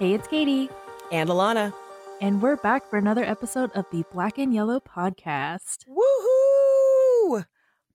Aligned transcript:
Hey, 0.00 0.14
it's 0.14 0.26
Kaytie. 0.28 0.70
And 1.12 1.28
Alana. 1.28 1.72
And 2.20 2.40
we're 2.42 2.56
back 2.56 2.88
for 2.88 2.96
another 2.98 3.22
episode 3.22 3.70
of 3.72 3.84
the 3.92 4.02
Black 4.12 4.38
and 4.38 4.52
Yellow 4.52 4.80
podcast. 4.80 5.84
Woohoo! 5.86 7.44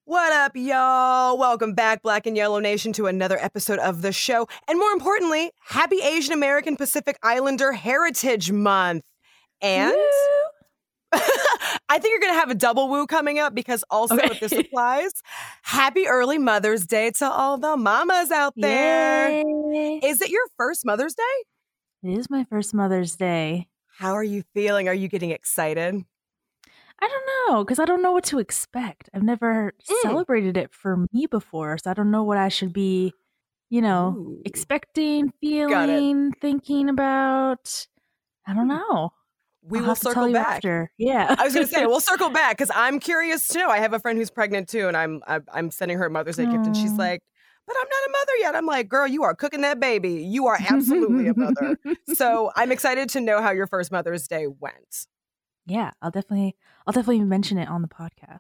What 0.05 0.31
up, 0.31 0.52
y'all? 0.55 1.36
Welcome 1.38 1.73
back, 1.73 2.04
Black 2.04 2.28
and 2.28 2.38
Yellow 2.38 2.60
Nation, 2.60 2.94
to 2.94 3.07
another 3.07 3.39
episode 3.39 3.79
of 3.79 4.04
the 4.04 4.12
show. 4.12 4.47
And 4.68 4.78
more 4.78 4.91
importantly, 4.91 5.49
happy 5.68 5.97
Asian 6.04 6.31
American 6.33 6.77
Pacific 6.77 7.18
Islander 7.23 7.71
Heritage 7.71 8.51
Month. 8.51 9.03
And 9.59 9.95
I 11.11 11.97
think 11.97 12.11
you're 12.11 12.19
going 12.19 12.33
to 12.35 12.39
have 12.39 12.51
a 12.51 12.55
double 12.55 12.87
woo 12.87 13.07
coming 13.07 13.39
up 13.39 13.55
because 13.55 13.83
also, 13.89 14.15
Okay. 14.15 14.37
this 14.39 14.51
applies, 14.51 15.11
happy 15.63 16.05
early 16.07 16.37
Mother's 16.37 16.85
Day 16.85 17.09
to 17.17 17.25
all 17.27 17.57
the 17.57 17.75
mamas 17.75 18.29
out 18.29 18.53
there. 18.55 19.29
Yay. 19.31 20.01
Is 20.03 20.21
it 20.21 20.29
your 20.29 20.45
first 20.55 20.85
Mother's 20.85 21.15
Day? 21.15 21.24
It 22.05 22.19
is 22.19 22.29
my 22.29 22.43
first 22.43 22.71
Mother's 22.75 23.15
Day. 23.15 23.68
How 23.97 24.13
are 24.13 24.23
you 24.23 24.43
feeling? 24.54 24.87
Are 24.87 24.93
you 24.93 25.07
getting 25.07 25.32
excited? 25.32 26.05
I 27.01 27.07
don't 27.07 27.25
know 27.50 27.63
because 27.63 27.79
I 27.79 27.86
don't 27.86 28.04
know 28.04 28.11
what 28.11 28.25
to 28.25 28.37
expect. 28.37 29.09
I've 29.11 29.23
never 29.23 29.73
Mm. 29.89 30.01
celebrated 30.04 30.55
it 30.55 30.71
for 30.71 31.07
me 31.11 31.25
before, 31.25 31.79
so 31.79 31.89
I 31.89 31.96
don't 31.96 32.11
know 32.11 32.22
what 32.22 32.38
I 32.38 32.49
should 32.49 32.73
be, 32.73 33.11
you 33.72 33.81
know, 33.81 34.13
Ooh. 34.19 34.41
expecting, 34.45 35.31
feeling, 35.41 36.31
thinking 36.33 36.89
about. 36.89 37.88
I 38.45 38.53
don't 38.53 38.67
know. 38.67 39.13
We 39.63 39.80
I'll 39.80 39.85
will 39.85 39.89
have 39.89 39.97
to 40.02 40.03
tell 40.03 40.13
circle 40.13 40.33
back. 40.33 40.47
after. 40.58 40.91
Yeah, 40.99 41.33
I 41.39 41.44
was 41.44 41.55
going 41.55 41.66
to 41.66 41.73
say 41.73 41.88
we'll 41.88 41.99
circle 42.02 42.30
back 42.44 42.55
because 42.55 42.69
I'm 42.75 42.99
curious 42.99 43.47
to 43.47 43.58
know. 43.58 43.69
I 43.69 43.80
have 43.80 43.94
a 43.94 43.99
friend 43.99 44.19
who's 44.19 44.30
pregnant 44.30 44.69
too, 44.69 44.88
and 44.88 44.95
I'm 44.95 45.23
I'm, 45.25 45.44
I'm 45.52 45.72
sending 45.72 45.97
her 45.97 46.05
a 46.05 46.11
Mother's 46.11 46.38
Day 46.38 46.45
gift, 46.45 46.67
and 46.67 46.77
she's 46.77 46.99
like, 46.99 47.23
"But 47.67 47.75
I'm 47.80 47.88
not 47.88 48.08
a 48.08 48.11
mother 48.11 48.38
yet." 48.39 48.55
I'm 48.55 48.66
like, 48.66 48.88
"Girl, 48.89 49.08
you 49.08 49.23
are 49.23 49.36
cooking 49.36 49.61
that 49.61 49.80
baby. 49.80 50.23
You 50.23 50.47
are 50.47 50.58
absolutely 50.69 51.28
a 51.28 51.33
mother." 51.38 51.78
so 52.14 52.52
I'm 52.55 52.72
excited 52.72 53.09
to 53.09 53.21
know 53.21 53.41
how 53.41 53.52
your 53.52 53.67
first 53.67 53.91
Mother's 53.91 54.27
Day 54.27 54.47
went. 54.47 55.08
yeah, 55.66 55.91
I'll 56.02 56.11
definitely, 56.11 56.55
I'll 56.86 56.93
definitely 56.93 57.21
mention 57.25 57.58
it 57.58 57.67
on 57.67 57.81
the 57.81 57.88
podcast. 57.88 58.39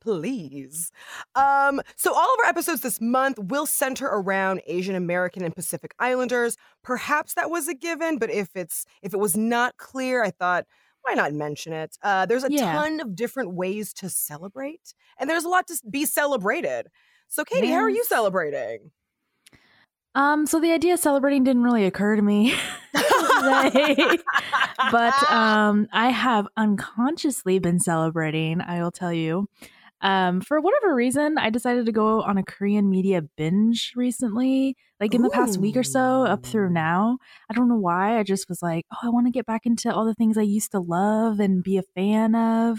Please. 0.00 0.90
Um, 1.34 1.80
so 1.96 2.14
all 2.14 2.32
of 2.34 2.38
our 2.44 2.48
episodes 2.48 2.80
this 2.82 3.00
month 3.00 3.38
will 3.38 3.66
center 3.66 4.06
around 4.06 4.62
Asian 4.66 4.94
American 4.94 5.44
and 5.44 5.54
Pacific 5.54 5.92
Islanders. 5.98 6.56
Perhaps 6.82 7.34
that 7.34 7.50
was 7.50 7.68
a 7.68 7.74
given, 7.74 8.18
but 8.18 8.30
if 8.30 8.48
it's 8.54 8.86
if 9.02 9.12
it 9.12 9.18
was 9.18 9.36
not 9.36 9.76
clear, 9.76 10.22
I 10.24 10.30
thought 10.30 10.64
why 11.02 11.14
not 11.14 11.32
mention 11.32 11.72
it? 11.72 11.96
Uh, 12.02 12.26
there's 12.26 12.44
a 12.44 12.50
Yeah. 12.50 12.72
ton 12.72 13.00
of 13.00 13.14
different 13.16 13.54
ways 13.54 13.92
to 13.94 14.08
celebrate, 14.08 14.94
and 15.18 15.28
there's 15.28 15.44
a 15.44 15.48
lot 15.48 15.66
to 15.68 15.80
be 15.90 16.04
celebrated. 16.06 16.88
So, 17.28 17.44
Kaytie, 17.44 17.68
how 17.68 17.80
are 17.80 17.90
you 17.90 18.04
celebrating? 18.04 18.90
Um, 20.14 20.46
so 20.46 20.58
the 20.60 20.72
idea 20.72 20.94
of 20.94 21.00
celebrating 21.00 21.44
didn't 21.44 21.62
really 21.62 21.84
occur 21.84 22.16
to 22.16 22.22
me 22.22 22.52
today, 22.94 24.18
but 24.90 25.30
um, 25.30 25.86
I 25.92 26.08
have 26.08 26.48
unconsciously 26.56 27.58
been 27.58 27.78
celebrating. 27.78 28.60
I 28.60 28.82
will 28.82 28.90
tell 28.90 29.12
you. 29.12 29.46
Um, 30.00 30.40
for 30.40 30.60
whatever 30.60 30.94
reason, 30.94 31.38
I 31.38 31.50
decided 31.50 31.86
to 31.86 31.92
go 31.92 32.22
on 32.22 32.38
a 32.38 32.44
Korean 32.44 32.88
media 32.88 33.22
binge 33.36 33.92
recently, 33.96 34.76
like 35.00 35.12
in 35.12 35.22
the 35.22 35.30
past 35.30 35.58
week 35.58 35.76
or 35.76 35.82
so, 35.82 36.24
up 36.24 36.46
through 36.46 36.70
now. 36.70 37.18
I 37.50 37.54
don't 37.54 37.68
know 37.68 37.78
why. 37.78 38.18
I 38.18 38.22
just 38.22 38.48
was 38.48 38.62
like, 38.62 38.86
oh, 38.92 39.06
I 39.06 39.08
want 39.10 39.26
to 39.26 39.32
get 39.32 39.46
back 39.46 39.66
into 39.66 39.92
all 39.92 40.04
the 40.04 40.14
things 40.14 40.38
I 40.38 40.42
used 40.42 40.70
to 40.70 40.80
love 40.80 41.40
and 41.40 41.64
be 41.64 41.78
a 41.78 41.82
fan 41.96 42.34
of. 42.34 42.78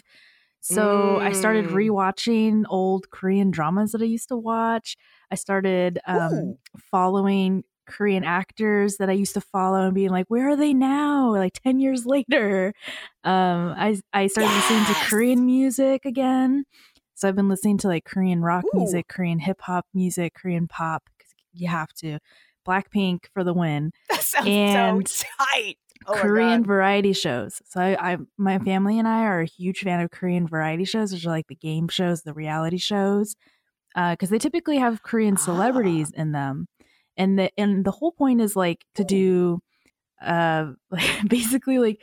So 0.61 1.19
I 1.23 1.31
started 1.31 1.65
Mm. 1.65 1.73
rewatching 1.73 2.63
old 2.69 3.09
Korean 3.11 3.51
dramas 3.51 3.91
that 3.93 4.01
I 4.01 4.05
used 4.05 4.29
to 4.29 4.37
watch. 4.37 4.97
I 5.31 5.35
started 5.35 5.99
um, 6.05 6.57
following 6.91 7.63
Korean 7.87 8.23
actors 8.23 8.97
that 8.97 9.09
I 9.09 9.13
used 9.13 9.33
to 9.33 9.41
follow 9.41 9.81
and 9.85 9.95
being 9.95 10.09
like, 10.11 10.25
where 10.27 10.49
are 10.49 10.55
they 10.55 10.73
now? 10.73 11.31
Like 11.31 11.53
10 11.63 11.79
years 11.79 12.05
later. 12.05 12.73
Um, 13.23 13.73
I, 13.77 13.99
I 14.13 14.27
started 14.27 14.53
listening 14.53 14.85
to 14.85 14.93
Korean 15.07 15.45
music 15.45 16.05
again. 16.05 16.65
So 17.15 17.27
I've 17.27 17.35
been 17.35 17.49
listening 17.49 17.77
to 17.79 17.87
like 17.87 18.05
Korean 18.05 18.41
rock 18.41 18.65
Ooh. 18.65 18.79
music, 18.79 19.07
Korean 19.07 19.39
hip 19.39 19.61
hop 19.61 19.85
music, 19.93 20.33
Korean 20.35 20.67
pop, 20.67 21.09
because 21.17 21.33
you 21.53 21.67
have 21.67 21.91
to. 21.95 22.19
Blackpink 22.67 23.21
for 23.33 23.43
the 23.43 23.53
win. 23.53 23.91
That 24.09 24.21
sounds 24.21 24.47
And 24.47 25.07
so 25.07 25.25
tight. 25.37 25.77
Oh 26.07 26.13
Korean 26.15 26.63
variety 26.63 27.13
shows. 27.13 27.61
So 27.65 27.81
I, 27.81 28.13
I, 28.13 28.17
my 28.37 28.57
family 28.59 28.97
and 28.99 29.07
I 29.07 29.23
are 29.25 29.41
a 29.41 29.45
huge 29.45 29.81
fan 29.81 29.99
of 29.99 30.11
Korean 30.11 30.47
variety 30.47 30.85
shows, 30.85 31.11
which 31.13 31.25
are 31.25 31.29
like 31.29 31.47
the 31.47 31.55
game 31.55 31.87
shows, 31.87 32.23
the 32.23 32.33
reality 32.33 32.77
shows, 32.77 33.35
because 33.95 34.29
they 34.29 34.39
typically 34.39 34.77
have 34.77 35.03
Korean 35.03 35.35
Ah. 35.37 35.41
celebrities 35.43 36.11
in 36.11 36.31
them, 36.31 36.67
and 37.17 37.37
the 37.37 37.51
and 37.59 37.85
the 37.85 37.91
whole 37.91 38.11
point 38.11 38.41
is 38.41 38.55
like 38.55 38.85
to 38.95 39.03
do, 39.03 39.59
uh, 40.21 40.71
like, 40.91 41.03
basically 41.29 41.79
like 41.79 42.01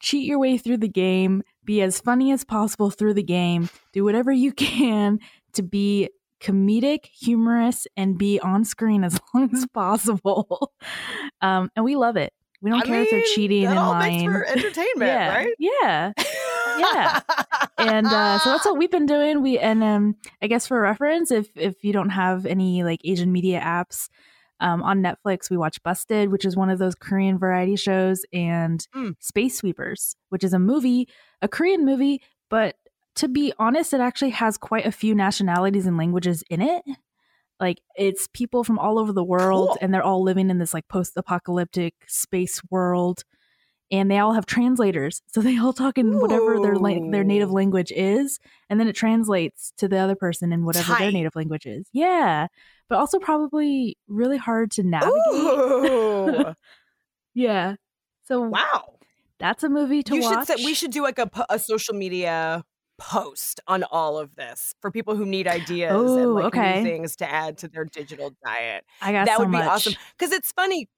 cheat 0.00 0.26
your 0.26 0.38
way 0.38 0.58
through 0.58 0.78
the 0.78 0.88
game, 0.88 1.42
be 1.64 1.82
as 1.82 2.00
funny 2.00 2.32
as 2.32 2.44
possible 2.44 2.90
through 2.90 3.14
the 3.14 3.22
game, 3.22 3.68
do 3.92 4.04
whatever 4.04 4.32
you 4.32 4.52
can 4.68 5.18
to 5.54 5.62
be 5.62 6.08
comedic, 6.40 7.06
humorous, 7.06 7.86
and 7.96 8.18
be 8.18 8.38
on 8.40 8.64
screen 8.64 9.04
as 9.04 9.18
long 9.34 9.50
as 9.54 9.66
possible. 9.72 10.72
Um, 11.40 11.70
and 11.76 11.84
we 11.84 11.96
love 11.96 12.16
it. 12.16 12.32
We 12.62 12.70
don't 12.70 12.82
I 12.82 12.84
care 12.86 13.02
if 13.02 13.10
they're 13.10 13.22
cheating 13.34 13.66
and 13.66 13.76
lying. 13.76 14.30
for 14.30 14.44
entertainment, 14.46 14.86
yeah, 14.98 15.34
right? 15.36 15.54
yeah, 15.58 16.12
Yeah. 16.78 17.20
and 17.78 18.06
uh, 18.06 18.38
so 18.38 18.50
that's 18.50 18.64
what 18.64 18.78
we've 18.78 18.90
been 18.90 19.06
doing. 19.06 19.42
We 19.42 19.58
and 19.58 19.82
um, 19.84 20.16
I 20.42 20.46
guess 20.46 20.66
for 20.66 20.80
reference, 20.80 21.30
if 21.30 21.48
if 21.56 21.84
you 21.84 21.92
don't 21.92 22.10
have 22.10 22.46
any 22.46 22.82
like 22.82 23.00
Asian 23.04 23.32
media 23.32 23.60
apps. 23.60 24.08
Um, 24.58 24.82
on 24.82 25.02
Netflix, 25.02 25.50
we 25.50 25.58
watch 25.58 25.82
Busted, 25.82 26.30
which 26.32 26.46
is 26.46 26.56
one 26.56 26.70
of 26.70 26.78
those 26.78 26.94
Korean 26.94 27.38
variety 27.38 27.76
shows, 27.76 28.24
and 28.32 28.80
Mm. 28.96 29.14
Space 29.20 29.58
Sweepers, 29.58 30.16
which 30.30 30.42
is 30.42 30.54
a 30.54 30.58
movie, 30.58 31.08
a 31.42 31.46
Korean 31.48 31.84
movie, 31.84 32.22
but 32.48 32.74
to 33.16 33.28
be 33.28 33.52
honest, 33.58 33.92
it 33.92 34.00
actually 34.00 34.30
has 34.30 34.56
quite 34.56 34.86
a 34.86 34.92
few 34.92 35.14
nationalities 35.14 35.84
and 35.84 35.98
languages 35.98 36.42
in 36.48 36.62
it. 36.62 36.82
Like 37.58 37.80
it's 37.96 38.28
people 38.32 38.64
from 38.64 38.78
all 38.78 38.98
over 38.98 39.12
the 39.12 39.24
world, 39.24 39.68
Cool. 39.68 39.78
and 39.80 39.94
they're 39.94 40.02
all 40.02 40.22
living 40.22 40.50
in 40.50 40.58
this 40.58 40.74
like 40.74 40.88
post-apocalyptic 40.88 41.94
space 42.06 42.60
world, 42.70 43.22
and 43.90 44.10
they 44.10 44.18
all 44.18 44.34
have 44.34 44.44
translators, 44.46 45.22
so 45.26 45.40
they 45.40 45.58
all 45.58 45.72
talk 45.72 45.96
in 45.96 46.18
whatever 46.20 46.60
their 46.60 46.76
la- 46.76 47.10
their 47.10 47.24
native 47.24 47.50
language 47.50 47.92
is, 47.94 48.38
and 48.68 48.78
then 48.78 48.88
it 48.88 48.92
translates 48.94 49.72
to 49.78 49.88
the 49.88 49.96
other 49.96 50.14
person 50.16 50.52
in 50.52 50.64
whatever 50.64 50.94
their 50.98 51.10
native 51.12 51.34
language 51.36 51.64
is. 51.66 51.86
Yeah, 51.92 52.48
but 52.88 52.98
also 52.98 53.18
probably 53.18 53.96
really 54.06 54.36
hard 54.38 54.70
to 54.72 54.82
navigate. 54.82 56.54
Yeah, 57.34 57.74
so 58.26 58.40
wow. 58.40 58.94
that's 59.38 59.62
a 59.62 59.68
movie 59.68 60.02
to 60.04 60.14
you 60.14 60.22
watch. 60.22 60.46
should 60.46 60.56
we 60.64 60.72
should 60.74 60.90
do 60.90 61.02
like 61.02 61.18
a, 61.18 61.30
a 61.50 61.58
social 61.58 61.94
media 61.94 62.64
post 62.98 63.60
on 63.66 63.84
all 63.84 64.18
of 64.18 64.34
this 64.36 64.74
for 64.80 64.90
people 64.90 65.16
who 65.16 65.26
need 65.26 65.46
ideas 65.46 66.16
Ooh, 66.16 66.16
and 66.16 66.32
like 66.34 66.48
okay. 66.48 66.54
new 66.54 66.74
things 66.74 67.16
to 67.16 67.30
add 67.30 67.58
to 67.58 67.68
their 67.68 67.84
digital 67.84 68.34
diet. 68.44 68.84
I 69.00 69.12
got 69.12 69.28
that 69.28 69.38
so 69.38 69.46
would 69.46 69.50
be 69.50 69.62
much. 69.62 69.64
awesome 69.64 69.96
because 70.18 70.32
it's 70.32 70.52
funny. 70.52 70.88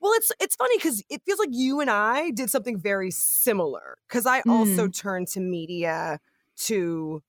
Well, 0.00 0.12
it's 0.14 0.32
it's 0.40 0.56
funny 0.56 0.76
because 0.78 1.02
it 1.10 1.22
feels 1.24 1.38
like 1.38 1.50
you 1.52 1.80
and 1.80 1.90
I 1.90 2.30
did 2.30 2.50
something 2.50 2.78
very 2.78 3.10
similar. 3.10 3.98
Because 4.08 4.26
I 4.26 4.42
also 4.48 4.88
Mm. 4.88 4.88
turned 4.88 5.28
to 5.28 5.40
media 5.40 6.20
to 6.56 7.22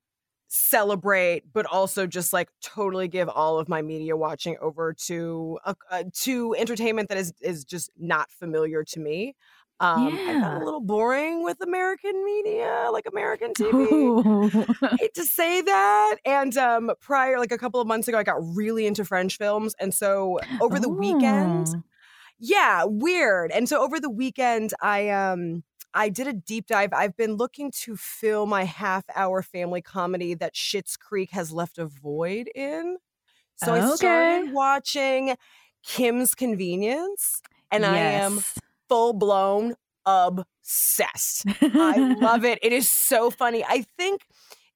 celebrate, 0.48 1.52
but 1.54 1.66
also 1.66 2.08
just 2.08 2.34
like 2.34 2.50
totally 2.62 3.08
give 3.08 3.30
all 3.30 3.60
of 3.60 3.70
my 3.70 3.82
media 3.82 4.16
watching 4.18 4.58
over 4.62 4.94
to 4.94 5.60
uh, 5.66 5.74
uh, 5.92 6.04
to 6.14 6.56
entertainment 6.56 7.10
that 7.10 7.18
is 7.18 7.34
is 7.42 7.66
just 7.66 7.92
not 7.98 8.32
familiar 8.32 8.84
to 8.86 9.00
me. 9.00 9.36
Um, 9.80 10.18
I 10.28 10.40
got 10.40 10.62
a 10.62 10.66
little 10.66 10.80
boring 10.80 11.44
with 11.44 11.58
American 11.62 12.24
media, 12.24 12.88
like 12.94 13.06
American 13.12 13.54
TV. 13.58 13.92
Ooh. 13.92 14.96
hate 14.98 15.14
to 15.16 15.24
say 15.26 15.62
that. 15.62 16.16
And 16.26 16.56
um, 16.58 16.92
prior, 17.02 17.40
like 17.40 17.52
a 17.52 17.58
couple 17.58 17.82
of 17.82 17.88
months 17.88 18.08
ago, 18.08 18.18
I 18.18 18.24
got 18.24 18.38
really 18.56 18.88
into 18.88 19.04
French 19.04 19.38
films, 19.38 19.76
and 19.80 19.94
so 19.94 20.40
over 20.62 20.80
the 20.80 20.88
weekend, 20.90 21.68
Oh. 21.76 21.84
yeah, 22.40 22.86
weird. 22.86 23.52
And 23.52 23.68
so 23.68 23.82
over 23.82 24.00
the 24.00 24.10
weekend, 24.10 24.74
I 24.82 25.10
um 25.10 25.64
I 25.94 26.10
did 26.10 26.28
a 26.28 26.34
deep 26.34 26.68
dive. 26.68 26.92
I've 26.94 27.16
been 27.18 27.36
looking 27.36 27.72
to 27.84 27.96
fill 27.98 28.46
my 28.46 28.64
half 28.64 29.04
hour 29.16 29.42
family 29.42 29.82
comedy 29.82 30.34
that 30.36 30.54
Schitt's 30.54 30.96
Creek 30.98 31.32
has 31.32 31.52
left 31.52 31.78
a 31.78 31.86
void 31.86 32.50
in. 32.56 32.98
So 33.58 33.74
I 33.74 33.96
started 33.96 34.54
watching 34.54 35.36
Kim's 35.86 36.36
Convenience, 36.36 37.42
and 37.72 37.86
I 37.86 37.98
am 37.98 38.42
full 38.90 39.14
blown 39.14 39.76
obsessed. 40.06 41.46
I 41.62 42.16
love 42.20 42.46
it. 42.46 42.60
It 42.62 42.74
is 42.74 42.90
so 42.90 43.30
funny. 43.30 43.64
I 43.64 43.86
think 43.98 44.26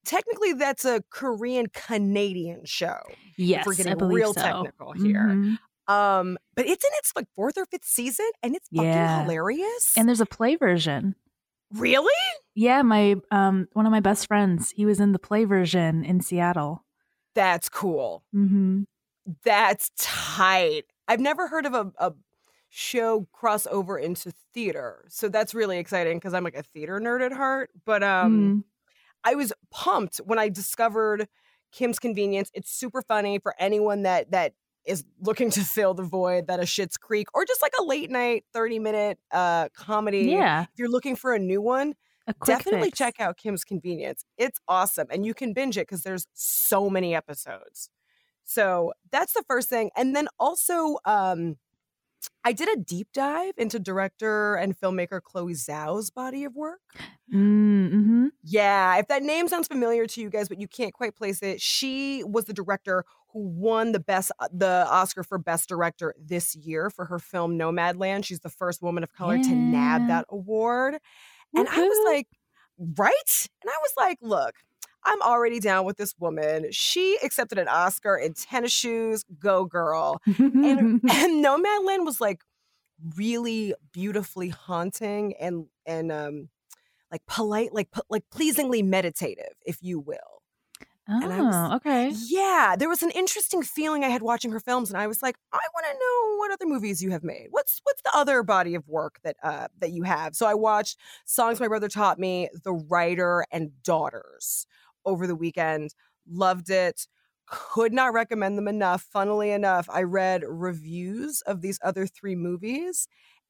technically 0.05 0.53
that's 0.53 0.85
a 0.85 1.03
Korean 1.11 1.67
Canadian 1.73 2.61
show. 2.65 2.97
Yes, 3.37 3.65
we're 3.65 3.75
getting 3.75 3.97
believe 3.97 4.15
real 4.15 4.33
so. 4.33 4.41
technical 4.41 4.93
here. 4.93 5.27
Mhm. 5.29 5.57
Um, 5.87 6.37
but 6.55 6.67
it's 6.67 6.83
in 6.83 6.91
its 6.95 7.11
like 7.15 7.25
fourth 7.35 7.57
or 7.57 7.65
fifth 7.65 7.85
season, 7.85 8.29
and 8.43 8.55
it's 8.55 8.67
fucking 8.69 8.87
Yeah. 8.89 9.23
hilarious. 9.23 9.93
And 9.97 10.07
there's 10.07 10.21
a 10.21 10.25
play 10.25 10.55
version. 10.55 11.15
really, 11.73 12.11
Yeah, 12.55 12.81
my 12.81 13.15
um 13.31 13.67
one 13.73 13.85
of 13.85 13.91
my 13.91 13.99
best 13.99 14.27
friends, 14.27 14.71
he 14.71 14.85
was 14.85 14.99
in 14.99 15.11
the 15.13 15.19
play 15.19 15.45
version 15.45 16.03
in 16.03 16.21
Seattle. 16.21 16.83
that's 17.35 17.69
cool. 17.69 18.23
Mm-hmm. 18.35 18.81
That's 19.45 19.91
tight. 19.97 20.83
I've 21.07 21.19
never 21.19 21.47
heard 21.47 21.65
of 21.67 21.73
a, 21.75 21.91
a 21.99 22.11
show 22.69 23.27
cross 23.31 23.65
over 23.67 23.97
into 23.97 24.31
theater. 24.53 25.05
So 25.09 25.27
that's 25.29 25.53
really 25.53 25.79
exciting 25.79 26.17
because 26.17 26.33
I'm 26.33 26.43
like 26.43 26.55
a 26.55 26.63
theater 26.63 26.99
nerd 26.99 27.21
at 27.25 27.31
heart. 27.33 27.71
But 27.85 28.03
um, 28.03 28.63
Mm. 28.63 28.63
I 29.23 29.35
was 29.35 29.51
pumped 29.71 30.17
when 30.19 30.39
I 30.39 30.49
discovered 30.49 31.27
Kim's 31.71 31.99
Convenience. 31.99 32.49
It's 32.53 32.71
super 32.71 33.01
funny 33.01 33.39
for 33.39 33.53
anyone 33.59 34.03
that 34.03 34.31
that 34.31 34.53
is 34.85 35.03
looking 35.21 35.49
to 35.51 35.61
fill 35.61 35.93
the 35.93 36.03
void 36.03 36.47
that 36.47 36.59
a 36.59 36.63
Schitt's 36.63 36.95
Creek 36.97 37.27
or 37.33 37.43
just 37.45 37.61
like 37.61 37.73
a 37.79 37.83
late 37.83 38.09
night 38.09 38.45
30 38.53 38.79
minute 38.79 39.19
uh 39.31 39.67
comedy. 39.75 40.29
Yeah. 40.31 40.63
If 40.63 40.69
you're 40.77 40.89
looking 40.89 41.15
for 41.17 41.33
a 41.33 41.39
new 41.39 41.61
one, 41.61 41.95
A 42.27 42.33
definitely 42.45 42.87
fix. 42.87 42.97
check 42.97 43.19
out 43.19 43.35
Kim's 43.37 43.63
Convenience. 43.65 44.23
It's 44.37 44.59
awesome 44.67 45.07
and 45.09 45.25
you 45.25 45.33
can 45.33 45.53
binge 45.53 45.77
it 45.77 45.81
because 45.87 46.03
there's 46.03 46.27
so 46.33 46.89
many 46.89 47.13
episodes. 47.13 47.89
So 48.45 48.93
that's 49.11 49.33
the 49.33 49.43
first 49.47 49.69
thing. 49.69 49.91
And 49.97 50.15
then 50.15 50.27
also, 50.39 50.97
um, 51.05 51.57
I 52.43 52.53
did 52.53 52.69
a 52.69 52.77
deep 52.77 53.09
dive 53.13 53.53
into 53.57 53.79
director 53.79 54.55
and 54.55 54.79
filmmaker 54.79 55.21
Chloe 55.21 55.53
Zhao's 55.53 56.09
body 56.09 56.43
of 56.45 56.55
work. 56.55 56.79
Mm-hmm. 57.33 58.27
Yeah, 58.43 58.97
if 58.97 59.07
that 59.07 59.23
name 59.23 59.47
sounds 59.47 59.67
familiar 59.67 60.05
to 60.07 60.21
you 60.21 60.29
guys, 60.29 60.49
but 60.49 60.59
you 60.59 60.67
can't 60.67 60.93
quite 60.93 61.15
place 61.15 61.43
it, 61.43 61.61
she 61.61 62.23
was 62.23 62.45
the 62.45 62.53
director 62.53 63.05
who 63.33 63.47
won 63.47 63.91
the 63.91 63.99
best 63.99 64.31
uh, 64.39 64.47
the 64.51 64.87
Oscar 64.89 65.23
for 65.23 65.37
Best 65.37 65.69
Director 65.69 66.15
this 66.19 66.55
year 66.55 66.89
for 66.89 67.05
her 67.05 67.19
film 67.19 67.57
Nomadland. 67.57 68.25
She's 68.25 68.39
the 68.39 68.49
first 68.49 68.81
woman 68.81 69.03
of 69.03 69.13
color 69.13 69.37
to 69.37 69.55
nab 69.55 70.07
that 70.07 70.25
award. 70.29 70.95
And 71.55 71.67
I 71.67 71.81
was 71.81 72.05
like, 72.05 72.27
right? 72.97 73.47
And 73.61 73.69
I 73.69 73.77
was 73.81 73.91
like, 73.97 74.17
look, 74.21 74.55
I'm 75.03 75.21
already 75.21 75.59
down 75.59 75.85
with 75.85 75.97
this 75.97 76.13
woman. 76.19 76.67
She 76.71 77.17
accepted 77.23 77.57
an 77.57 77.67
Oscar 77.67 78.15
in 78.17 78.33
tennis 78.33 78.71
shoes. 78.71 79.23
Go 79.39 79.65
girl. 79.65 80.21
And 80.25 81.01
and 81.09 81.43
Nomadland 81.45 82.05
was 82.05 82.19
like 82.21 82.41
really 83.15 83.73
beautifully 83.93 84.49
haunting 84.49 85.33
and 85.39 85.65
and 85.85 86.11
um 86.11 86.49
like 87.11 87.25
polite, 87.27 87.73
like 87.73 87.89
like 88.09 88.23
pleasingly 88.29 88.83
meditative, 88.83 89.53
if 89.65 89.77
you 89.81 89.99
will. 89.99 90.17
oh, 91.09 91.21
and 91.23 91.33
I 91.33 91.41
was- 91.41 91.73
okay. 91.77 92.11
Yeah, 92.27 92.75
there 92.77 92.89
was 92.89 93.01
an 93.01 93.09
interesting 93.11 93.63
feeling 93.63 94.03
I 94.03 94.09
had 94.09 94.21
watching 94.21 94.51
her 94.51 94.59
films, 94.59 94.91
and 94.91 94.97
I 95.01 95.07
was 95.07 95.23
like, 95.23 95.35
I 95.51 95.57
want 95.73 95.85
to 95.87 95.93
know 95.93 96.37
what 96.37 96.51
other 96.51 96.67
movies 96.67 97.01
you 97.01 97.09
have 97.11 97.23
made. 97.23 97.47
What's 97.49 97.79
what's 97.83 98.01
the 98.03 98.11
other 98.15 98.43
body 98.43 98.75
of 98.75 98.87
work 98.87 99.19
that 99.23 99.37
uh, 99.41 99.67
that 99.79 99.91
you 99.91 100.03
have? 100.03 100.35
So 100.35 100.45
I 100.45 100.53
watched 100.53 100.99
Songs 101.25 101.59
My 101.59 101.67
Brother 101.67 101.87
Taught 101.87 102.19
Me, 102.19 102.49
The 102.63 102.73
Writer, 102.73 103.45
and 103.51 103.71
Daughters 103.81 104.67
over 105.05 105.27
the 105.27 105.35
weekend. 105.35 105.93
Loved 106.27 106.69
it. 106.69 107.07
Could 107.47 107.93
not 107.93 108.13
recommend 108.13 108.57
them 108.57 108.67
enough. 108.67 109.01
Funnily 109.03 109.51
enough, 109.51 109.87
I 109.91 110.03
read 110.03 110.43
reviews 110.47 111.41
of 111.47 111.61
these 111.61 111.79
other 111.83 112.05
three 112.07 112.35
movies, 112.35 113.07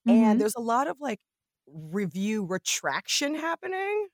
Mhm. 0.07 0.11
and 0.13 0.41
there's 0.41 0.55
a 0.55 0.61
lot 0.61 0.87
of 0.87 1.01
like 1.01 1.19
review 1.67 2.45
retraction 2.45 3.35
happening. 3.35 4.07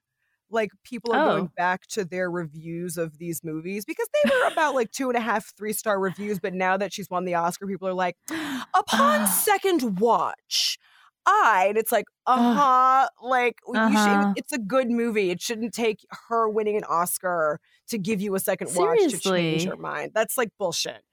Like 0.50 0.72
people 0.84 1.14
are 1.14 1.22
Oh. 1.22 1.36
going 1.38 1.48
back 1.58 1.88
to 1.88 2.06
their 2.06 2.30
reviews 2.30 2.98
of 2.98 3.18
these 3.18 3.44
movies 3.44 3.86
because 3.86 4.08
they 4.14 4.30
were 4.30 4.48
about 4.52 4.76
like 4.76 4.92
two 4.92 5.10
and 5.10 5.18
a 5.18 5.22
half, 5.22 5.54
three 5.58 5.74
star 5.74 6.00
reviews. 6.00 6.40
But 6.40 6.54
now 6.54 6.78
that 6.78 6.94
she's 6.94 7.10
won 7.10 7.26
the 7.26 7.36
Oscar, 7.36 7.68
people 7.68 7.88
are 7.88 7.94
like, 7.94 8.18
upon 8.74 9.22
Ah. 9.22 9.26
second 9.44 10.00
watch, 10.00 10.78
I, 11.26 11.68
and 11.70 11.78
it's 11.78 11.92
like, 11.92 12.06
uh 12.28 12.42
huh, 12.42 13.10
like 13.22 13.60
Uh-huh. 13.74 13.98
should, 13.98 14.28
it's 14.36 14.54
a 14.54 14.58
good 14.60 14.90
movie. 14.90 15.32
It 15.32 15.42
shouldn't 15.42 15.74
take 15.74 16.06
her 16.30 16.50
winning 16.50 16.78
an 16.78 16.84
Oscar 16.86 17.60
to 17.90 17.98
give 17.98 18.22
you 18.22 18.36
a 18.36 18.40
second 18.40 18.74
watch 18.76 19.08
to 19.10 19.20
change 19.20 19.66
your 19.66 19.78
mind. 19.78 20.12
That's 20.14 20.38
like 20.38 20.50
bullshit. 20.58 21.04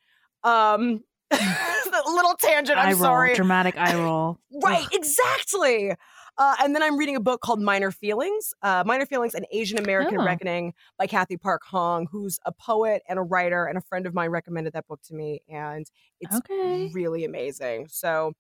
Um, 0.45 1.01
little 2.07 2.35
tangent. 2.39 2.79
I'm 2.79 2.89
eye 2.89 2.93
roll, 2.93 3.01
sorry. 3.03 3.35
dramatic 3.35 3.77
eye 3.77 3.95
roll. 3.97 4.39
Right, 4.53 4.87
exactly. 4.93 5.93
Uh, 6.39 6.57
and 6.61 6.75
then 6.75 6.83
I'm 6.83 6.97
reading 6.99 7.17
a 7.17 7.21
book 7.21 7.41
called 7.41 7.61
Minor 7.61 7.91
Feelings, 7.91 8.53
uh, 8.63 8.83
Minor 8.87 9.07
Feelings, 9.07 9.35
an 9.35 9.45
Asian 9.53 9.79
American 9.79 10.19
Oh. 10.19 10.25
Reckoning 10.25 10.75
by 10.99 11.07
Cathy 11.07 11.37
Park 11.37 11.63
Hong, 11.71 12.07
who's 12.11 12.39
a 12.45 12.53
poet 12.53 13.03
and 13.09 13.19
a 13.19 13.23
writer. 13.23 13.67
And 13.67 13.79
a 13.79 13.81
friend 13.83 14.07
of 14.07 14.15
mine 14.15 14.31
recommended 14.31 14.73
that 14.75 14.87
book 14.87 15.01
to 15.05 15.15
me, 15.15 15.41
and 15.49 15.91
it's 16.21 16.39
Okay. 16.39 16.91
really 16.93 17.25
amazing. 17.25 17.89
So 17.89 18.33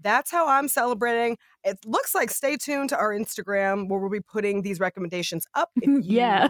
that's 0.00 0.30
how 0.30 0.48
I'm 0.48 0.68
celebrating. 0.68 1.38
It 1.62 1.78
looks 1.86 2.14
like 2.14 2.30
stay 2.30 2.56
tuned 2.56 2.90
to 2.90 2.96
our 2.96 3.12
Instagram 3.12 3.88
where 3.88 3.98
we'll 4.00 4.10
be 4.10 4.20
putting 4.20 4.62
these 4.62 4.80
recommendations 4.80 5.46
up. 5.54 5.70
If 5.76 5.88
you 5.88 6.00
yeah. 6.02 6.48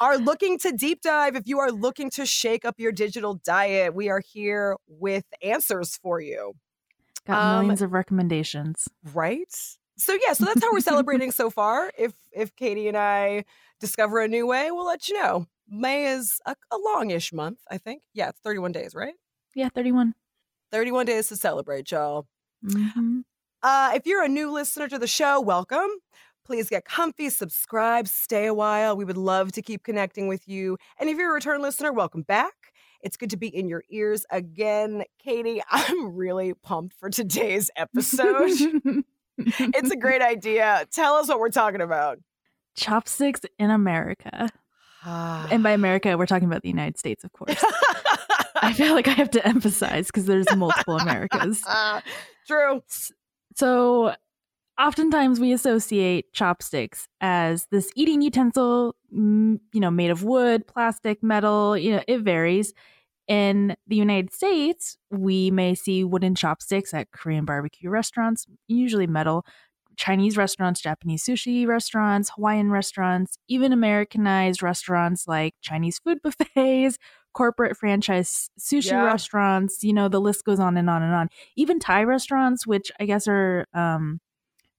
are 0.00 0.18
looking 0.18 0.58
to 0.60 0.72
deep 0.72 1.02
dive, 1.02 1.36
if 1.36 1.44
you 1.46 1.58
are 1.58 1.70
looking 1.70 2.10
to 2.10 2.26
shake 2.26 2.64
up 2.64 2.76
your 2.78 2.92
digital 2.92 3.34
diet, 3.44 3.94
we 3.94 4.08
are 4.08 4.20
here 4.20 4.76
with 4.88 5.24
answers 5.42 5.96
for 5.96 6.20
you. 6.20 6.54
Got 7.26 7.38
Um, 7.38 7.60
millions 7.60 7.82
of 7.82 7.92
recommendations. 7.92 8.88
Right? 9.12 9.54
So 9.96 10.16
yeah, 10.26 10.32
so 10.32 10.46
that's 10.46 10.62
how 10.62 10.72
we're 10.72 10.80
celebrating 10.92 11.30
so 11.30 11.50
far. 11.50 11.92
If 11.98 12.14
if 12.32 12.54
Kaytie 12.56 12.88
and 12.88 12.96
I 12.96 13.44
discover 13.80 14.20
a 14.20 14.28
new 14.28 14.46
way, 14.46 14.70
we'll 14.70 14.86
let 14.86 15.08
you 15.08 15.20
know. 15.20 15.46
May 15.68 16.06
is 16.06 16.40
a, 16.46 16.56
a 16.72 16.76
longish 16.76 17.32
month, 17.32 17.58
I 17.70 17.78
think. 17.78 18.02
Yeah, 18.12 18.30
it's 18.30 18.40
31 18.40 18.72
days, 18.72 18.94
right? 18.94 19.14
Yeah, 19.54 19.68
31. 19.68 20.14
31 20.72 21.06
days 21.06 21.28
to 21.28 21.36
celebrate, 21.36 21.90
y'all. 21.90 22.26
Mhm. 22.64 23.22
Uh, 23.62 23.92
if 23.94 24.06
you're 24.06 24.22
a 24.22 24.28
new 24.28 24.50
listener 24.50 24.88
to 24.88 24.98
the 24.98 25.06
show, 25.06 25.40
welcome. 25.40 25.88
Please 26.44 26.68
get 26.68 26.84
comfy, 26.84 27.30
subscribe, 27.30 28.08
stay 28.08 28.46
a 28.46 28.54
while. 28.54 28.96
We 28.96 29.04
would 29.04 29.16
love 29.16 29.52
to 29.52 29.62
keep 29.62 29.82
connecting 29.84 30.26
with 30.28 30.48
you. 30.48 30.78
And 30.98 31.08
if 31.08 31.16
you're 31.16 31.30
a 31.30 31.34
return 31.34 31.62
listener, 31.62 31.92
welcome 31.92 32.22
back. 32.22 32.54
It's 33.02 33.16
good 33.16 33.30
to 33.30 33.36
be 33.36 33.48
in 33.48 33.68
your 33.68 33.84
ears 33.90 34.26
again. 34.30 35.04
Kaytie, 35.24 35.60
I'm 35.70 36.14
really 36.16 36.54
pumped 36.54 36.94
for 36.98 37.08
today's 37.10 37.70
episode. 37.76 38.50
it's 39.38 39.90
a 39.90 39.96
great 40.00 40.22
idea. 40.22 40.86
Tell 40.90 41.14
us 41.14 41.28
what 41.28 41.38
we're 41.38 41.50
talking 41.50 41.80
about. 41.80 42.18
Chopsticks 42.76 43.40
in 43.58 43.70
America. 43.70 44.48
And 45.04 45.62
by 45.62 45.70
America, 45.72 46.16
we're 46.18 46.26
talking 46.26 46.48
about 46.48 46.62
the 46.62 46.68
United 46.68 46.98
States, 46.98 47.24
of 47.24 47.32
course. 47.32 47.62
I 48.62 48.72
feel 48.74 48.94
like 48.94 49.08
I 49.08 49.12
have 49.12 49.30
to 49.30 49.46
emphasize 49.46 50.08
because 50.08 50.26
there's 50.26 50.46
multiple 50.54 50.98
Americas. 50.98 51.62
True. 52.50 52.82
So, 53.56 54.14
oftentimes 54.80 55.40
we 55.40 55.52
associate 55.52 56.32
chopsticks 56.32 57.08
as 57.20 57.66
this 57.70 57.90
eating 57.96 58.22
utensil, 58.22 58.96
you 59.12 59.60
know, 59.74 59.90
made 59.90 60.10
of 60.10 60.24
wood, 60.24 60.66
plastic, 60.66 61.22
metal, 61.22 61.76
you 61.78 61.92
know, 61.92 62.02
it 62.08 62.20
varies. 62.20 62.74
In 63.28 63.76
the 63.88 63.96
United 63.96 64.32
States, 64.32 64.98
we 65.10 65.50
may 65.50 65.74
see 65.74 66.04
wooden 66.04 66.34
chopsticks 66.34 66.94
at 66.94 67.10
Korean 67.12 67.44
barbecue 67.46 67.90
restaurants, 67.90 68.46
usually 68.68 69.06
metal, 69.06 69.46
Chinese 69.96 70.36
restaurants, 70.36 70.80
Japanese 70.80 71.24
sushi 71.24 71.66
restaurants, 71.66 72.30
Hawaiian 72.36 72.70
restaurants, 72.70 73.38
even 73.48 73.72
Americanized 73.72 74.62
restaurants 74.62 75.28
like 75.28 75.54
Chinese 75.62 75.98
food 75.98 76.20
buffets, 76.24 76.98
corporate 77.32 77.76
franchise 77.76 78.50
sushi 78.58 78.90
Yeah. 78.90 79.02
restaurants, 79.02 79.84
you 79.84 79.92
know, 79.92 80.08
the 80.08 80.20
list 80.20 80.44
goes 80.44 80.60
on 80.60 80.76
and 80.76 80.90
on 80.90 81.02
and 81.02 81.14
on. 81.14 81.28
Even 81.56 81.78
Thai 81.78 82.04
restaurants, 82.04 82.66
which 82.66 82.90
I 83.00 83.06
guess 83.06 83.28
are 83.28 83.66
um 83.74 84.20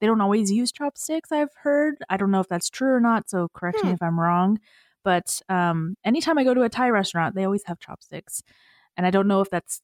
they 0.01 0.07
don't 0.07 0.21
always 0.21 0.51
use 0.51 0.71
chopsticks, 0.71 1.31
I've 1.31 1.53
heard. 1.63 1.95
I 2.09 2.17
don't 2.17 2.31
know 2.31 2.41
if 2.41 2.47
that's 2.49 2.69
true 2.69 2.93
or 2.93 2.99
not, 3.01 3.29
so 3.29 3.49
correct 3.53 3.83
Hmm. 3.83 3.85
me 3.85 3.91
if 3.93 4.01
I'm 4.01 4.19
wrong. 4.19 4.59
But 5.03 5.41
um 5.49 5.95
anytime 6.05 6.37
I 6.37 6.43
go 6.45 6.53
to 6.53 6.63
a 6.63 6.69
Thai 6.69 6.89
restaurant, 6.89 7.35
they 7.35 7.45
always 7.45 7.63
have 7.65 7.79
chopsticks. 7.79 8.43
And 8.97 9.05
I 9.07 9.11
don't 9.11 9.27
know 9.27 9.41
if 9.41 9.49
that's 9.49 9.81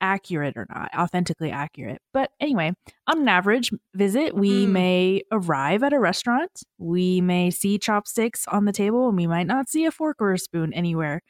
accurate 0.00 0.56
or 0.56 0.66
not, 0.70 0.90
authentically 0.94 1.50
accurate. 1.50 2.00
But 2.12 2.30
anyway, 2.40 2.72
on 3.06 3.20
an 3.20 3.28
average 3.28 3.70
visit, 3.94 4.34
we 4.36 4.66
Mm. 4.66 4.72
may 4.72 5.22
arrive 5.32 5.82
at 5.82 5.92
a 5.92 5.98
restaurant, 6.00 6.50
we 6.78 7.20
may 7.20 7.50
see 7.50 7.78
chopsticks 7.78 8.46
on 8.48 8.64
the 8.64 8.72
table, 8.72 9.08
and 9.08 9.16
we 9.16 9.26
might 9.26 9.46
not 9.46 9.68
see 9.68 9.84
a 9.86 9.90
fork 9.90 10.16
or 10.20 10.32
a 10.32 10.38
spoon 10.38 10.72
anywhere. 10.74 11.22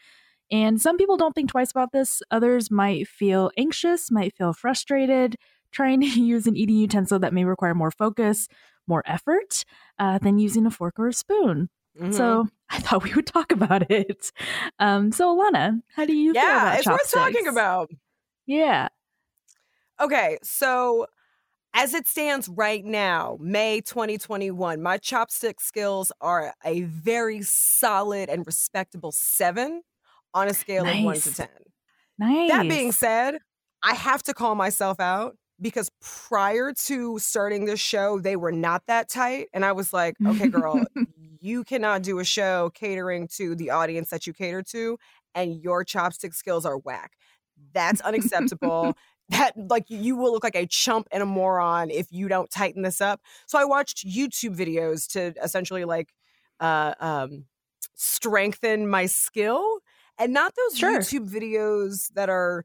And 0.54 0.80
some 0.80 0.96
people 0.96 1.16
don't 1.16 1.34
think 1.34 1.50
twice 1.50 1.72
about 1.72 1.90
this. 1.90 2.22
Others 2.30 2.70
might 2.70 3.08
feel 3.08 3.50
anxious, 3.56 4.12
might 4.12 4.36
feel 4.36 4.52
frustrated 4.52 5.34
trying 5.72 6.00
to 6.00 6.06
use 6.20 6.46
an 6.46 6.56
eating 6.56 6.76
utensil 6.76 7.18
that 7.18 7.34
may 7.34 7.42
require 7.44 7.74
more 7.74 7.90
focus, 7.90 8.46
more 8.86 9.02
effort 9.04 9.64
uh, 9.98 10.18
than 10.18 10.38
using 10.38 10.64
a 10.64 10.70
fork 10.70 10.96
or 11.00 11.08
a 11.08 11.12
spoon. 11.12 11.70
Mhm. 12.00 12.14
So 12.14 12.46
I 12.70 12.78
thought 12.78 13.02
we 13.02 13.12
would 13.14 13.26
talk 13.26 13.50
about 13.50 13.90
it. 13.90 14.30
Um, 14.78 15.10
so 15.10 15.36
Alana, 15.36 15.82
how 15.96 16.04
do 16.06 16.14
you 16.14 16.32
feel 16.32 16.42
yeah, 16.42 16.76
it's 16.76 16.86
worth 16.86 17.10
talking 17.10 17.48
about. 17.48 17.90
Yeah. 18.46 18.90
Okay, 20.00 20.38
so 20.44 21.08
as 21.72 21.94
it 21.94 22.06
stands 22.06 22.48
right 22.48 22.84
now, 22.84 23.38
May 23.40 23.80
2021, 23.80 24.80
my 24.80 24.98
chopstick 24.98 25.58
skills 25.58 26.12
are 26.20 26.54
a 26.64 26.82
very 26.82 27.42
solid 27.42 28.28
and 28.28 28.46
respectable 28.46 29.10
seven 29.10 29.82
on 30.34 30.48
a 30.48 30.54
scale 30.54 30.86
of 30.86 31.04
one 31.04 31.20
to 31.20 31.34
10. 31.34 31.48
Nice. 32.18 32.50
That 32.50 32.68
being 32.68 32.92
said, 32.92 33.38
I 33.82 33.94
have 33.94 34.22
to 34.24 34.34
call 34.34 34.54
myself 34.54 35.00
out 35.00 35.36
because 35.60 35.90
prior 36.00 36.72
to 36.86 37.18
starting 37.18 37.64
this 37.64 37.80
show, 37.80 38.18
they 38.18 38.36
were 38.36 38.52
not 38.52 38.82
that 38.86 39.08
tight. 39.08 39.48
And 39.52 39.64
I 39.64 39.72
was 39.72 39.92
like, 39.92 40.16
okay, 40.26 40.48
girl, 40.48 40.84
you 41.40 41.64
cannot 41.64 42.02
do 42.02 42.18
a 42.18 42.24
show 42.24 42.70
catering 42.74 43.28
to 43.36 43.54
the 43.54 43.70
audience 43.70 44.10
that 44.10 44.26
you 44.26 44.32
cater 44.32 44.62
to, 44.70 44.98
and 45.34 45.62
your 45.62 45.84
chopstick 45.84 46.34
skills 46.34 46.66
are 46.66 46.78
whack. 46.78 47.12
That's 47.72 48.00
unacceptable. 48.00 48.96
that 49.30 49.52
like 49.56 49.84
you 49.88 50.16
will 50.16 50.32
look 50.32 50.44
like 50.44 50.56
a 50.56 50.66
chump 50.66 51.08
and 51.10 51.22
a 51.22 51.26
moron 51.26 51.90
if 51.90 52.06
you 52.10 52.28
don't 52.28 52.50
tighten 52.50 52.82
this 52.82 53.00
up. 53.00 53.20
So 53.46 53.58
I 53.58 53.64
watched 53.64 54.06
YouTube 54.06 54.56
videos 54.56 55.06
to 55.12 55.32
essentially 55.42 55.84
like 55.84 56.12
uh 56.60 56.94
um 57.00 57.46
strengthen 57.94 58.86
my 58.88 59.06
skill 59.06 59.78
and 60.18 60.32
not 60.32 60.52
those 60.54 60.78
Sure. 60.78 60.98
YouTube 60.98 61.28
videos 61.30 62.12
that 62.14 62.28
are 62.28 62.64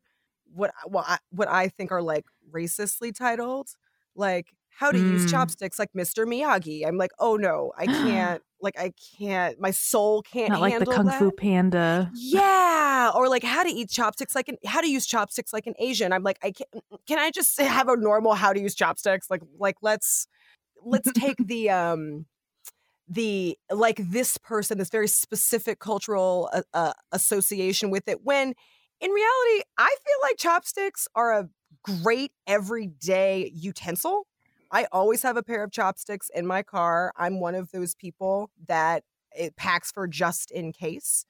what 0.53 0.71
what 0.85 1.05
I, 1.07 1.17
what 1.31 1.47
I 1.47 1.67
think 1.69 1.91
are 1.91 2.01
like 2.01 2.25
racistly 2.51 3.13
titled 3.15 3.69
like 4.15 4.47
how 4.69 4.91
to 4.91 4.99
use 4.99 5.25
Mm. 5.25 5.29
chopsticks 5.31 5.77
like 5.77 5.89
Mr. 5.95 6.25
Miyagi. 6.25 6.87
I'm 6.87 6.97
like, 6.97 7.11
"Oh 7.19 7.35
no, 7.35 7.71
I 7.77 7.85
can't 8.03 8.41
like 8.61 8.79
I 8.79 8.91
can't 9.17 9.59
my 9.59 9.71
soul 9.71 10.21
can't 10.21 10.49
Not 10.51 10.61
like 10.61 10.79
the 10.79 10.85
Kung 10.85 11.05
that. 11.05 11.19
Fu 11.19 11.31
Panda. 11.31 12.09
Yeah, 12.15 13.11
or 13.13 13.27
like 13.29 13.43
how 13.43 13.63
to 13.63 13.69
eat 13.69 13.89
chopsticks 13.89 14.35
like 14.35 14.47
an 14.49 14.57
how 14.65 14.81
to 14.81 14.89
use 14.89 15.05
chopsticks 15.05 15.51
like 15.53 15.67
an 15.67 15.73
Asian. 15.79 16.11
I'm 16.13 16.23
like, 16.23 16.39
I 16.43 16.51
can't. 16.51 16.69
can 17.07 17.19
I 17.19 17.29
just 17.31 17.59
have 17.61 17.89
a 17.89 17.95
normal 17.97 18.33
how 18.33 18.53
to 18.53 18.59
use 18.59 18.73
chopsticks? 18.75 19.29
Like 19.29 19.41
like 19.59 19.75
let's 19.81 20.27
let's 20.83 21.11
take 21.13 21.37
the 21.45 21.69
um 21.69 22.25
the 23.09 23.57
like 23.71 23.97
this 23.97 24.37
person 24.37 24.77
this 24.77 24.89
very 24.89 25.07
specific 25.07 25.79
cultural 25.79 26.49
uh, 26.53 26.61
uh, 26.73 26.93
association 27.11 27.89
with 27.89 28.07
it 28.07 28.23
when 28.23 28.53
in 29.01 29.11
reality 29.11 29.63
I 29.77 29.95
feel 30.05 30.17
like 30.23 30.37
chopsticks 30.37 31.07
are 31.15 31.33
a 31.33 31.49
great 31.83 32.31
everyday 32.47 33.51
utensil. 33.53 34.27
I 34.71 34.85
always 34.91 35.23
have 35.23 35.37
a 35.37 35.43
pair 35.43 35.63
of 35.63 35.71
chopsticks 35.71 36.29
in 36.35 36.45
my 36.45 36.61
car. 36.63 37.11
I'm 37.17 37.39
one 37.39 37.55
of 37.55 37.71
those 37.71 37.95
people 37.95 38.51
that 38.67 39.03
it 39.35 39.55
packs 39.55 39.91
for 39.91 40.07
just 40.07 40.51
in 40.51 40.71
case. 40.71 41.25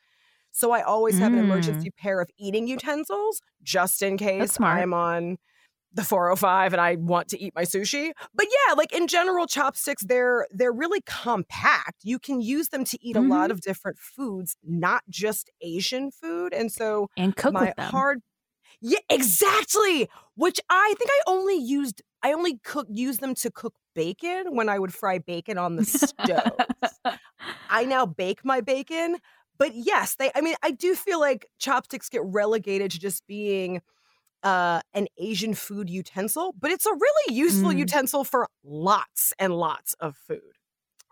So 0.51 0.71
I 0.71 0.81
always 0.81 1.19
have 1.19 1.33
an 1.33 1.39
Mm. 1.39 1.39
emergency 1.39 1.91
pair 1.97 2.21
of 2.21 2.29
eating 2.37 2.67
utensils 2.67 3.41
just 3.63 4.01
in 4.01 4.17
case. 4.17 4.57
I'm 4.63 4.93
on 4.93 5.37
the 5.93 6.03
405 6.03 6.73
and 6.73 6.81
I 6.81 6.95
want 6.95 7.29
to 7.29 7.41
eat 7.41 7.53
my 7.55 7.63
sushi. 7.63 8.11
But 8.33 8.47
yeah, 8.49 8.73
like 8.75 8.93
in 8.93 9.07
general 9.07 9.47
chopsticks 9.47 10.03
they're 10.03 10.47
they're 10.51 10.71
really 10.71 11.01
compact. 11.01 12.01
You 12.03 12.19
can 12.19 12.41
use 12.41 12.69
them 12.69 12.83
to 12.85 12.97
eat 13.01 13.15
a 13.15 13.21
lot 13.21 13.45
mm-hmm. 13.45 13.51
of 13.51 13.61
different 13.61 13.97
foods, 13.99 14.55
not 14.63 15.03
just 15.09 15.49
Asian 15.61 16.11
food. 16.11 16.53
And 16.53 16.71
so 16.71 17.09
And 17.17 17.35
cook 17.35 17.53
my 17.53 17.65
with 17.65 17.75
them. 17.75 17.91
hard 17.91 18.21
yeah 18.81 18.99
exactly 19.09 20.07
which 20.35 20.59
i 20.69 20.93
think 20.97 21.09
i 21.09 21.31
only 21.31 21.55
used 21.55 22.01
i 22.23 22.31
only 22.33 22.59
cook 22.63 22.87
use 22.89 23.17
them 23.17 23.35
to 23.35 23.51
cook 23.51 23.73
bacon 23.93 24.55
when 24.55 24.69
i 24.69 24.79
would 24.79 24.93
fry 24.93 25.17
bacon 25.17 25.57
on 25.57 25.75
the 25.75 25.85
stove 25.85 26.55
i 27.69 27.83
now 27.85 28.05
bake 28.05 28.45
my 28.45 28.61
bacon 28.61 29.17
but 29.57 29.75
yes 29.75 30.15
they 30.15 30.31
i 30.35 30.41
mean 30.41 30.55
i 30.63 30.71
do 30.71 30.95
feel 30.95 31.19
like 31.19 31.47
chopsticks 31.59 32.09
get 32.09 32.21
relegated 32.23 32.91
to 32.91 32.99
just 32.99 33.25
being 33.27 33.81
uh 34.43 34.81
an 34.93 35.07
asian 35.17 35.53
food 35.53 35.89
utensil 35.89 36.53
but 36.59 36.71
it's 36.71 36.85
a 36.85 36.93
really 36.93 37.35
useful 37.35 37.71
Mm. 37.71 37.73
utensil 37.73 38.23
for 38.23 38.47
lots 38.63 39.33
and 39.39 39.53
lots 39.55 39.93
of 39.95 40.15
food 40.17 40.53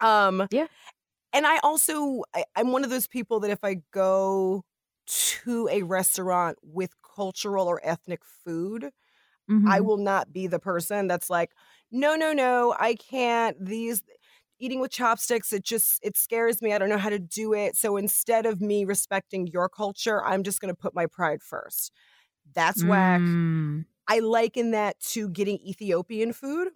um 0.01 0.47
Yeah. 0.49 0.67
and 1.33 1.47
i 1.47 1.57
also 1.59 2.23
I, 2.35 2.45
i'm 2.55 2.71
one 2.71 2.83
of 2.83 2.89
those 2.89 3.07
people 3.07 3.39
that 3.41 3.51
if 3.51 3.63
i 3.63 3.77
go 3.91 4.63
to 5.07 5.67
a 5.71 5.83
restaurant 5.83 6.57
with 6.63 6.91
cultural 7.01 7.67
or 7.67 7.79
ethnic 7.83 8.21
food, 8.25 8.91
I 9.65 9.79
Mhm. 9.79 9.81
will 9.81 9.97
not 9.97 10.33
be 10.33 10.47
the 10.47 10.59
person 10.59 11.07
that's 11.07 11.29
like, 11.29 11.51
no, 11.91 12.15
no, 12.15 12.33
no, 12.33 12.75
I 12.79 12.95
can't. 12.95 13.57
These 13.63 14.03
eating 14.59 14.79
with 14.79 14.91
chopsticks, 14.91 15.53
it 15.53 15.63
just 15.63 15.99
it 16.03 16.17
scares 16.17 16.61
me. 16.61 16.73
I 16.73 16.77
don't 16.77 16.89
know 16.89 16.97
how 16.97 17.09
to 17.09 17.19
do 17.19 17.53
it. 17.53 17.75
So 17.75 17.97
instead 17.97 18.45
of 18.45 18.61
me 18.61 18.85
respecting 18.85 19.47
your 19.47 19.69
culture, 19.69 20.23
I'm 20.25 20.43
just 20.43 20.61
gonna 20.61 20.75
put 20.75 20.95
my 20.95 21.05
pride 21.07 21.43
first. 21.43 21.91
That's 22.53 22.83
whack. 22.83 23.23
Mm. 23.23 23.85
I 24.07 24.19
liken 24.19 24.71
that 24.71 24.99
to 25.11 25.29
getting 25.29 25.59
Ethiopian 25.59 26.33
food 26.33 26.69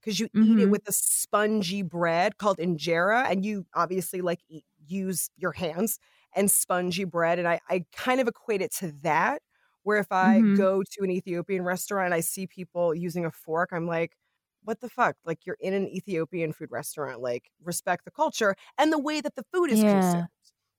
because 0.00 0.20
you 0.20 0.28
eat 0.40 0.58
it 0.58 0.68
Mhm. 0.68 0.70
with 0.70 0.88
a 0.88 0.92
spongy 0.92 1.82
bread 1.82 2.38
called 2.38 2.58
injera, 2.58 3.30
and 3.30 3.44
you 3.44 3.66
obviously 3.74 4.20
like 4.22 4.40
eat, 4.48 4.64
use 4.86 5.30
your 5.36 5.52
hands 5.52 5.98
and 6.34 6.50
spongy 6.50 7.04
bread. 7.04 7.38
And 7.38 7.48
I, 7.48 7.60
I 7.68 7.84
kind 7.92 8.20
of 8.20 8.28
equate 8.28 8.62
it 8.62 8.72
to 8.76 8.92
that, 9.02 9.42
where 9.82 9.98
if 9.98 10.12
I 10.12 10.42
Mhm. 10.42 10.56
go 10.56 10.82
to 10.82 11.04
an 11.04 11.10
Ethiopian 11.10 11.62
restaurant 11.64 12.06
and 12.06 12.14
I 12.14 12.20
see 12.20 12.46
people 12.46 12.94
using 12.94 13.24
a 13.26 13.30
fork, 13.30 13.70
I'm 13.72 13.86
like, 13.86 14.16
what 14.62 14.80
the 14.80 14.88
fuck? 14.90 15.16
Like 15.24 15.46
you're 15.46 15.56
in 15.60 15.74
an 15.74 15.88
Ethiopian 15.88 16.52
food 16.52 16.70
restaurant. 16.72 17.20
Like 17.20 17.50
respect 17.62 18.04
the 18.04 18.10
culture 18.10 18.56
and 18.78 18.92
the 18.92 18.98
way 18.98 19.20
that 19.20 19.34
the 19.36 19.44
food 19.52 19.70
is 19.70 19.80
Yeah. 19.80 19.84
consumed. 19.84 20.28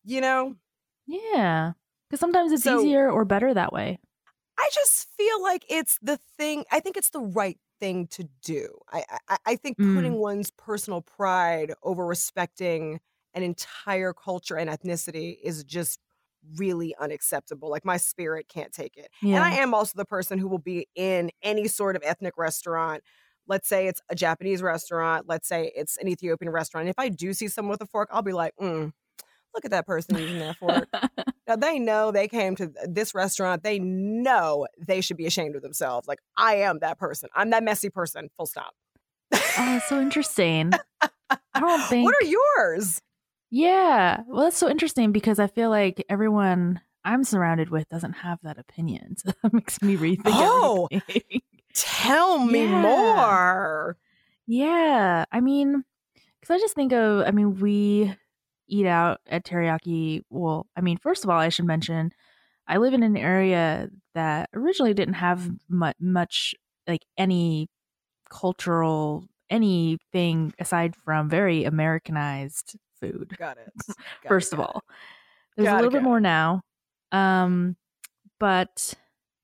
You 0.05 0.21
know? 0.21 0.55
Yeah. 1.07 1.73
Because 2.09 2.19
sometimes 2.19 2.51
it's 2.51 2.65
So- 2.65 2.81
easier 2.81 3.09
or 3.09 3.25
better 3.25 3.53
that 3.53 3.71
way. 3.73 3.99
I 4.59 4.69
just 4.73 5.07
feel 5.17 5.41
like 5.41 5.65
it's 5.69 5.99
the 6.01 6.17
thing. 6.37 6.65
I 6.71 6.81
think 6.81 6.97
it's 6.97 7.11
the 7.11 7.21
right 7.21 7.59
thing 7.79 8.07
to 8.07 8.25
do. 8.43 8.77
I 8.91 9.03
I, 9.29 9.37
I 9.47 9.55
think 9.55 9.79
putting 9.87 10.13
Mm. 10.13 10.19
one's 10.19 10.51
personal 10.51 11.01
pride 11.01 11.73
over 11.83 12.05
respecting 12.05 12.99
an 13.33 13.43
entire 13.43 14.13
culture 14.13 14.57
and 14.57 14.69
ethnicity 14.69 15.37
is 15.41 15.63
just 15.63 15.99
really 16.57 16.95
unacceptable. 16.99 17.69
Like 17.69 17.85
my 17.85 17.97
spirit 17.97 18.47
can't 18.49 18.73
take 18.73 18.97
it. 18.97 19.09
Yeah. 19.21 19.35
And 19.35 19.43
I 19.43 19.51
am 19.51 19.73
also 19.73 19.93
the 19.97 20.05
person 20.05 20.39
who 20.39 20.47
will 20.47 20.57
be 20.59 20.87
in 20.95 21.31
any 21.41 21.67
sort 21.67 21.95
of 21.95 22.03
ethnic 22.03 22.37
restaurant. 22.37 23.03
Let's 23.47 23.67
say 23.67 23.87
it's 23.87 24.01
a 24.09 24.15
Japanese 24.15 24.61
restaurant. 24.61 25.27
Let's 25.27 25.47
say 25.47 25.71
it's 25.75 25.97
an 25.97 26.07
Ethiopian 26.07 26.51
restaurant. 26.51 26.87
If 26.89 26.99
I 26.99 27.09
do 27.09 27.33
see 27.33 27.47
someone 27.47 27.71
with 27.71 27.81
a 27.81 27.87
fork, 27.87 28.09
I'll 28.11 28.21
be 28.21 28.33
like, 28.33 28.53
mm, 28.61 28.91
look 29.53 29.65
at 29.65 29.71
that 29.71 29.85
person 29.85 30.17
using 30.17 30.39
that 30.39 30.57
fork. 30.57 30.87
Now 31.47 31.55
they 31.55 31.79
know 31.79 32.11
they 32.11 32.27
came 32.27 32.55
to 32.57 32.71
this 32.87 33.15
restaurant. 33.15 33.63
They 33.63 33.79
know 33.79 34.67
they 34.77 35.01
should 35.01 35.17
be 35.17 35.25
ashamed 35.25 35.55
of 35.55 35.63
themselves. 35.63 36.07
Like 36.07 36.19
I 36.37 36.57
am 36.57 36.77
that 36.81 36.99
person. 36.99 37.27
I'm 37.35 37.49
that 37.49 37.63
messy 37.63 37.89
person. 37.89 38.29
Full 38.37 38.45
stop. 38.45 38.75
oh, 39.33 39.81
so 39.87 39.99
interesting. 39.99 40.71
I 41.31 41.59
don't 41.59 41.81
think. 41.85 42.05
What 42.05 42.13
are 42.21 42.27
yours? 42.27 43.01
Yeah. 43.49 44.21
Well, 44.27 44.43
that's 44.43 44.57
so 44.59 44.69
interesting 44.69 45.11
because 45.11 45.39
I 45.39 45.47
feel 45.47 45.71
like 45.71 46.05
everyone 46.07 46.81
I'm 47.03 47.23
surrounded 47.23 47.71
with 47.71 47.89
doesn't 47.89 48.13
have 48.13 48.37
that 48.43 48.59
opinion. 48.59 49.17
So 49.17 49.31
that 49.41 49.51
makes 49.53 49.81
me 49.81 49.97
rethink 49.97 50.21
Oh. 50.27 50.87
everything. 50.91 51.41
Tell 51.73 52.37
me 52.45 52.65
Yeah. 52.65 52.81
more. 52.83 53.97
Yeah. 54.45 55.25
I 55.31 55.39
mean, 55.41 55.83
because 56.39 56.53
I 56.55 56.59
just 56.59 56.75
think 56.75 56.93
of, 56.93 57.25
I 57.25 57.31
mean, 57.31 57.59
we 57.59 58.15
eat 58.69 58.85
out 58.85 59.19
at 59.27 59.45
teriyaki. 59.45 60.23
Well, 60.29 60.67
I 60.75 60.81
mean, 60.81 60.97
first 60.97 61.23
of 61.23 61.29
all, 61.29 61.39
I 61.39 61.49
should 61.49 61.65
mention 61.65 62.11
I 62.67 62.77
live 62.77 62.93
in 62.93 63.03
an 63.03 63.17
area 63.17 63.89
that 64.13 64.49
originally 64.53 64.93
didn't 64.93 65.15
have 65.15 65.49
much, 65.67 65.95
much 65.99 66.55
like 66.87 67.01
any 67.17 67.67
cultural 68.29 69.25
anything 69.49 70.53
aside 70.59 70.95
from 70.95 71.29
very 71.29 71.63
Americanized 71.63 72.77
food. 72.99 73.35
Got 73.37 73.57
it. 73.57 73.71
Got 73.87 73.97
it, 74.23 74.27
first 74.27 74.53
of 74.53 74.59
all. 74.59 74.83
There's 75.57 75.69
a 75.69 75.75
little 75.75 75.91
bit 75.91 76.03
more 76.03 76.21
now, 76.21 76.61
um, 77.11 77.75
but 78.39 78.93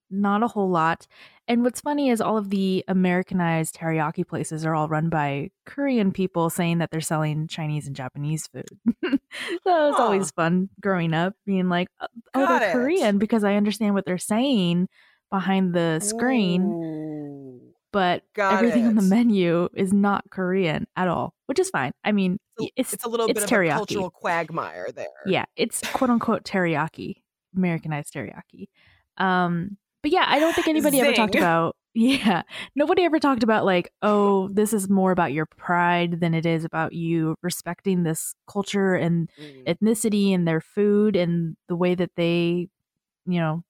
not 0.10 0.44
a 0.44 0.48
whole 0.48 0.70
lot. 0.70 1.08
And 1.48 1.62
what's 1.64 1.82
funny 1.82 2.10
is 2.10 2.22
all 2.22 2.38
of 2.38 2.50
the 2.50 2.84
Americanized 2.88 3.76
teriyaki 3.76 4.28
places 4.28 4.66
are 4.66 4.74
all 4.74 4.88
run 4.88 5.10
by 5.10 5.52
Korean 5.66 6.12
people 6.12 6.50
saying 6.50 6.80
that 6.80 6.90
they're 6.90 7.02
selling 7.02 7.48
Chinese 7.48 7.86
and 7.86 7.96
Japanese 7.96 8.48
food. 8.48 8.66
so 9.04 9.10
it 9.12 9.20
was 9.66 10.00
always 10.00 10.32
fun 10.32 10.70
growing 10.82 11.14
up, 11.14 11.34
being 11.46 11.70
like, 11.70 11.88
oh, 12.02 12.08
Got 12.34 12.60
they're 12.60 12.70
it. 12.70 12.74
Korean 12.74 13.18
because 13.20 13.44
I 13.44 13.56
understand 13.56 13.94
what 13.94 14.06
they're 14.06 14.18
saying 14.18 14.88
behind 15.30 15.74
the 15.74 16.00
screen, 16.00 16.64
Ooh. 16.64 17.62
but 17.92 18.24
Got 18.34 18.56
everything 18.56 18.88
on 18.88 18.96
the 18.96 19.02
menu 19.04 19.70
is 19.76 19.94
not 19.94 20.24
Korean 20.32 20.88
at 20.96 21.08
all, 21.08 21.36
which 21.46 21.60
is 21.60 21.70
fine. 21.70 21.92
I 22.04 22.12
mean, 22.12 22.40
it's 22.76 22.94
It's 22.94 23.04
a 23.04 23.10
little 23.10 23.28
it's 23.28 23.40
bit 23.46 23.52
of 23.52 23.66
a 23.66 23.70
cultural 23.70 24.10
quagmire 24.10 24.92
there. 24.92 25.08
yeah, 25.28 25.46
it's 25.56 25.82
quote 25.92 26.10
unquote 26.10 26.44
teriyaki, 26.44 27.22
Americanized 27.56 28.14
teriyaki. 28.14 28.70
Um, 29.18 29.78
but 30.06 30.12
yeah, 30.12 30.26
I 30.28 30.38
don't 30.38 30.54
think 30.54 30.68
anybody 30.68 31.00
ever 31.02 31.14
talked 31.14 31.34
about. 31.44 31.76
Yeah, 31.98 32.42
nobody 32.76 33.04
ever 33.06 33.20
talked 33.20 33.42
about 33.42 33.64
like, 33.66 33.90
oh, 34.02 34.50
this 34.50 34.74
is 34.74 34.90
more 34.90 35.12
about 35.14 35.32
your 35.32 35.46
pride 35.46 36.20
than 36.20 36.34
it 36.34 36.46
is 36.46 36.66
about 36.66 36.92
you 36.94 37.36
respecting 37.42 38.04
this 38.04 38.36
culture 38.48 38.96
and 38.96 39.30
Mm. 39.40 39.66
ethnicity 39.66 40.36
and 40.36 40.46
their 40.46 40.60
food 40.62 41.16
and 41.16 41.56
the 41.70 41.76
way 41.78 41.96
that 41.96 42.12
they, 42.18 42.68
you 43.26 43.40
know, 43.40 43.64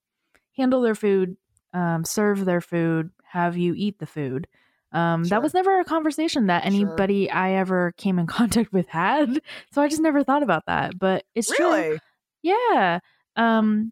handle 0.58 0.82
their 0.82 0.96
food, 0.96 1.38
um, 1.74 2.04
serve 2.04 2.46
their 2.46 2.62
food, 2.62 3.12
have 3.24 3.56
you 3.58 3.74
eat 3.78 4.00
the 4.00 4.08
food. 4.08 4.48
Um, 4.92 5.24
Sure. 5.24 5.30
That 5.30 5.44
was 5.44 5.54
never 5.54 5.80
a 5.80 5.86
conversation 5.86 6.48
that 6.48 6.64
Sure. 6.64 6.68
anybody 6.68 7.30
I 7.30 7.54
ever 7.54 7.94
came 7.96 8.18
in 8.18 8.26
contact 8.40 8.74
with 8.74 8.88
had. 8.88 9.40
So 9.72 9.84
I 9.84 9.88
just 9.88 10.02
never 10.02 10.24
thought 10.24 10.44
about 10.44 10.66
that. 10.66 10.98
But 10.98 11.26
it's 11.36 11.48
true. 11.56 12.00
Yeah. 12.42 13.00
Um 13.36 13.92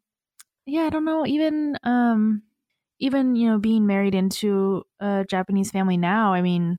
yeah, 0.65 0.83
I 0.83 0.89
don't 0.89 1.05
know. 1.05 1.25
Even 1.25 1.77
um 1.83 2.43
even, 2.99 3.35
you 3.35 3.49
know, 3.49 3.57
being 3.59 3.85
married 3.85 4.15
into 4.15 4.83
a 4.99 5.25
Japanese 5.29 5.71
family 5.71 5.97
now, 5.97 6.33
I 6.33 6.41
mean, 6.41 6.77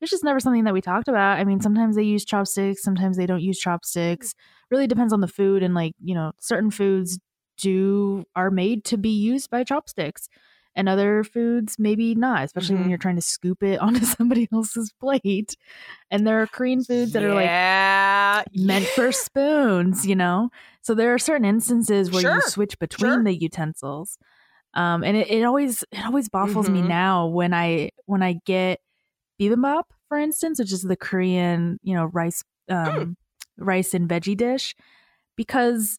it's 0.00 0.10
just 0.10 0.24
never 0.24 0.40
something 0.40 0.64
that 0.64 0.74
we 0.74 0.80
talked 0.82 1.08
about. 1.08 1.38
I 1.40 1.44
mean, 1.44 1.60
sometimes 1.60 1.96
they 1.96 2.02
use 2.04 2.24
chopsticks, 2.24 2.82
sometimes 2.82 3.16
they 3.16 3.26
don't 3.26 3.42
use 3.42 3.58
chopsticks. 3.58 4.34
Really 4.70 4.86
depends 4.88 5.12
on 5.12 5.20
the 5.22 5.28
food 5.28 5.62
and 5.62 5.74
like, 5.74 5.94
you 6.02 6.14
know, 6.14 6.32
certain 6.40 6.70
foods 6.72 7.18
do 7.58 8.24
are 8.36 8.50
made 8.50 8.84
to 8.86 8.98
be 8.98 9.10
used 9.10 9.50
by 9.50 9.64
chopsticks. 9.64 10.28
And 10.78 10.88
other 10.88 11.24
foods 11.24 11.76
maybe 11.78 12.14
not, 12.16 12.44
especially 12.44 12.76
Mhm. 12.76 12.82
when 12.82 12.90
you're 12.90 12.98
trying 12.98 13.16
to 13.16 13.22
scoop 13.22 13.62
it 13.64 13.80
onto 13.82 14.06
somebody 14.06 14.48
else's 14.52 14.92
plate. 15.00 15.56
And 16.10 16.26
there 16.26 16.42
are 16.42 16.48
Korean 16.48 16.84
foods 16.84 17.12
that 17.14 17.24
are 17.24 17.34
like 17.34 17.54
yeah, 17.54 18.42
meant 18.54 18.88
for 18.88 19.12
spoons, 19.12 20.06
you 20.06 20.16
know? 20.16 20.50
So 20.82 20.94
there 20.94 21.12
are 21.14 21.18
certain 21.18 21.44
instances 21.44 22.10
where 22.10 22.22
Sure, 22.22 22.32
you 22.34 22.40
switch 22.40 22.78
between 22.78 23.24
sure. 23.24 23.24
the 23.24 23.34
utensils. 23.34 24.18
Um, 24.74 25.04
and 25.04 25.16
it, 25.16 25.30
it 25.30 25.44
always 25.44 25.84
it 25.92 26.04
always 26.06 26.28
baffles 26.28 26.70
me 26.70 26.82
Mhm. 26.82 26.88
now 26.88 27.26
when 27.28 27.54
I 27.54 27.90
when 28.06 28.22
I 28.22 28.40
get 28.46 28.80
bibimbap, 29.40 29.84
for 30.08 30.18
instance, 30.18 30.58
which 30.60 30.72
is 30.72 30.82
the 30.82 30.96
Korean, 30.96 31.78
you 31.82 31.94
know, 31.94 32.06
rice 32.06 32.44
um 32.70 33.16
rice 33.58 33.94
and 33.94 34.08
veggie 34.08 34.36
dish, 34.36 34.74
because 35.36 35.98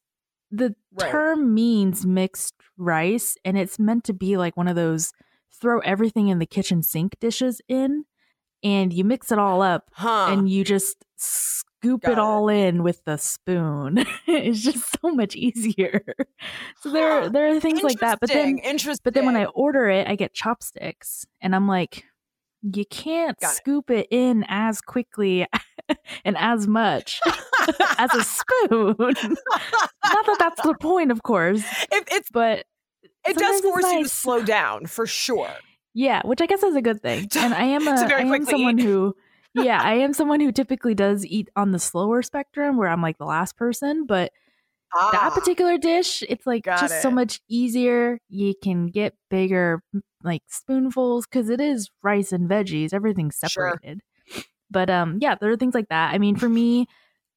the 0.51 0.75
Right. 0.93 1.11
term 1.11 1.53
means 1.53 2.05
mixed 2.05 2.55
rice 2.77 3.35
and 3.45 3.57
it's 3.57 3.77
meant 3.79 4.03
to 4.05 4.13
be 4.13 4.37
like 4.37 4.57
one 4.57 4.67
of 4.67 4.75
those 4.75 5.11
throw 5.51 5.79
everything 5.79 6.27
in 6.29 6.39
the 6.39 6.45
kitchen 6.45 6.81
sink 6.81 7.19
dishes 7.19 7.61
in 7.67 8.05
and 8.63 8.91
you 8.93 9.03
mix 9.03 9.31
it 9.31 9.39
all 9.39 9.61
up 9.61 9.89
huh? 9.93 10.27
and 10.29 10.49
you 10.49 10.63
just 10.63 11.05
scoop 11.17 12.01
Got 12.03 12.13
it 12.13 12.17
it. 12.17 12.21
all 12.21 12.49
in 12.49 12.83
with 12.83 13.03
the 13.05 13.17
spoon. 13.17 14.05
it's 14.27 14.61
just 14.61 14.97
so 15.01 15.11
much 15.11 15.35
easier. 15.35 16.03
So 16.81 16.91
there 16.91 17.21
Huh. 17.23 17.29
there 17.29 17.55
are 17.55 17.59
things 17.59 17.83
like 17.83 17.99
that. 17.99 18.19
But 18.19 18.29
then 18.29 18.57
Interesting, 18.59 19.01
but 19.03 19.13
then 19.13 19.25
when 19.25 19.35
I 19.37 19.45
order 19.45 19.87
it, 19.89 20.07
I 20.07 20.15
get 20.15 20.33
chopsticks 20.33 21.25
and 21.41 21.55
I'm 21.55 21.67
like 21.67 22.03
you 22.61 22.85
can't 22.85 23.39
Got 23.39 23.51
it. 23.51 23.55
scoop 23.57 23.89
it 23.89 24.07
in 24.11 24.43
as 24.49 24.81
quickly 24.81 25.47
and 26.25 26.35
as 26.37 26.67
much 26.67 27.21
as 27.97 28.13
a 28.15 28.23
spoon. 28.23 28.95
Not 28.99 30.25
that 30.25 30.35
that's 30.39 30.61
the 30.61 30.75
point, 30.79 31.11
of 31.11 31.23
course, 31.23 31.63
if 31.91 32.03
it's 32.11 32.29
but 32.31 32.65
it 33.27 33.37
does 33.37 33.61
force 33.61 33.83
you 33.93 34.03
to 34.03 34.09
slow 34.09 34.41
down 34.41 34.85
for 34.85 35.05
sure. 35.05 35.53
Yeah, 35.93 36.21
which 36.25 36.41
I 36.41 36.45
guess 36.45 36.63
is 36.63 36.75
a 36.75 36.81
good 36.81 37.01
thing. 37.01 37.27
And 37.37 37.53
I 37.53 37.63
am 37.63 37.87
a, 37.87 37.91
I 38.15 38.21
am 38.21 38.45
someone 38.45 38.79
eat. 38.79 38.85
who 38.85 39.15
yeah, 39.53 39.81
I 39.81 39.95
am 39.95 40.13
someone 40.13 40.39
who 40.39 40.51
typically 40.51 40.93
does 40.93 41.25
eat 41.25 41.49
on 41.55 41.71
the 41.71 41.79
slower 41.79 42.21
spectrum 42.21 42.77
where 42.77 42.87
I'm 42.89 43.01
like 43.01 43.17
the 43.17 43.25
last 43.25 43.57
person, 43.57 44.05
but 44.05 44.31
Ah, 44.91 45.09
that 45.11 45.35
particular 45.35 45.77
dish, 45.77 46.23
it's 46.27 46.47
like 46.47 46.65
just 46.65 47.01
so 47.03 47.11
much 47.11 47.41
easier. 47.47 48.19
You 48.29 48.55
can 48.63 48.87
get 48.87 49.13
bigger 49.29 49.83
like 50.23 50.41
spoonfuls 50.47 51.25
cuz 51.27 51.49
it 51.49 51.61
is 51.61 51.89
rice 52.01 52.31
and 52.31 52.49
veggies, 52.49 52.93
everything's 52.93 53.37
Sure. 53.37 53.79
separated. 53.79 54.01
But 54.71 54.89
um 54.89 55.17
yeah, 55.21 55.35
there 55.35 55.51
are 55.51 55.57
things 55.57 55.75
like 55.75 55.89
that. 55.89 56.13
I 56.13 56.17
mean, 56.17 56.35
for 56.35 56.49
me, 56.49 56.87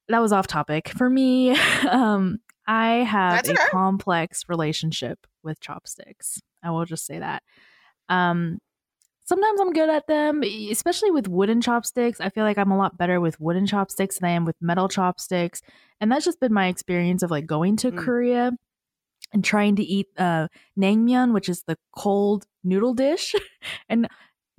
that 0.09 0.21
was 0.21 0.33
off 0.33 0.47
topic. 0.47 0.89
For 0.91 1.09
me, 1.09 1.51
um 1.91 2.39
I 2.67 2.99
have 2.99 3.45
That's 3.45 3.51
a 3.61 3.71
complex 3.71 4.45
relationship 4.49 5.27
with 5.43 5.61
chopsticks. 5.61 6.41
I 6.63 6.71
will 6.71 6.85
just 6.85 7.07
say 7.07 7.19
that. 7.19 7.43
Um 8.09 8.59
sometimes 9.25 9.61
I'm 9.61 9.73
good 9.73 9.89
at 9.89 10.07
them, 10.09 10.43
especially 10.43 11.11
with 11.11 11.29
wooden 11.29 11.61
chopsticks. 11.61 12.21
I 12.21 12.29
feel 12.29 12.45
like 12.45 12.59
I'm 12.59 12.71
a 12.73 12.77
lot 12.77 12.99
better 12.99 13.21
with 13.21 13.41
wooden 13.41 13.67
chopsticks 13.67 14.19
than 14.19 14.29
I 14.29 14.33
am 14.33 14.45
with 14.45 14.57
metal 14.61 14.89
chopsticks. 14.89 15.63
And 16.01 16.11
that's 16.11 16.25
just 16.25 16.41
been 16.41 16.53
my 16.53 16.67
experience 16.67 17.23
of 17.23 17.31
like 17.31 17.47
going 17.47 17.77
to 17.79 17.93
Mm. 17.93 17.99
Korea 17.99 18.53
and 19.33 19.45
trying 19.45 19.77
to 19.77 19.83
eat 19.83 20.09
uh 20.19 20.49
naengmyeon, 20.79 21.33
which 21.33 21.49
is 21.49 21.63
the 21.63 21.79
cold 21.97 22.47
noodle 22.65 22.95
dish, 22.95 23.35
and 23.89 24.09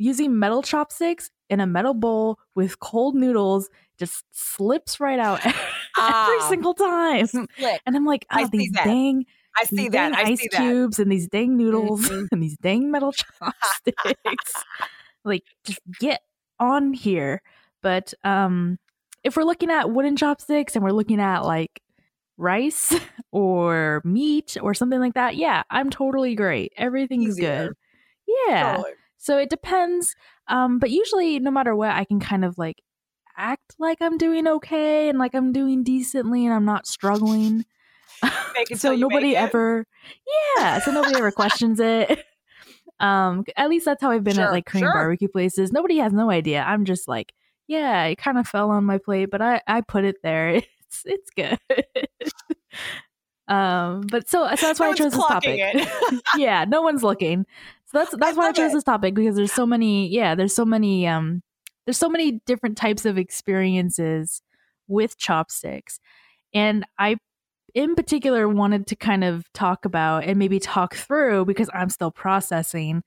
using 0.04 0.38
metal 0.38 0.62
chopsticks 0.62 1.30
in 1.50 1.60
a 1.60 1.66
metal 1.68 1.94
bowl 1.94 2.38
with 2.56 2.80
cold 2.80 3.16
noodles 3.16 3.70
just 3.98 4.24
slips 4.32 5.00
right 5.00 5.20
out 5.20 5.46
every 5.46 5.54
Ah. 5.98 6.46
single 6.50 6.74
time. 6.74 7.26
Slick. 7.28 7.82
And 7.86 7.96
I'm 7.96 8.06
like, 8.06 8.26
I 8.30 8.44
oh, 8.44 8.46
see 8.52 8.58
these 8.58 8.72
that. 8.72 8.84
dang 8.86 9.26
I 9.56 9.64
see 9.66 9.88
that. 9.90 10.14
I 10.16 10.22
ice 10.24 10.40
see 10.40 10.50
that. 10.52 10.58
cubes 10.62 10.98
and 11.00 11.12
these 11.12 11.28
dang 11.28 11.56
noodles 11.58 12.10
Mhm. 12.10 12.28
and 12.32 12.42
these 12.44 12.58
dang 12.58 12.90
metal 12.92 13.12
chopsticks. 13.14 14.54
like, 15.24 15.44
just 15.64 15.80
get 16.00 16.22
on 16.60 16.92
here. 16.94 17.42
But 17.84 18.14
um, 18.24 18.80
if 19.24 19.38
we're 19.38 19.44
looking 19.44 19.70
at 19.70 19.92
wooden 19.92 20.16
chopsticks 20.18 20.76
and 20.76 20.84
we're 20.84 20.92
looking 20.92 21.20
at 21.22 21.42
like 21.46 21.82
rice 22.38 22.94
or 23.32 24.02
meat 24.04 24.58
or 24.62 24.74
something 24.74 25.00
like 25.00 25.14
that, 25.14 25.36
yeah, 25.36 25.62
I'm 25.70 25.90
totally 25.92 26.34
great. 26.36 26.74
Everything's 26.78 27.38
Easier. 27.38 27.68
good. 27.68 27.74
Yeah. 28.48 28.76
Totally. 28.78 28.94
So 29.24 29.38
it 29.38 29.50
depends. 29.50 30.16
Um, 30.50 30.80
but 30.80 30.92
usually, 30.92 31.40
no 31.40 31.50
matter 31.50 31.74
what, 31.76 31.92
I 31.92 32.04
can 32.04 32.20
kind 32.20 32.44
of 32.44 32.58
like 32.58 32.82
act 33.38 33.76
like 33.80 33.98
I'm 34.02 34.18
doing 34.18 34.48
okay 34.48 35.08
and 35.08 35.18
like 35.18 35.34
I'm 35.34 35.54
doing 35.54 35.84
decently 35.84 36.46
and 36.46 36.54
I'm 36.54 36.66
not 36.66 36.86
struggling. 36.88 37.66
So 38.76 38.96
nobody 38.96 39.36
ever, 39.36 39.86
yeah. 40.58 40.80
So 40.80 40.92
nobody 40.92 41.18
ever 41.18 41.32
questions 41.32 41.80
it. 41.80 42.24
Um, 43.00 43.44
at 43.58 43.70
least 43.70 43.84
that's 43.86 44.02
how 44.02 44.12
I've 44.12 44.24
been 44.24 44.36
Sure, 44.36 44.46
at 44.46 44.52
like 44.52 44.66
Korean 44.66 44.86
sure. 44.86 44.94
barbecue 44.94 45.28
places. 45.28 45.74
Nobody 45.74 45.98
has 45.98 46.14
no 46.14 46.30
idea. 46.30 46.64
I'm 46.64 46.86
just 46.86 47.08
like, 47.08 47.34
yeah, 47.68 48.06
it 48.06 48.18
kind 48.18 48.38
of 48.38 48.48
fell 48.48 48.70
on 48.70 48.86
my 48.86 48.98
plate, 48.98 49.30
but 49.32 49.42
I 49.42 49.62
I 49.68 49.82
put 49.82 50.06
it 50.06 50.18
there. 50.24 50.62
It's 50.86 51.02
it's 51.06 51.30
good. 51.32 51.58
um, 53.48 54.02
but 54.10 54.30
so 54.30 54.48
so 54.56 54.68
that's 54.68 54.80
why 54.80 54.86
No 54.88 54.92
I 54.92 54.96
chose 54.96 55.12
this 55.14 55.26
topic. 55.26 55.60
yeah, 56.38 56.66
no 56.66 56.82
one's 56.82 57.04
looking. 57.04 57.46
That's 57.94 58.14
that's 58.18 58.36
why 58.38 58.48
I 58.48 58.52
chose 58.52 58.72
it. 58.72 58.76
this 58.76 58.84
topic 58.84 59.14
because 59.14 59.36
there's 59.36 59.54
so 59.54 59.66
many. 59.66 60.08
Yeah, 60.10 60.36
there's 60.36 60.54
so 60.56 60.66
many. 60.66 61.08
Um, 61.08 61.42
there's 61.86 61.98
so 61.98 62.10
many 62.10 62.42
different 62.46 62.78
types 62.78 63.06
of 63.06 63.18
experiences 63.18 64.42
with 64.88 65.18
chopsticks, 65.18 66.00
and 66.54 66.86
I, 66.98 67.18
in 67.74 67.96
particular, 67.96 68.48
wanted 68.50 68.88
to 68.88 68.96
kind 68.96 69.24
of 69.24 69.46
talk 69.54 69.86
about 69.86 70.24
and 70.24 70.38
maybe 70.40 70.60
talk 70.60 70.96
through 70.96 71.46
because 71.46 71.70
I'm 71.74 71.90
still 71.90 72.12
processing 72.12 73.04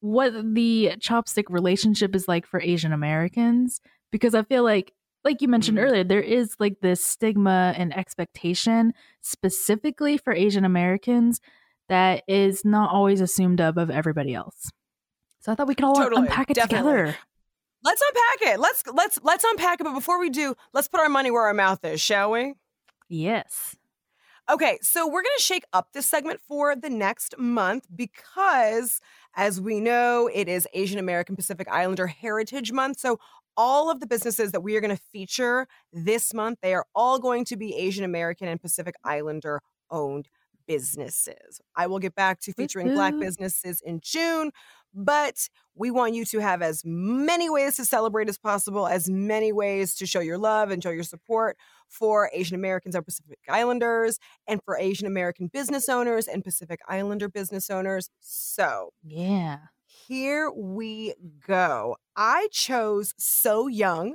what 0.00 0.32
the 0.54 0.92
chopstick 0.98 1.44
relationship 1.48 2.14
is 2.14 2.28
like 2.28 2.46
for 2.46 2.60
Asian 2.60 2.92
Americans 2.92 3.80
because 4.12 4.34
I 4.34 4.42
feel 4.42 4.62
like 4.62 4.92
like 5.24 5.40
you 5.40 5.48
mentioned 5.48 5.78
Mhm. 5.78 5.82
earlier 5.82 6.04
there 6.04 6.20
is 6.20 6.54
like 6.58 6.80
this 6.82 7.02
stigma 7.02 7.72
and 7.78 7.96
expectation 7.96 8.92
specifically 9.22 10.18
for 10.18 10.34
Asian 10.34 10.66
Americans 10.66 11.40
that 11.88 12.22
is 12.28 12.64
not 12.64 12.90
always 12.90 13.20
assumed 13.20 13.60
of 13.60 13.76
of 13.78 13.90
everybody 13.90 14.34
else. 14.34 14.70
So 15.40 15.52
I 15.52 15.54
thought 15.54 15.68
we 15.68 15.74
could 15.74 15.84
all 15.84 15.94
Totally, 15.94 16.22
unpack 16.22 16.50
it 16.50 16.54
definitely. 16.54 16.90
together. 16.92 17.16
Let's 17.82 18.02
unpack 18.08 18.54
it. 18.54 18.60
Let's 18.60 18.82
let's 18.92 19.18
let's 19.22 19.44
unpack 19.44 19.80
it. 19.80 19.84
But 19.84 19.94
before 19.94 20.18
we 20.18 20.30
do, 20.30 20.54
let's 20.72 20.88
put 20.88 21.00
our 21.00 21.08
money 21.10 21.30
where 21.30 21.42
our 21.42 21.54
mouth 21.54 21.84
is, 21.84 22.00
shall 22.00 22.30
we? 22.30 22.54
Yes. 23.08 23.76
Okay, 24.50 24.78
so 24.82 25.06
we're 25.06 25.22
going 25.22 25.36
to 25.38 25.42
shake 25.42 25.64
up 25.72 25.88
this 25.94 26.06
segment 26.06 26.38
for 26.46 26.76
the 26.76 26.90
next 26.90 27.34
month 27.38 27.86
because, 27.94 29.00
as 29.36 29.58
we 29.58 29.80
know, 29.80 30.28
it 30.32 30.48
is 30.48 30.68
Asian 30.74 30.98
American 30.98 31.34
Pacific 31.34 31.66
Islander 31.70 32.06
Heritage 32.06 32.70
Month. 32.70 33.00
So, 33.00 33.18
all 33.56 33.90
of 33.90 34.00
the 34.00 34.06
businesses 34.06 34.52
that 34.52 34.60
we 34.60 34.76
are 34.76 34.82
going 34.82 34.94
to 34.94 35.02
feature 35.12 35.66
this 35.94 36.34
month, 36.34 36.58
they 36.60 36.74
are 36.74 36.84
all 36.94 37.18
going 37.18 37.46
to 37.46 37.56
be 37.56 37.74
Asian 37.74 38.04
American 38.04 38.46
and 38.48 38.60
Pacific 38.60 38.96
Islander 39.02 39.62
owned 39.90 40.28
businesses. 40.66 41.60
I 41.76 41.86
will 41.86 41.98
get 41.98 42.14
back 42.14 42.40
to 42.40 42.52
featuring 42.52 42.90
Black 42.90 43.16
businesses 43.18 43.80
in 43.80 44.00
June, 44.02 44.50
but 44.92 45.48
we 45.74 45.90
want 45.90 46.14
you 46.14 46.24
to 46.26 46.38
have 46.38 46.62
as 46.62 46.82
many 46.84 47.50
ways 47.50 47.76
to 47.76 47.84
celebrate 47.84 48.28
as 48.28 48.38
possible, 48.38 48.86
as 48.86 49.08
many 49.10 49.52
ways 49.52 49.94
to 49.96 50.06
show 50.06 50.20
your 50.20 50.38
love 50.38 50.70
and 50.70 50.82
show 50.82 50.90
your 50.90 51.02
support 51.02 51.56
for 51.88 52.30
Asian 52.32 52.54
Americans 52.54 52.94
and 52.94 53.04
Pacific 53.04 53.38
Islanders 53.48 54.18
and 54.46 54.60
for 54.64 54.78
Asian 54.78 55.06
American 55.06 55.48
business 55.48 55.88
owners 55.88 56.26
and 56.28 56.44
Pacific 56.44 56.80
Islander 56.88 57.28
business 57.28 57.70
owners. 57.70 58.10
So 58.20 58.92
Yeah. 59.02 59.58
here 59.86 60.50
we 60.50 61.14
go. 61.46 61.96
I 62.16 62.48
chose 62.52 63.14
SoYoung. 63.20 64.12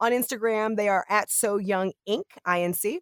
On 0.00 0.10
Instagram, 0.12 0.76
they 0.76 0.88
are 0.88 1.04
at 1.08 1.28
SoYoung 1.28 1.92
Inc. 2.08 2.24
INC. 2.44 3.00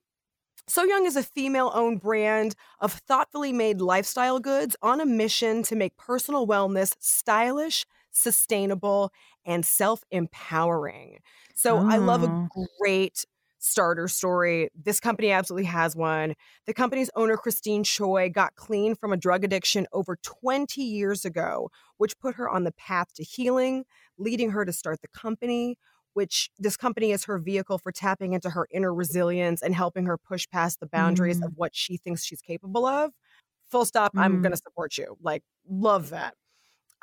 SoYoung 0.69 1.05
is 1.07 1.17
a 1.17 1.23
female 1.23 1.71
owned 1.75 2.01
brand 2.01 2.55
of 2.81 2.93
thoughtfully 2.93 3.53
made 3.53 3.81
lifestyle 3.81 4.39
goods 4.39 4.77
on 4.83 5.01
a 5.01 5.07
mission 5.07 5.63
to 5.65 5.75
make 5.77 5.97
personal 5.97 6.47
wellness 6.47 6.95
stylish, 7.01 7.85
sustainable, 8.13 9.11
and 9.45 9.65
self 9.67 10.05
empowering. 10.11 11.19
So 11.55 11.83
I 11.89 11.99
love 11.99 12.23
a 12.23 12.29
Oh. 12.29 12.69
great 12.79 13.25
starter 13.59 14.09
story. 14.09 14.71
This 14.75 15.01
company 15.01 15.31
absolutely 15.33 15.67
has 15.67 15.95
one. 15.97 16.35
The 16.67 16.73
company's 16.73 17.11
owner, 17.15 17.37
Christine 17.37 17.85
Choi, 17.85 18.31
got 18.31 18.55
clean 18.55 18.95
from 18.95 19.13
a 19.13 19.17
drug 19.19 19.45
addiction 19.45 19.87
over 19.93 20.17
20 20.23 20.83
years 20.83 21.25
ago, 21.25 21.71
which 21.99 22.19
put 22.21 22.37
her 22.37 22.49
on 22.49 22.65
the 22.65 22.73
path 22.73 23.13
to 23.15 23.25
healing, 23.25 23.85
leading 24.19 24.51
her 24.53 24.65
to 24.65 24.73
start 24.73 25.03
the 25.03 25.09
company. 25.09 25.77
Which 26.15 26.51
this 26.59 26.77
company 26.77 27.13
is 27.13 27.25
her 27.25 27.39
vehicle 27.39 27.79
for 27.79 27.93
tapping 27.93 28.33
into 28.33 28.51
her 28.51 28.67
inner 28.71 28.93
resilience 28.95 29.63
and 29.63 29.75
helping 29.75 30.07
her 30.07 30.19
push 30.19 30.47
past 30.49 30.81
the 30.81 30.87
boundaries 30.87 31.41
Mm. 31.41 31.43
of 31.43 31.53
what 31.57 31.75
she 31.75 31.97
thinks 31.99 32.25
she's 32.25 32.43
capable 32.43 32.87
of. 32.87 33.13
Full 33.71 33.85
stop. 33.87 34.13
I'm 34.17 34.39
Mm. 34.39 34.41
going 34.41 34.53
to 34.53 34.59
support 34.59 34.99
you. 34.99 35.17
Like, 35.23 35.45
love 35.69 36.11
that. 36.11 36.35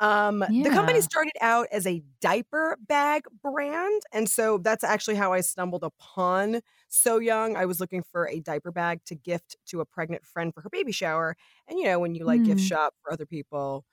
Um, 0.00 0.44
The 0.62 0.70
company 0.70 1.00
started 1.02 1.32
out 1.40 1.66
as 1.72 1.86
a 1.86 2.02
diaper 2.20 2.76
bag 2.80 3.24
brand. 3.42 4.02
And 4.12 4.28
so 4.30 4.58
that's 4.58 4.84
actually 4.84 5.16
how 5.16 5.32
I 5.32 5.40
stumbled 5.40 5.82
upon 5.84 6.60
SoYoung. 6.90 7.56
I 7.56 7.66
was 7.66 7.80
looking 7.80 8.04
for 8.04 8.28
a 8.28 8.40
diaper 8.40 8.70
bag 8.72 9.00
to 9.06 9.16
gift 9.16 9.56
to 9.66 9.80
a 9.80 9.86
pregnant 9.86 10.24
friend 10.24 10.54
for 10.54 10.60
her 10.62 10.70
baby 10.70 10.92
shower. 10.92 11.36
And, 11.68 11.78
you 11.78 11.84
know, 11.86 11.98
when 11.98 12.14
you 12.14 12.24
like 12.24 12.44
gift 12.44 12.60
Mm. 12.60 12.62
shop 12.62 12.94
for 13.02 13.12
other 13.12 13.26
people, 13.26 13.84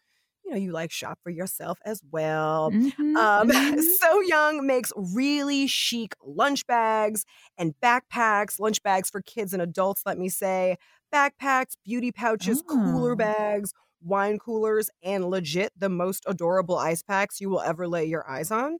you 0.46 0.52
know, 0.52 0.58
you 0.58 0.72
like 0.72 0.92
shop 0.92 1.20
for 1.24 1.30
yourself 1.30 1.80
as 1.86 2.02
well. 2.12 2.74
Mhm, 2.74 3.18
Um, 3.20 3.50
mhm. 3.50 3.98
SoYoung 4.02 4.66
makes 4.66 4.92
really 4.96 5.68
chic 5.68 6.16
lunch 6.24 6.66
bags 6.68 7.26
and 7.58 7.74
backpacks, 7.82 8.60
lunch 8.60 8.82
bags 8.84 9.10
for 9.10 9.22
kids 9.22 9.54
and 9.54 9.62
adults, 9.62 10.04
let 10.06 10.18
me 10.18 10.30
say, 10.30 10.78
backpacks, 11.14 11.76
beauty 11.84 12.12
pouches, 12.12 12.62
cooler 12.62 13.16
Oh. 13.16 13.16
bags, 13.16 13.74
wine 14.02 14.38
coolers, 14.40 14.90
and 15.04 15.26
legit 15.30 15.72
the 15.76 15.90
most 15.90 16.24
adorable 16.28 16.78
ice 16.78 17.02
packs 17.04 17.42
you 17.42 17.50
will 17.50 17.62
ever 17.62 17.88
lay 17.88 18.06
your 18.06 18.30
eyes 18.30 18.52
on. 18.52 18.78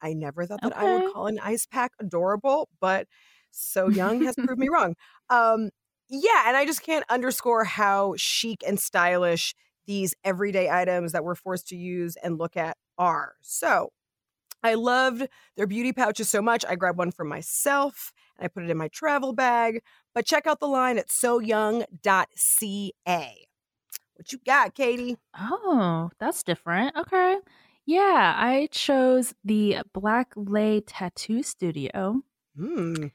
I 0.00 0.12
never 0.14 0.46
thought 0.46 0.62
that 0.64 0.76
I 0.76 0.88
would 0.88 1.04
call 1.04 1.26
an 1.26 1.38
ice 1.40 1.66
pack 1.66 1.92
adorable, 1.98 2.68
but 2.80 3.06
SoYoung 3.52 4.22
has 4.24 4.36
proved 4.44 4.60
me 4.60 4.68
wrong. 4.68 4.94
Um, 5.30 5.70
yeah, 6.08 6.44
and 6.46 6.56
I 6.56 6.64
just 6.66 6.82
can't 6.82 7.04
underscore 7.08 7.64
how 7.64 8.14
chic 8.16 8.62
and 8.66 8.78
stylish 8.78 9.54
these 9.86 10.14
everyday 10.24 10.70
items 10.70 11.12
that 11.12 11.24
we're 11.24 11.34
forced 11.34 11.68
to 11.68 11.76
use 11.76 12.16
and 12.16 12.38
look 12.38 12.56
at 12.56 12.76
are. 12.98 13.34
So 13.40 13.92
I 14.62 14.74
loved 14.74 15.26
their 15.56 15.66
beauty 15.66 15.92
pouches 15.92 16.28
so 16.28 16.40
much. 16.40 16.64
I 16.68 16.76
grabbed 16.76 16.98
one 16.98 17.10
for 17.10 17.24
myself 17.24 18.12
and 18.38 18.44
I 18.44 18.48
put 18.48 18.62
it 18.62 18.70
in 18.70 18.76
my 18.76 18.88
travel 18.88 19.32
bag. 19.32 19.82
But 20.14 20.26
check 20.26 20.46
out 20.46 20.60
the 20.60 20.68
line 20.68 20.98
at 20.98 21.08
soyoung.ca. 21.08 21.86
What 24.14 24.32
you 24.32 24.38
got, 24.46 24.74
Kaytie? 24.74 25.16
Oh, 25.38 26.10
that's 26.20 26.42
different. 26.42 26.96
Okay. 26.96 27.38
Yeah, 27.86 28.34
I 28.36 28.68
chose 28.70 29.34
the 29.44 29.78
Black 29.92 30.32
Lei 30.36 30.80
Tattoo 30.80 31.42
Studio. 31.42 32.22
Hmm. 32.56 33.06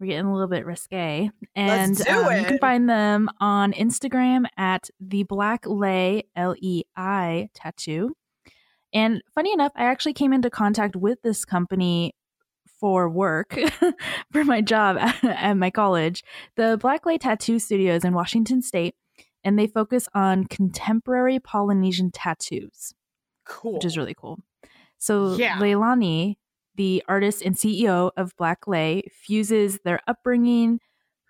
We're 0.00 0.06
getting 0.06 0.26
a 0.26 0.32
little 0.32 0.48
bit 0.48 0.64
risque. 0.64 1.30
And 1.56 2.00
um, 2.08 2.36
you 2.38 2.44
can 2.44 2.58
find 2.58 2.88
them 2.88 3.28
on 3.40 3.72
Instagram 3.72 4.44
at 4.56 4.90
the 5.00 5.24
Black 5.24 5.66
Lei 5.66 6.24
L 6.36 6.54
E 6.58 6.84
I 6.96 7.48
tattoo. 7.54 8.14
And 8.92 9.22
funny 9.34 9.52
enough, 9.52 9.72
I 9.74 9.84
actually 9.84 10.14
came 10.14 10.32
into 10.32 10.50
contact 10.50 10.94
with 10.96 11.20
this 11.22 11.44
company 11.44 12.14
for 12.80 13.08
work 13.08 13.58
for 14.32 14.44
my 14.44 14.60
job 14.60 14.96
at, 14.98 15.24
at 15.24 15.54
my 15.54 15.70
college. 15.70 16.22
The 16.56 16.78
Black 16.80 17.04
Lei 17.04 17.18
Tattoo 17.18 17.58
Studio 17.58 17.94
is 17.94 18.04
in 18.04 18.14
Washington 18.14 18.62
State, 18.62 18.94
and 19.42 19.58
they 19.58 19.66
focus 19.66 20.08
on 20.14 20.44
contemporary 20.44 21.40
Polynesian 21.40 22.10
tattoos 22.12 22.94
Cool. 23.44 23.74
which 23.74 23.84
is 23.84 23.96
really 23.98 24.14
cool. 24.14 24.38
So 24.98 25.34
Yeah. 25.34 25.58
Leilani, 25.58 26.36
the 26.78 27.02
artist 27.08 27.42
and 27.42 27.56
CEO 27.56 28.12
of 28.16 28.36
Black 28.38 28.66
Lei, 28.68 29.02
fuses 29.12 29.80
their 29.84 30.00
upbringing, 30.06 30.78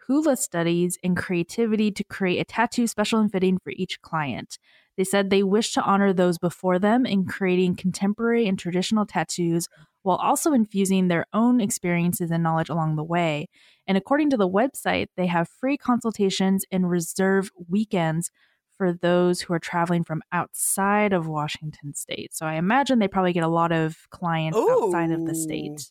hula 0.06 0.36
studies, 0.36 0.98
and 1.02 1.16
creativity 1.16 1.90
to 1.90 2.04
create 2.04 2.38
a 2.38 2.44
tattoo 2.44 2.86
special 2.86 3.18
and 3.18 3.32
fitting 3.32 3.58
for 3.64 3.72
each 3.74 4.00
client. 4.02 4.58
They 4.98 5.04
said 5.04 5.30
they 5.30 5.42
wish 5.42 5.72
to 5.72 5.82
honor 5.82 6.12
those 6.12 6.38
before 6.38 6.78
them 6.78 7.06
in 7.06 7.24
creating 7.24 7.76
contemporary 7.76 8.46
and 8.46 8.58
traditional 8.58 9.06
tattoos 9.06 9.68
while 10.02 10.18
also 10.18 10.52
infusing 10.52 11.08
their 11.08 11.24
own 11.32 11.60
experiences 11.60 12.30
and 12.30 12.42
knowledge 12.42 12.68
along 12.68 12.96
the 12.96 13.04
way. 13.04 13.48
And 13.86 13.96
according 13.96 14.28
to 14.30 14.36
the 14.36 14.48
website, 14.48 15.06
they 15.16 15.26
have 15.26 15.48
free 15.48 15.78
consultations 15.78 16.64
and 16.70 16.90
reserve 16.90 17.50
weekends 17.68 18.30
for 18.78 18.92
those 18.92 19.40
who 19.42 19.52
are 19.52 19.58
traveling 19.58 20.04
from 20.04 20.22
outside 20.32 21.12
of 21.12 21.26
Washington 21.26 21.94
state. 21.94 22.34
So 22.34 22.46
I 22.46 22.54
imagine 22.54 23.00
they 23.00 23.08
probably 23.08 23.32
get 23.34 23.42
a 23.42 23.48
lot 23.48 23.72
of 23.72 24.08
clients 24.10 24.56
outside 24.56 25.10
of 25.10 25.26
the 25.26 25.34
state. 25.34 25.90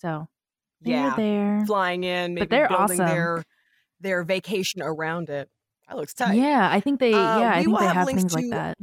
So 0.00 0.26
they're 0.80 0.94
yeah. 0.94 1.14
there. 1.16 1.64
Flying 1.66 2.02
in, 2.04 2.34
maybe 2.34 2.46
they're 2.46 2.68
building 2.68 3.00
awesome. 3.00 3.06
their 3.06 3.44
their 4.00 4.24
vacation 4.24 4.82
around 4.82 5.28
it. 5.30 5.48
That 5.88 5.96
looks 5.96 6.14
tight. 6.14 6.34
Yeah, 6.34 6.68
I 6.72 6.80
think 6.80 6.98
they 6.98 7.12
Uh, 7.12 7.38
yeah, 7.38 7.52
I 7.52 7.58
we 7.58 7.64
think 7.64 7.68
will 7.68 7.78
they 7.80 7.86
have 7.86 7.94
have 7.94 8.06
links 8.06 8.22
things 8.22 8.34
like 8.34 8.44
to- 8.44 8.50
that. 8.50 8.78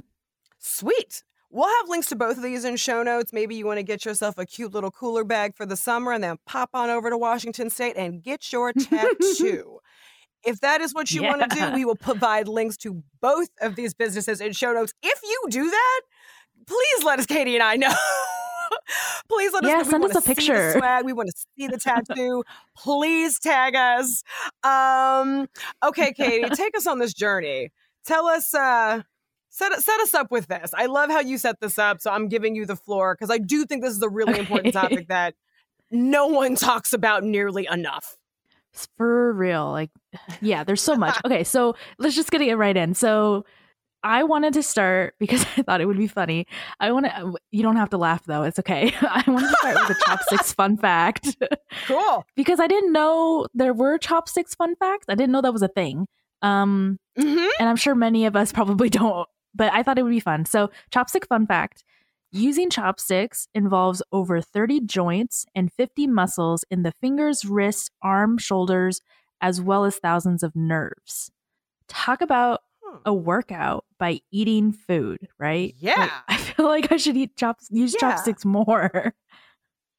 Sweet. 0.59 1.23
We'll 1.51 1.67
have 1.67 1.89
links 1.89 2.07
to 2.09 2.15
both 2.15 2.37
of 2.37 2.43
these 2.43 2.63
in 2.63 2.75
show 2.75 3.01
notes. 3.01 3.33
Maybe 3.33 3.55
you 3.55 3.65
want 3.65 3.79
to 3.79 3.83
get 3.83 4.05
yourself 4.05 4.37
a 4.37 4.45
cute 4.45 4.71
little 4.71 4.91
cooler 4.91 5.23
bag 5.23 5.55
for 5.55 5.65
the 5.65 5.75
summer 5.75 6.11
and 6.11 6.23
then 6.23 6.37
pop 6.45 6.69
on 6.75 6.91
over 6.91 7.09
to 7.09 7.17
Washington 7.17 7.71
State 7.71 7.97
and 7.97 8.21
get 8.21 8.53
your 8.53 8.71
tattoo. 8.79 9.78
If 10.45 10.61
that 10.61 10.81
is 10.81 10.93
what 10.93 11.11
you 11.11 11.23
want 11.23 11.41
to 11.49 11.55
do, 11.55 11.71
we 11.73 11.85
will 11.85 11.95
provide 11.95 12.47
links 12.47 12.77
to 12.77 13.03
both 13.21 13.49
of 13.61 13.75
these 13.75 13.93
businesses 13.93 14.39
in 14.41 14.53
show 14.53 14.71
notes. 14.73 14.93
If 15.03 15.19
you 15.23 15.43
do 15.49 15.69
that, 15.69 16.01
please 16.65 17.03
let 17.03 17.19
us, 17.19 17.25
Kaytie 17.25 17.55
and 17.55 17.63
I 17.63 17.75
know. 17.75 17.93
please 19.29 19.51
let 19.53 19.63
us 19.63 19.69
Yeah, 19.69 19.77
know. 19.77 19.83
We 19.83 19.89
send 19.89 20.03
us 20.05 20.15
a 20.15 20.21
picture. 20.21 20.71
swag. 20.77 21.05
We 21.05 21.13
want 21.13 21.29
to 21.29 21.35
see 21.57 21.67
the 21.67 21.77
tattoo. 21.77 22.43
please 22.77 23.39
tag 23.39 23.75
us. 23.75 24.23
Um, 24.63 25.47
okay, 25.83 26.13
Kaytie, 26.13 26.51
take 26.55 26.75
us 26.77 26.87
on 26.87 26.99
this 26.99 27.13
journey. 27.13 27.71
Tell 28.05 28.27
us 28.27 28.53
uh 28.53 29.01
set 29.49 29.73
set 29.81 29.99
us 29.99 30.13
up 30.13 30.31
with 30.31 30.47
this. 30.47 30.71
I 30.73 30.85
love 30.85 31.09
how 31.09 31.19
you 31.19 31.37
set 31.37 31.59
this 31.59 31.77
up, 31.77 32.01
so 32.01 32.11
I'm 32.11 32.27
giving 32.29 32.55
you 32.55 32.65
the 32.65 32.75
floor 32.77 33.13
because 33.15 33.29
I 33.29 33.37
do 33.39 33.65
think 33.65 33.83
this 33.83 33.93
is 33.95 34.01
a 34.01 34.09
really 34.09 34.39
important 34.39 34.73
topic 34.73 35.09
that 35.09 35.35
no 35.91 36.27
one 36.27 36.55
talks 36.55 36.93
about 36.93 37.23
nearly 37.23 37.67
enough. 37.69 38.15
It's 38.79 38.87
for 38.97 39.33
real. 39.33 39.69
Like 39.71 39.89
yeah, 40.41 40.63
there's 40.63 40.81
so 40.81 40.95
much. 40.95 41.17
Okay, 41.25 41.43
so 41.43 41.75
let's 41.97 42.15
just 42.15 42.31
get 42.31 42.41
it 42.41 42.55
right 42.55 42.75
in. 42.75 42.93
So 42.93 43.45
I 44.01 44.23
wanted 44.23 44.53
to 44.53 44.63
start 44.63 45.15
because 45.19 45.41
I 45.57 45.61
thought 45.63 45.81
it 45.81 45.85
would 45.85 45.97
be 45.97 46.07
funny. 46.07 46.47
I 46.79 46.91
want 46.91 47.05
to 47.07 47.33
you 47.51 47.61
don't 47.63 47.75
have 47.75 47.89
to 47.89 47.97
laugh 47.97 48.23
though. 48.25 48.43
It's 48.43 48.59
okay. 48.59 48.93
I 49.01 49.23
wanted 49.27 49.49
to 49.49 49.55
start 49.57 49.75
with 49.89 49.97
a 49.97 50.01
chopsticks 50.05 50.53
fun 50.53 50.77
fact. 50.77 51.35
Cool. 51.87 52.25
because 52.35 52.59
I 52.59 52.67
didn't 52.67 52.91
know 52.93 53.47
there 53.53 53.73
were 53.73 53.97
chopsticks 53.97 54.55
fun 54.55 54.75
facts. 54.77 55.05
I 55.09 55.15
didn't 55.15 55.31
know 55.31 55.41
that 55.41 55.53
was 55.53 55.61
a 55.61 55.67
thing. 55.67 56.07
Um, 56.41 56.97
Mm-hmm. 57.17 57.47
and 57.59 57.67
I'm 57.67 57.75
sure 57.75 57.95
many 57.95 58.25
of 58.27 58.37
us 58.37 58.53
probably 58.53 58.89
don't, 58.89 59.27
but 59.53 59.73
I 59.73 59.83
thought 59.83 59.97
it 59.99 60.03
would 60.03 60.09
be 60.09 60.21
fun. 60.21 60.45
So, 60.45 60.69
chopstick 60.89 61.27
fun 61.27 61.45
fact 61.45 61.83
using 62.31 62.69
chopsticks 62.69 63.47
involves 63.53 64.01
over 64.11 64.41
30 64.41 64.81
joints 64.81 65.45
and 65.55 65.71
50 65.73 66.07
muscles 66.07 66.63
in 66.69 66.83
the 66.83 66.91
fingers, 67.01 67.45
wrists, 67.45 67.89
arm, 68.01 68.37
shoulders, 68.37 69.01
as 69.41 69.61
well 69.61 69.85
as 69.85 69.97
thousands 69.97 70.43
of 70.43 70.55
nerves. 70.55 71.31
Talk 71.87 72.21
about 72.21 72.61
hmm. 72.83 72.97
a 73.05 73.13
workout 73.13 73.85
by 73.97 74.19
eating 74.31 74.71
food, 74.71 75.27
right? 75.37 75.73
Like, 75.81 75.97
Yeah. 75.97 76.09
I 76.27 76.37
feel 76.37 76.65
like 76.65 76.91
I 76.91 76.97
should 76.97 77.17
eat 77.17 77.35
chops 77.35 77.67
use 77.71 77.93
Yeah. 77.93 77.99
chopsticks 77.99 78.45
more. 78.45 79.13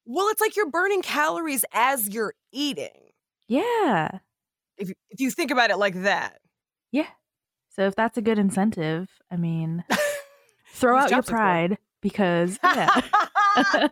Well, 0.05 0.27
it's 0.29 0.41
like 0.41 0.55
you're 0.55 0.69
burning 0.69 1.01
calories 1.01 1.63
as 1.73 2.09
you're 2.09 2.33
eating. 2.51 3.11
yeah. 3.47 4.19
If 4.77 4.89
you, 4.89 4.95
if 5.11 5.19
you 5.19 5.29
think 5.29 5.51
about 5.51 5.69
it 5.69 5.77
like 5.77 6.01
that. 6.03 6.39
Yeah. 6.91 7.07
So 7.69 7.85
if 7.85 7.95
that's 7.95 8.17
a 8.17 8.21
good 8.21 8.39
incentive, 8.39 9.09
I 9.29 9.35
mean, 9.37 9.83
throw 10.73 10.97
out 10.97 11.11
your 11.11 11.21
pride. 11.21 11.77
Because 12.01 12.59
yeah. 12.63 13.01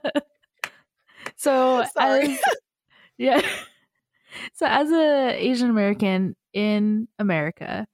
so 1.36 1.84
Sorry. 1.94 2.34
as 2.34 2.40
yeah. 3.18 3.42
So 4.54 4.66
as 4.66 4.92
a 4.92 5.36
Asian 5.38 5.70
American 5.70 6.36
in 6.54 7.08
America, 7.18 7.88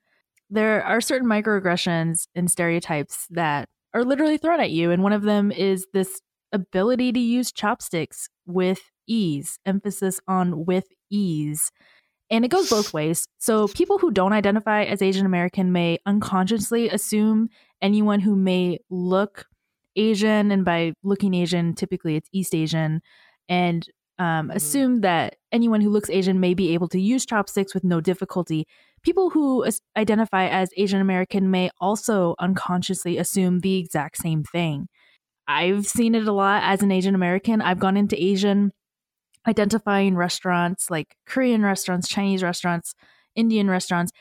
there 0.49 0.83
are 0.83 1.01
certain 1.01 1.27
microaggressions 1.27 2.27
and 2.35 2.49
stereotypes 2.49 3.27
that 3.31 3.69
are 3.93 4.03
literally 4.03 4.37
thrown 4.37 4.59
at 4.59 4.71
you 4.71 4.91
and 4.91 5.01
one 5.03 5.13
of 5.13 5.23
them 5.23 5.51
is 5.51 5.87
this 5.93 6.21
ability 6.51 7.11
to 7.11 7.19
use 7.19 7.51
chopsticks 7.51 8.29
with 8.45 8.81
ease, 9.07 9.59
emphasis 9.65 10.19
on 10.27 10.65
with 10.65 10.85
ease. 11.09 11.71
And 12.29 12.43
it 12.43 12.49
goes 12.49 12.69
both 12.69 12.93
ways. 12.93 13.27
So 13.37 13.67
people 13.67 13.99
who 13.99 14.09
don't 14.11 14.33
identify 14.33 14.83
as 14.83 15.01
Asian 15.01 15.25
American 15.25 15.71
may 15.71 15.99
unconsciously 16.05 16.89
assume 16.89 17.49
anyone 17.81 18.19
who 18.19 18.35
may 18.35 18.79
look 18.89 19.45
Asian, 19.95 20.51
and 20.51 20.63
by 20.65 20.93
looking 21.03 21.33
Asian, 21.33 21.73
typically 21.73 22.15
it's 22.15 22.29
East 22.31 22.53
Asian, 22.55 23.01
and 23.49 23.87
um, 24.17 24.47
Mhm. 24.49 24.55
assume 24.55 25.01
that 25.01 25.35
anyone 25.51 25.81
who 25.81 25.89
looks 25.89 26.09
Asian 26.09 26.39
may 26.39 26.53
be 26.53 26.73
able 26.73 26.87
to 26.87 26.99
use 27.01 27.25
chopsticks 27.25 27.73
with 27.73 27.83
no 27.83 27.99
difficulty. 27.99 28.65
People 29.01 29.29
who 29.31 29.65
as- 29.65 29.81
identify 29.97 30.47
as 30.47 30.69
Asian 30.77 31.01
American 31.01 31.51
may 31.51 31.69
also 31.81 32.33
unconsciously 32.39 33.17
assume 33.17 33.59
the 33.59 33.77
exact 33.77 34.17
same 34.17 34.43
thing. 34.43 34.87
I've 35.47 35.85
seen 35.85 36.15
it 36.15 36.27
a 36.27 36.31
lot 36.31 36.63
as 36.63 36.81
an 36.81 36.91
Asian 36.91 37.13
American. 37.13 37.61
I've 37.61 37.77
gone 37.79 37.97
into 37.97 38.15
Asian 38.21 38.71
identifying 39.47 40.15
restaurants 40.15 40.89
like 40.89 41.15
Korean 41.27 41.61
restaurants, 41.61 42.07
Chinese 42.07 42.41
restaurants, 42.43 42.95
Indian 43.35 43.69
restaurants 43.69 44.11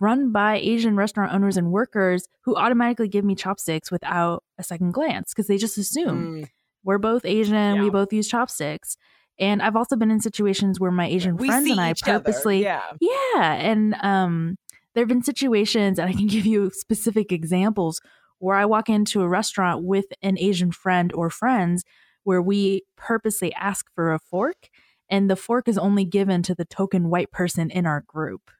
run 0.00 0.32
by 0.32 0.56
Asian 0.56 0.96
restaurant 0.96 1.32
owners 1.32 1.56
and 1.56 1.70
workers 1.70 2.26
who 2.44 2.56
automatically 2.56 3.08
give 3.08 3.24
me 3.24 3.34
chopsticks 3.34 3.90
without 3.90 4.42
a 4.58 4.62
second 4.62 4.92
glance 4.92 5.32
because 5.32 5.46
they 5.46 5.58
just 5.58 5.78
assume 5.78 6.42
Mm, 6.42 6.48
we're 6.84 6.98
both 6.98 7.24
Asian, 7.24 7.76
Yeah. 7.76 7.82
we 7.82 7.90
both 7.90 8.12
use 8.12 8.28
chopsticks. 8.28 8.96
And 9.38 9.60
I've 9.62 9.74
also 9.74 9.96
been 9.96 10.10
in 10.12 10.20
situations 10.20 10.78
where 10.78 10.92
my 10.92 11.06
Asian 11.06 11.36
we 11.36 11.48
friends 11.48 11.68
and 11.70 11.80
I 11.80 11.90
each 11.90 12.02
other. 12.04 12.20
purposely 12.20 12.62
Yeah. 12.62 12.82
yeah, 13.00 13.52
and 13.54 13.94
um, 14.00 14.56
there 14.94 15.02
have 15.02 15.08
been 15.08 15.24
situations, 15.24 15.98
and 15.98 16.08
I 16.08 16.12
can 16.12 16.26
give 16.36 16.46
you 16.46 16.70
specific 16.72 17.32
examples 17.32 18.00
where 18.38 18.56
I 18.56 18.64
walk 18.64 18.88
into 18.88 19.22
a 19.22 19.28
restaurant 19.28 19.84
with 19.84 20.04
an 20.22 20.38
Asian 20.38 20.70
friend 20.70 21.12
or 21.14 21.30
friends 21.30 21.82
where 22.22 22.40
we 22.42 22.82
purposely 22.96 23.52
ask 23.54 23.86
for 23.94 24.12
a 24.12 24.18
fork, 24.18 24.68
and 25.08 25.28
the 25.30 25.36
fork 25.36 25.66
is 25.68 25.76
only 25.78 26.04
given 26.04 26.42
to 26.44 26.54
the 26.54 26.64
token 26.64 27.10
white 27.10 27.30
person 27.32 27.70
in 27.70 27.86
our 27.86 28.02
group. 28.06 28.50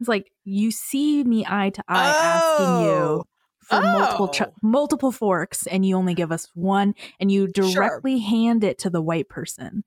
It's 0.00 0.08
like 0.08 0.30
you 0.44 0.70
see 0.70 1.22
me 1.24 1.44
eye 1.48 1.70
to 1.70 1.82
eye 1.88 2.08
asking 2.10 2.86
you 2.86 3.24
Oh, 3.70 3.80
for 3.80 3.82
multiple 3.82 4.28
ch- 4.28 4.42
Oh. 4.42 4.52
multiple 4.62 5.12
forks, 5.12 5.66
and 5.66 5.84
you 5.86 5.96
only 5.96 6.14
give 6.14 6.32
us 6.32 6.48
one, 6.54 6.94
and 7.20 7.30
you 7.30 7.50
Sure. 7.54 7.72
directly 7.72 8.18
hand 8.18 8.64
it 8.64 8.78
to 8.80 8.90
the 8.90 9.00
white 9.02 9.28
person. 9.28 9.84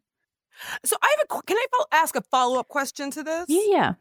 So 0.85 0.95
I 1.01 1.15
have 1.17 1.39
a 1.39 1.41
can 1.43 1.57
I 1.57 1.65
ask 1.91 2.15
a 2.15 2.21
follow 2.21 2.59
up 2.59 2.67
question 2.67 3.11
to 3.11 3.23
this? 3.23 3.45
Yeah, 3.49 3.61
yeah. 3.67 3.93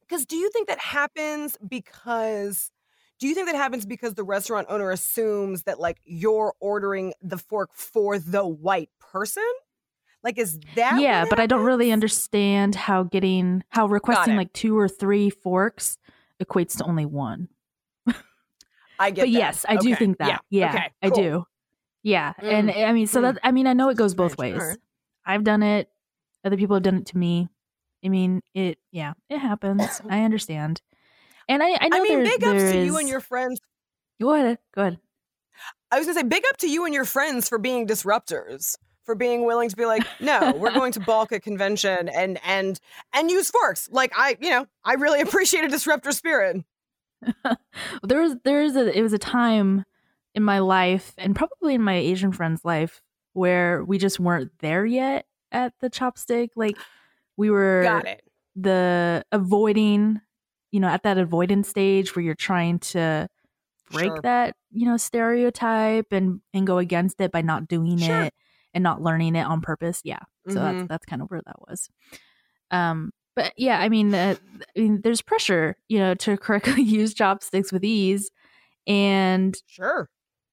Because 0.00 0.24
do 0.26 0.36
you 0.36 0.50
think 0.50 0.68
that 0.68 0.78
happens 0.78 1.56
because 1.68 2.70
do 3.18 3.28
you 3.28 3.34
think 3.34 3.48
that 3.48 3.56
happens 3.56 3.84
because 3.84 4.14
the 4.14 4.24
restaurant 4.24 4.66
owner 4.70 4.90
assumes 4.90 5.64
that 5.64 5.78
like 5.78 6.00
you're 6.04 6.54
ordering 6.58 7.12
the 7.22 7.36
fork 7.36 7.70
for 7.74 8.18
the 8.18 8.46
white 8.46 8.88
person? 8.98 9.44
Like 10.24 10.38
is 10.38 10.58
that 10.74 11.00
yeah, 11.00 11.26
but 11.28 11.38
I 11.38 11.46
don't 11.46 11.64
really 11.64 11.92
understand 11.92 12.74
how 12.74 13.02
getting 13.04 13.62
how 13.68 13.86
requesting 13.86 14.36
like 14.36 14.52
two 14.54 14.78
or 14.78 14.88
three 14.88 15.28
forks 15.30 15.96
equates 16.42 16.78
to 16.78 16.84
only 16.84 17.04
one. 17.06 17.48
I 19.00 19.10
get 19.10 19.22
but 19.22 19.32
that. 19.32 19.38
yes, 19.38 19.66
I 19.68 19.76
do 19.76 19.88
Okay. 19.88 19.94
think 19.96 20.18
that. 20.18 20.42
Yeah, 20.50 20.70
Okay, 20.74 20.90
I 21.02 21.10
do. 21.10 21.44
Yeah, 22.02 22.32
and 22.38 22.68
Mm, 22.70 22.88
I 22.88 22.92
mean, 22.92 23.06
so 23.06 23.20
mm. 23.20 23.22
that 23.34 23.38
I 23.42 23.50
mean, 23.52 23.66
I 23.66 23.72
know 23.72 23.88
it 23.88 23.96
goes 23.96 24.14
both 24.14 24.38
ways. 24.38 24.54
Alright. 24.60 24.78
I've 25.26 25.44
done 25.44 25.62
it. 25.62 25.88
Other 26.44 26.56
people 26.56 26.76
have 26.76 26.82
done 26.82 26.96
it 26.96 27.06
to 27.06 27.18
me. 27.18 27.48
I 28.04 28.08
mean, 28.08 28.40
it. 28.54 28.78
Yeah, 28.92 29.12
it 29.28 29.38
happens. 29.38 30.00
I 30.08 30.22
understand. 30.22 30.80
And 31.48 31.62
I, 31.62 31.76
I 31.80 31.88
know 31.88 31.98
I 31.98 32.00
mean, 32.00 32.22
there- 32.22 32.38
big 32.38 32.44
ups 32.44 32.72
to 32.72 32.84
you 32.84 32.96
and 32.98 33.08
your 33.08 33.20
friends. 33.20 33.58
Go 34.20 34.34
ahead. 34.34 34.58
Go 34.74 34.82
ahead. 34.82 34.98
I 35.90 35.98
was 35.98 36.06
gonna 36.06 36.20
say, 36.20 36.26
big 36.26 36.44
up 36.48 36.56
to 36.58 36.70
you 36.70 36.84
and 36.84 36.94
your 36.94 37.04
friends 37.04 37.48
for 37.48 37.58
being 37.58 37.86
disruptors, 37.86 38.76
for 39.04 39.14
being 39.14 39.44
willing 39.44 39.68
to 39.68 39.76
be 39.76 39.84
like, 39.86 40.02
no, 40.20 40.52
we're 40.56 40.72
going 40.72 40.92
to 40.92 41.00
balk 41.00 41.32
at 41.32 41.42
convention 41.42 42.08
and 42.08 42.38
and 42.44 42.78
and 43.12 43.30
use 43.30 43.50
forks. 43.50 43.88
Like 43.90 44.12
I, 44.16 44.36
you 44.40 44.50
know, 44.50 44.66
I 44.84 44.94
really 44.94 45.20
appreciate 45.26 45.64
a 45.64 45.68
disruptor 45.68 46.12
spirit. 46.12 46.64
there 48.02 48.20
was 48.20 48.36
there 48.44 48.62
is 48.62 48.76
a 48.76 48.96
it 48.96 49.02
was 49.02 49.12
a 49.12 49.18
time 49.18 49.84
in 50.34 50.42
my 50.42 50.58
life 50.60 51.12
and 51.18 51.34
probably 51.36 51.74
in 51.74 51.82
my 51.82 51.94
Asian 51.96 52.32
friend's 52.32 52.64
life 52.64 53.00
where 53.32 53.84
we 53.84 53.98
just 53.98 54.20
weren't 54.20 54.50
there 54.60 54.86
yet 54.86 55.26
at 55.52 55.74
the 55.80 55.90
chopstick. 55.90 56.50
Like 56.56 56.76
we 57.36 57.50
were 57.50 57.82
Got 57.84 58.06
it. 58.06 58.22
the 58.56 59.24
avoiding, 59.32 60.20
you 60.72 60.80
know, 60.80 60.88
at 60.88 61.02
that 61.04 61.18
avoidance 61.18 61.68
stage 61.68 62.14
where 62.14 62.24
you're 62.24 62.34
trying 62.34 62.78
to 62.80 63.28
break 63.90 64.10
Sure. 64.12 64.20
that, 64.22 64.56
you 64.72 64.86
know, 64.86 64.96
stereotype 64.96 66.06
and 66.12 66.40
and 66.54 66.66
go 66.66 66.78
against 66.78 67.20
it 67.20 67.32
by 67.32 67.42
not 67.42 67.68
doing 67.68 67.98
Sure. 67.98 68.22
it 68.24 68.34
and 68.74 68.82
not 68.84 69.02
learning 69.02 69.36
it 69.36 69.42
on 69.46 69.60
purpose. 69.60 70.00
Yeah. 70.04 70.20
So 70.48 70.60
Mhm. 70.60 70.78
that's 70.78 70.88
that's 70.88 71.06
kind 71.06 71.22
of 71.22 71.30
where 71.30 71.42
that 71.44 71.60
was. 71.68 71.90
Um 72.70 73.12
but 73.42 73.52
yeah, 73.56 73.78
I 73.80 73.88
mean, 73.88 74.14
uh, 74.14 74.36
I 74.76 74.80
mean 74.80 75.00
there's 75.02 75.22
pressure, 75.22 75.76
you 75.88 75.98
know, 75.98 76.14
to 76.14 76.36
correctly 76.36 76.82
use 77.00 77.14
chopsticks 77.14 77.72
with 77.72 77.84
ease 77.84 78.30
and 78.86 79.56
Sure. 79.66 80.08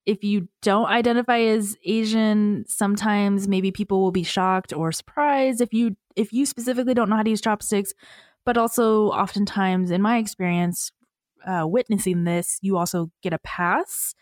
if 0.06 0.24
you 0.24 0.48
don't 0.62 0.86
identify 0.86 1.38
as 1.40 1.76
Asian, 1.84 2.64
sometimes 2.66 3.46
maybe 3.48 3.70
people 3.70 4.00
will 4.00 4.12
be 4.12 4.22
shocked 4.22 4.72
or 4.72 4.92
surprised 4.92 5.60
if 5.60 5.72
you 5.72 5.96
if 6.16 6.32
you 6.32 6.46
specifically 6.46 6.94
don't 6.94 7.08
know 7.10 7.16
how 7.16 7.22
to 7.22 7.30
use 7.30 7.40
chopsticks. 7.40 7.92
But 8.44 8.56
also, 8.56 9.08
oftentimes, 9.10 9.90
in 9.90 10.00
my 10.00 10.16
experience, 10.16 10.90
uh, 11.46 11.66
witnessing 11.66 12.24
this, 12.24 12.58
you 12.62 12.78
also 12.78 13.10
get 13.22 13.34
a 13.34 13.38
pass. 13.40 14.14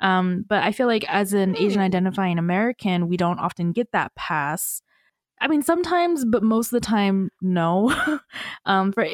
Um, 0.00 0.44
but 0.48 0.62
I 0.62 0.72
feel 0.72 0.86
like 0.88 1.04
as 1.08 1.32
an 1.32 1.56
Asian 1.56 1.80
Hmm. 1.80 1.86
identifying 1.86 2.38
American, 2.38 3.08
we 3.08 3.16
don't 3.16 3.38
often 3.38 3.72
get 3.72 3.92
that 3.92 4.14
pass. 4.14 4.82
I 5.42 5.48
mean, 5.48 5.60
sometimes, 5.62 6.24
but 6.24 6.42
most 6.42 6.68
of 6.68 6.80
the 6.80 6.86
time, 6.86 7.30
no. 7.42 7.92
um, 8.64 8.92
for 8.92 9.04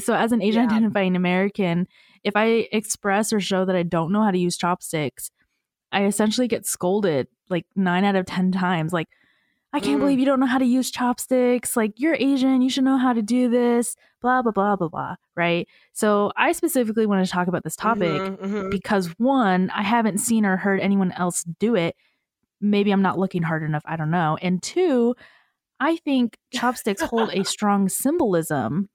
so, 0.00 0.14
as 0.14 0.32
an 0.32 0.42
Asian 0.42 0.62
Yeah. 0.64 0.68
identifying 0.76 1.14
American, 1.16 1.86
if 2.24 2.34
I 2.36 2.68
express 2.72 3.32
or 3.32 3.40
show 3.40 3.64
that 3.64 3.76
I 3.76 3.84
don't 3.84 4.12
know 4.12 4.22
how 4.22 4.32
to 4.32 4.38
use 4.38 4.56
chopsticks, 4.56 5.30
I 5.92 6.04
essentially 6.04 6.48
get 6.48 6.66
scolded 6.66 7.28
like 7.48 7.64
nine 7.76 8.04
out 8.04 8.16
of 8.16 8.26
10 8.26 8.50
times. 8.52 8.92
Like, 8.92 9.06
I 9.72 9.78
can't 9.80 9.98
Mm. 9.98 10.00
believe 10.00 10.18
you 10.18 10.24
don't 10.24 10.40
know 10.40 10.46
how 10.46 10.58
to 10.58 10.64
use 10.64 10.90
chopsticks. 10.90 11.76
Like, 11.76 12.00
you're 12.00 12.16
Asian. 12.18 12.62
You 12.62 12.70
should 12.70 12.82
know 12.84 12.96
how 12.98 13.12
to 13.12 13.22
do 13.22 13.48
this, 13.48 13.94
blah, 14.20 14.42
blah, 14.42 14.50
blah, 14.52 14.74
blah, 14.74 14.88
blah. 14.88 15.14
Right. 15.36 15.68
So, 15.92 16.32
I 16.36 16.50
specifically 16.52 17.06
want 17.06 17.24
to 17.24 17.30
talk 17.30 17.46
about 17.46 17.62
this 17.62 17.76
topic 17.76 18.22
Mhm, 18.22 18.38
mhm. 18.38 18.70
because 18.70 19.08
one, 19.18 19.70
I 19.70 19.82
haven't 19.82 20.18
seen 20.18 20.44
or 20.44 20.56
heard 20.56 20.80
anyone 20.80 21.12
else 21.12 21.44
do 21.60 21.76
it. 21.76 21.94
Maybe 22.60 22.90
I'm 22.90 23.02
not 23.02 23.18
looking 23.18 23.42
hard 23.42 23.62
enough. 23.62 23.82
I 23.86 23.94
don't 23.96 24.10
know. 24.10 24.36
And 24.42 24.60
two, 24.62 25.14
I 25.80 25.96
think 25.96 26.36
chopsticks 26.52 27.02
hold 27.02 27.30
a 27.32 27.44
strong 27.44 27.88
symbolism 27.88 28.88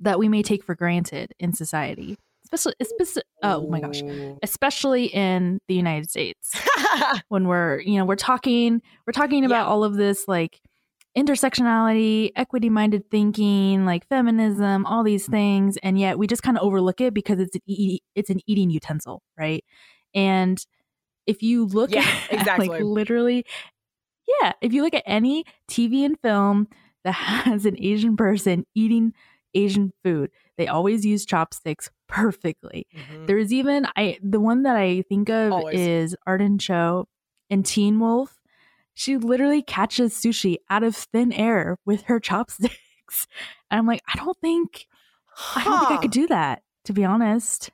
that 0.00 0.18
we 0.18 0.28
may 0.28 0.42
take 0.42 0.62
for 0.64 0.74
granted 0.74 1.32
in 1.38 1.52
society, 1.52 2.16
especially, 2.44 2.74
especially 2.80 3.22
oh 3.42 3.66
my 3.68 3.80
gosh, 3.80 4.02
especially 4.42 5.06
in 5.06 5.58
the 5.68 5.74
United 5.74 6.10
States 6.10 6.52
when 7.28 7.46
we're 7.48 7.80
you 7.80 7.98
know 7.98 8.04
we're 8.04 8.16
talking 8.16 8.82
we're 9.06 9.12
talking 9.12 9.44
about 9.44 9.64
Yeah. 9.66 9.66
all 9.66 9.84
of 9.84 9.94
this 9.96 10.26
like 10.28 10.60
intersectionality 11.16 12.30
equity 12.36 12.68
minded 12.70 13.10
thinking 13.10 13.84
like 13.86 14.06
feminism 14.08 14.84
all 14.86 15.02
these 15.02 15.26
things 15.26 15.76
and 15.78 15.98
yet 15.98 16.18
we 16.18 16.26
just 16.26 16.42
kind 16.42 16.56
of 16.58 16.62
overlook 16.62 17.00
it 17.00 17.14
because 17.14 17.40
it's 17.40 17.54
an 17.56 17.62
e- 17.66 18.00
it's 18.14 18.30
an 18.30 18.40
eating 18.46 18.70
utensil 18.70 19.22
right 19.38 19.64
and 20.14 20.66
if 21.26 21.42
you 21.42 21.64
look 21.66 21.90
Yeah, 21.90 22.00
at 22.06 22.22
exactly. 22.32 22.68
like 22.68 22.82
literally 22.82 23.44
yeah 24.40 24.52
if 24.60 24.72
you 24.72 24.82
look 24.82 24.94
at 24.94 25.02
any 25.06 25.44
tv 25.70 26.04
and 26.04 26.18
film 26.20 26.68
that 27.04 27.12
has 27.12 27.66
an 27.66 27.76
asian 27.78 28.16
person 28.16 28.64
eating 28.74 29.12
asian 29.54 29.92
food 30.04 30.30
they 30.58 30.66
always 30.66 31.04
use 31.06 31.24
chopsticks 31.26 31.90
perfectly 32.08 32.86
Mhm. 32.96 33.26
there's 33.26 33.52
even 33.52 33.86
I 33.96 34.18
the 34.22 34.40
one 34.40 34.62
that 34.62 34.76
I 34.76 35.02
think 35.08 35.28
of 35.28 35.52
Always. 35.52 35.78
is 35.80 36.16
Arden 36.26 36.58
Cho 36.58 37.08
in 37.50 37.62
Teen 37.62 37.98
Wolf. 38.00 38.38
She 38.94 39.16
literally 39.16 39.60
catches 39.62 40.14
sushi 40.14 40.56
out 40.70 40.82
of 40.82 40.94
thin 40.96 41.32
air 41.32 41.78
with 41.84 42.02
her 42.04 42.18
chopsticks. 42.28 43.26
And 43.70 43.78
I'm 43.78 43.86
like, 43.86 44.02
I 44.12 44.16
don't 44.18 44.38
think 44.40 44.86
I 45.56 45.64
don't 45.64 45.78
think 45.80 45.90
I 45.90 45.96
could 46.02 46.10
do 46.12 46.26
that, 46.28 46.62
to 46.84 46.92
be 46.92 47.04
honest. 47.04 47.70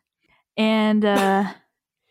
And 0.56 1.04
uh 1.04 1.52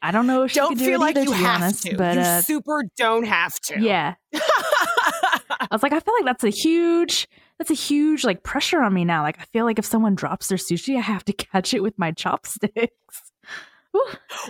I 0.02 0.12
don't 0.12 0.26
know 0.28 0.44
if 0.44 0.52
she 0.52 0.60
Don't 0.60 0.78
do 0.78 0.86
feel 0.86 1.00
like 1.00 1.16
either, 1.16 1.26
you 1.26 1.32
to 1.32 1.36
have 1.44 1.62
honest. 1.62 1.84
to. 1.84 1.96
But 1.98 2.16
you 2.16 2.22
uh 2.22 2.42
super 2.42 2.84
don't 2.98 3.24
have 3.26 3.60
to. 3.62 3.80
yeah. 3.80 4.16
I 4.34 5.68
was 5.72 5.84
like, 5.84 5.94
I 5.94 6.00
feel 6.00 6.14
like 6.16 6.26
that's 6.26 6.44
a 6.44 6.50
huge 6.50 7.28
that's 7.60 7.70
a 7.72 7.76
huge 7.76 8.24
like 8.24 8.44
pressure 8.44 8.82
on 8.82 8.94
me 8.94 9.06
now. 9.06 9.22
Like 9.24 9.40
I 9.40 9.44
feel 9.46 9.66
like 9.66 9.78
if 9.80 9.86
someone 9.86 10.16
drops 10.16 10.48
their 10.48 10.58
sushi, 10.58 10.98
I 10.98 11.02
have 11.02 11.24
to 11.26 11.34
catch 11.34 11.74
it 11.74 11.82
with 11.84 11.98
my 12.00 12.12
chopsticks. 12.12 13.32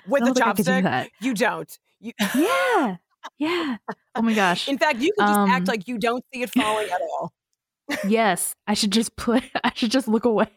With 0.07 0.23
the 0.23 0.33
don't 0.33 0.35
think 0.35 0.47
I 0.47 0.53
could 0.53 0.65
do 0.65 0.71
chopstick, 0.71 1.09
you 1.21 1.33
don't. 1.33 1.79
You, 1.99 2.11
Yeah. 2.35 2.95
Yeah. 3.37 3.77
Oh 4.15 4.21
my 4.21 4.33
gosh. 4.33 4.67
in 4.67 4.77
fact, 4.77 4.99
you 4.99 5.11
can 5.17 5.27
just 5.27 5.39
Um, 5.39 5.49
act 5.49 5.67
like 5.67 5.87
you 5.87 5.97
don't 5.97 6.23
see 6.33 6.41
it 6.43 6.49
falling 6.51 6.89
at 6.89 7.01
all. 7.01 7.31
yes. 8.07 8.55
I 8.67 8.73
should 8.73 8.91
just 8.91 9.15
put 9.15 9.43
I 9.63 9.71
should 9.75 9.91
just 9.91 10.07
look 10.07 10.25
away. 10.25 10.49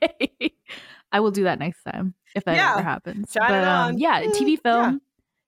I 1.13 1.21
will 1.21 1.31
do 1.31 1.45
that 1.45 1.59
next 1.59 1.83
time 1.85 2.15
if 2.35 2.45
that 2.45 2.57
Yeah. 2.57 2.73
ever 2.73 2.83
happens. 2.83 3.33
But 3.35 3.65
um, 3.65 3.97
yeah, 3.99 4.23
Mm, 4.23 4.35
TV 4.35 4.51
yeah. 4.51 4.57
film. 4.63 5.01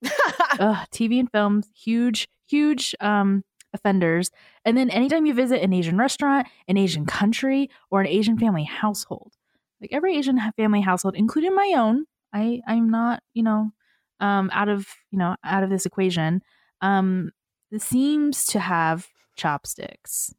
Ugh, 0.59 0.87
TV 0.93 1.19
and 1.21 1.31
films, 1.31 1.69
huge, 1.75 2.29
huge 2.49 2.95
um 3.01 3.43
offenders. 3.73 4.31
And 4.65 4.77
then 4.77 4.89
anytime 4.91 5.27
you 5.27 5.35
visit 5.35 5.63
an 5.63 5.73
Asian 5.73 5.99
restaurant, 5.99 6.47
an 6.69 6.77
Asian 6.77 7.05
country, 7.07 7.69
or 7.91 8.01
an 8.01 8.07
Asian 8.07 8.39
family 8.39 8.65
household, 8.65 9.33
like 9.81 9.91
every 9.93 10.17
Asian 10.17 10.39
family 10.57 10.81
household, 10.81 11.15
including 11.17 11.55
my 11.55 11.75
own, 11.77 12.05
I 12.33 12.61
I'm 12.67 12.89
not 12.91 13.23
you 13.35 13.43
know 13.43 13.73
um 14.21 14.51
out 14.53 14.69
of 14.69 14.87
you 15.11 15.19
know 15.19 15.37
out 15.45 15.63
of 15.63 15.71
this 15.71 15.85
equation. 15.87 16.43
Um, 16.81 17.31
seems 17.79 18.45
to 18.47 18.61
have 18.61 19.09
chopsticks. 19.37 20.33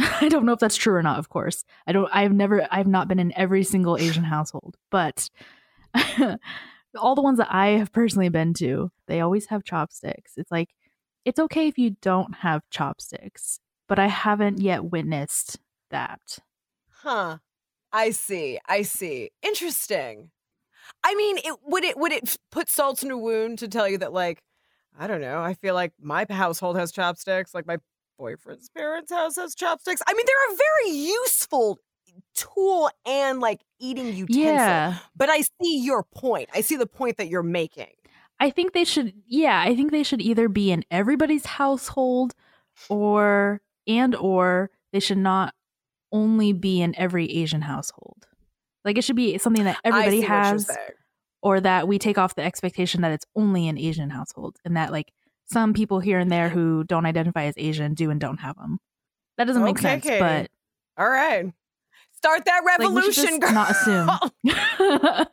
I 0.20 0.28
don't 0.28 0.46
know 0.46 0.52
if 0.52 0.58
that's 0.58 0.76
true 0.76 0.94
or 0.94 1.02
not. 1.02 1.18
Of 1.18 1.28
course, 1.28 1.64
I 1.86 1.92
don't. 1.92 2.08
I've 2.12 2.32
never. 2.32 2.66
I've 2.70 2.86
not 2.86 3.08
been 3.08 3.18
in 3.18 3.36
every 3.36 3.64
single 3.64 3.96
Asian 3.96 4.24
household, 4.24 4.76
but 4.90 5.28
all 6.98 7.14
the 7.14 7.22
ones 7.22 7.38
that 7.38 7.52
I 7.52 7.68
have 7.78 7.92
personally 7.92 8.28
been 8.28 8.54
to, 8.54 8.90
they 9.06 9.20
always 9.20 9.46
have 9.46 9.64
chopsticks. 9.64 10.32
It's 10.36 10.50
like 10.50 10.70
it's 11.24 11.38
okay 11.38 11.68
if 11.68 11.76
you 11.76 11.96
don't 12.00 12.36
have 12.36 12.62
chopsticks, 12.70 13.60
but 13.88 13.98
I 13.98 14.06
haven't 14.06 14.60
yet 14.60 14.84
witnessed 14.84 15.58
that. 15.90 16.38
Huh. 16.88 17.38
I 17.92 18.10
see. 18.10 18.58
I 18.66 18.82
see. 18.82 19.30
Interesting. 19.42 20.30
I 21.02 21.14
mean, 21.14 21.38
it 21.38 21.56
would 21.64 21.84
it 21.84 21.96
would 21.98 22.12
it 22.12 22.36
put 22.50 22.68
salt 22.70 23.02
in 23.02 23.10
a 23.10 23.18
wound 23.18 23.58
to 23.58 23.68
tell 23.68 23.88
you 23.88 23.98
that 23.98 24.12
like 24.12 24.42
I 24.98 25.06
don't 25.06 25.20
know. 25.20 25.40
I 25.40 25.54
feel 25.54 25.74
like 25.74 25.92
my 26.00 26.26
household 26.28 26.76
has 26.76 26.92
chopsticks. 26.92 27.54
Like 27.54 27.66
my 27.66 27.78
boyfriend's 28.20 28.68
parents' 28.68 29.10
house 29.10 29.36
has 29.36 29.54
chopsticks. 29.54 30.02
I 30.06 30.12
mean, 30.12 30.26
they're 30.26 30.54
a 30.54 30.56
very 30.56 30.98
useful 30.98 31.78
tool 32.34 32.90
and 33.06 33.40
like 33.40 33.60
eating 33.80 34.14
utensil. 34.14 34.42
Yeah, 34.42 34.98
But 35.16 35.30
I 35.30 35.40
see 35.40 35.80
your 35.82 36.04
point. 36.14 36.50
I 36.54 36.60
see 36.60 36.76
the 36.76 36.86
point 36.86 37.16
that 37.16 37.28
you're 37.28 37.42
making. 37.42 37.88
I 38.38 38.50
think 38.50 38.72
they 38.72 38.84
should. 38.84 39.12
Yeah, 39.26 39.60
I 39.60 39.74
think 39.74 39.90
they 39.90 40.02
should 40.02 40.20
either 40.20 40.48
be 40.48 40.70
in 40.70 40.84
everybody's 40.90 41.46
household, 41.46 42.34
or 42.88 43.60
and 43.86 44.14
or 44.14 44.70
they 44.92 45.00
should 45.00 45.18
not 45.18 45.54
only 46.12 46.52
be 46.52 46.80
in 46.80 46.94
every 46.96 47.26
Asian 47.26 47.62
household. 47.62 48.26
Like 48.84 48.96
it 48.96 49.02
should 49.02 49.16
be 49.16 49.36
something 49.38 49.64
that 49.64 49.78
everybody 49.84 50.18
I 50.18 50.20
see 50.20 50.26
what 50.26 50.28
you're 50.28 50.36
has, 50.36 50.76
or 51.42 51.60
that 51.60 51.86
we 51.86 51.98
take 51.98 52.16
off 52.16 52.34
the 52.34 52.42
expectation 52.42 53.02
that 53.02 53.12
it's 53.12 53.26
only 53.36 53.68
in 53.68 53.78
Asian 53.78 54.10
households 54.10 54.58
and 54.64 54.76
that 54.76 54.90
like 54.90 55.12
some 55.50 55.72
people 55.72 56.00
here 56.00 56.18
and 56.18 56.30
there 56.30 56.48
who 56.48 56.84
don't 56.84 57.06
identify 57.06 57.44
as 57.44 57.54
Asian 57.56 57.94
do 57.94 58.10
and 58.10 58.20
don't 58.20 58.38
have 58.38 58.56
them. 58.56 58.78
That 59.36 59.44
doesn't 59.46 59.64
make 59.64 59.78
Okay, 59.78 60.00
sense, 60.00 60.04
Kaytie. 60.04 60.18
but 60.18 60.50
All 61.02 61.08
right. 61.08 61.52
Start 62.16 62.44
that 62.44 62.62
like, 62.64 62.78
revolution, 62.78 63.24
just 63.24 63.40
girl. 63.40 63.52
not 63.52 63.70
assume. 63.70 64.10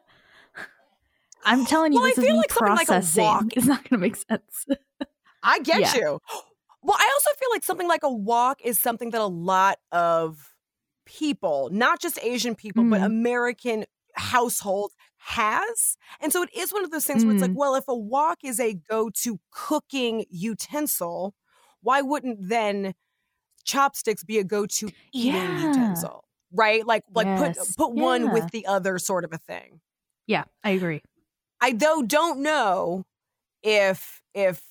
I'm 1.45 1.65
telling 1.65 1.93
you, 1.93 1.99
Well, 1.99 2.07
I 2.07 2.11
this 2.11 2.17
is 2.19 2.23
feel 2.25 2.37
like 2.37 2.51
something 2.51 2.75
like 2.75 2.89
a 2.89 3.19
wok- 3.21 3.55
it's 3.57 3.65
not 3.67 3.77
going 3.83 3.89
to 3.91 3.97
make 3.97 4.15
sense. 4.15 4.65
I 5.43 5.59
get 5.59 5.79
Yeah. 5.81 5.95
you. 5.95 6.19
Well, 6.83 6.97
I 6.97 7.09
also 7.13 7.29
feel 7.39 7.49
like 7.51 7.63
something 7.63 7.87
like 7.87 8.03
a 8.03 8.11
wok 8.11 8.59
is 8.63 8.79
something 8.79 9.11
that 9.11 9.21
a 9.21 9.25
lot 9.25 9.79
of 9.91 10.53
people, 11.05 11.69
not 11.71 11.99
just 12.01 12.19
Asian 12.21 12.55
people, 12.55 12.83
but 12.83 13.01
Mm. 13.01 13.05
American 13.05 13.85
households 14.15 14.95
has. 15.27 15.97
And 16.21 16.33
so 16.33 16.43
it 16.43 16.49
is 16.55 16.73
one 16.73 16.83
of 16.85 16.91
those 16.91 17.05
things 17.05 17.25
where 17.25 17.33
it's 17.33 17.41
like, 17.41 17.51
Mm. 17.51 17.55
well, 17.55 17.75
if 17.75 17.85
a 17.87 17.95
wok 17.95 18.39
is 18.43 18.59
a 18.59 18.73
go 18.75 19.09
to 19.23 19.39
cooking 19.51 20.25
utensil, 20.29 21.35
why 21.81 22.01
wouldn't 22.01 22.39
then 22.49 22.95
chopsticks 23.65 24.23
be 24.23 24.39
a 24.39 24.43
go 24.45 24.65
to 24.67 24.93
eating 25.13 25.55
Yeah. 25.55 25.57
utensil? 25.57 26.25
Right? 26.53 26.85
Like 26.85 27.03
like 27.15 27.33
Yes. 27.35 27.35
put 27.35 27.57
put 27.77 27.93
one 27.93 28.31
with 28.31 28.51
the 28.51 28.65
other 28.67 28.99
sort 28.99 29.25
of 29.25 29.33
a 29.33 29.37
thing. 29.39 29.81
yeah, 30.27 30.43
I 30.63 30.71
agree. 30.71 31.01
I 31.61 31.71
though 31.73 32.01
don't 32.03 32.39
know 32.41 33.05
if 33.63 34.21
if 34.33 34.63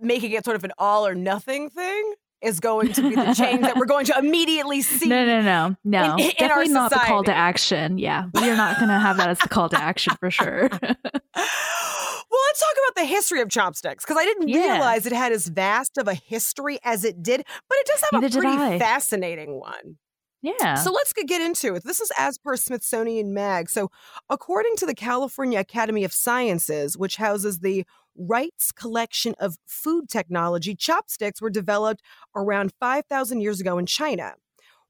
making 0.00 0.32
it 0.32 0.44
sort 0.44 0.56
of 0.56 0.64
an 0.64 0.72
all 0.78 1.06
or 1.06 1.14
nothing 1.14 1.70
thing 1.70 2.14
is 2.44 2.60
going 2.60 2.92
to 2.92 3.02
be 3.02 3.14
the 3.14 3.34
change 3.34 3.62
that 3.62 3.76
we're 3.76 3.86
going 3.86 4.04
to 4.06 4.18
immediately 4.18 4.82
see. 4.82 5.08
No, 5.08 5.24
no, 5.24 5.40
no, 5.42 5.76
no. 5.84 6.14
in- 6.14 6.20
in 6.20 6.30
Definitely 6.38 6.68
not 6.68 6.90
the 6.90 6.98
call 6.98 7.24
to 7.24 7.34
action. 7.34 7.98
Yeah, 7.98 8.26
we're 8.34 8.56
not 8.56 8.76
going 8.76 8.88
to 8.88 8.98
have 8.98 9.16
that 9.16 9.28
as 9.28 9.38
the 9.38 9.48
call 9.48 9.68
to 9.70 9.80
action 9.80 10.14
for 10.20 10.30
sure. 10.30 10.68
well, 10.82 12.40
let's 12.48 12.60
talk 12.60 12.74
about 12.86 12.94
the 12.96 13.04
history 13.04 13.40
of 13.40 13.48
chopsticks 13.48 14.04
because 14.04 14.16
I 14.18 14.24
didn't 14.24 14.48
Yeah. 14.48 14.72
realize 14.72 15.06
it 15.06 15.12
had 15.12 15.32
as 15.32 15.46
vast 15.48 15.98
of 15.98 16.08
a 16.08 16.14
history 16.14 16.78
as 16.84 17.04
it 17.04 17.22
did, 17.22 17.42
but 17.68 17.78
it 17.78 17.86
does 17.86 18.00
have 18.10 18.20
Neither 18.22 18.38
a 18.38 18.42
pretty 18.42 18.78
fascinating 18.78 19.58
one. 19.60 19.96
yeah. 20.42 20.74
So 20.74 20.92
let's 20.92 21.12
get 21.12 21.40
into 21.40 21.74
it. 21.74 21.84
This 21.84 22.00
is 22.00 22.10
as 22.18 22.38
per 22.38 22.56
Smithsonian 22.56 23.32
Mag. 23.32 23.70
So, 23.70 23.90
according 24.28 24.76
to 24.76 24.86
the 24.86 24.94
California 24.94 25.58
Academy 25.58 26.04
of 26.04 26.12
Sciences, 26.12 26.96
which 26.98 27.16
houses 27.16 27.60
the 27.60 27.84
Rietz 28.18 28.74
collection 28.74 29.34
of 29.38 29.56
food 29.66 30.08
technology, 30.08 30.74
chopsticks 30.74 31.40
were 31.42 31.50
developed 31.50 32.02
around 32.34 32.72
5,000 32.78 33.40
years 33.40 33.60
ago 33.60 33.78
in 33.78 33.86
China. 33.86 34.34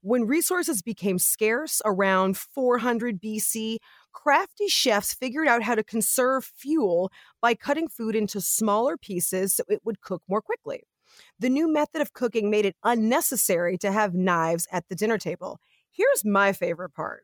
When 0.01 0.27
resources 0.27 0.83
became 0.83 1.17
scarce 1.17 1.81
around 1.83 2.37
400 2.37 3.19
BC, 3.19 3.77
crafty 4.13 4.67
chefs 4.67 5.15
figured 5.15 5.47
out 5.47 5.63
how 5.63 5.73
to 5.73 5.83
conserve 5.83 6.45
fuel 6.45 7.11
by 7.41 7.55
cutting 7.55 7.87
food 7.87 8.15
into 8.15 8.39
smaller 8.39 8.97
pieces 8.97 9.55
so 9.55 9.63
it 9.67 9.81
would 9.83 10.01
cook 10.01 10.21
more 10.27 10.41
quickly. 10.41 10.83
The 11.39 11.49
new 11.49 11.67
method 11.71 12.01
of 12.01 12.13
cooking 12.13 12.51
made 12.51 12.65
it 12.65 12.75
unnecessary 12.83 13.77
to 13.79 13.91
have 13.91 14.13
knives 14.13 14.67
at 14.71 14.87
the 14.89 14.95
dinner 14.95 15.17
table. 15.17 15.59
Here's 15.89 16.23
my 16.23 16.53
favorite 16.53 16.93
part. 16.93 17.23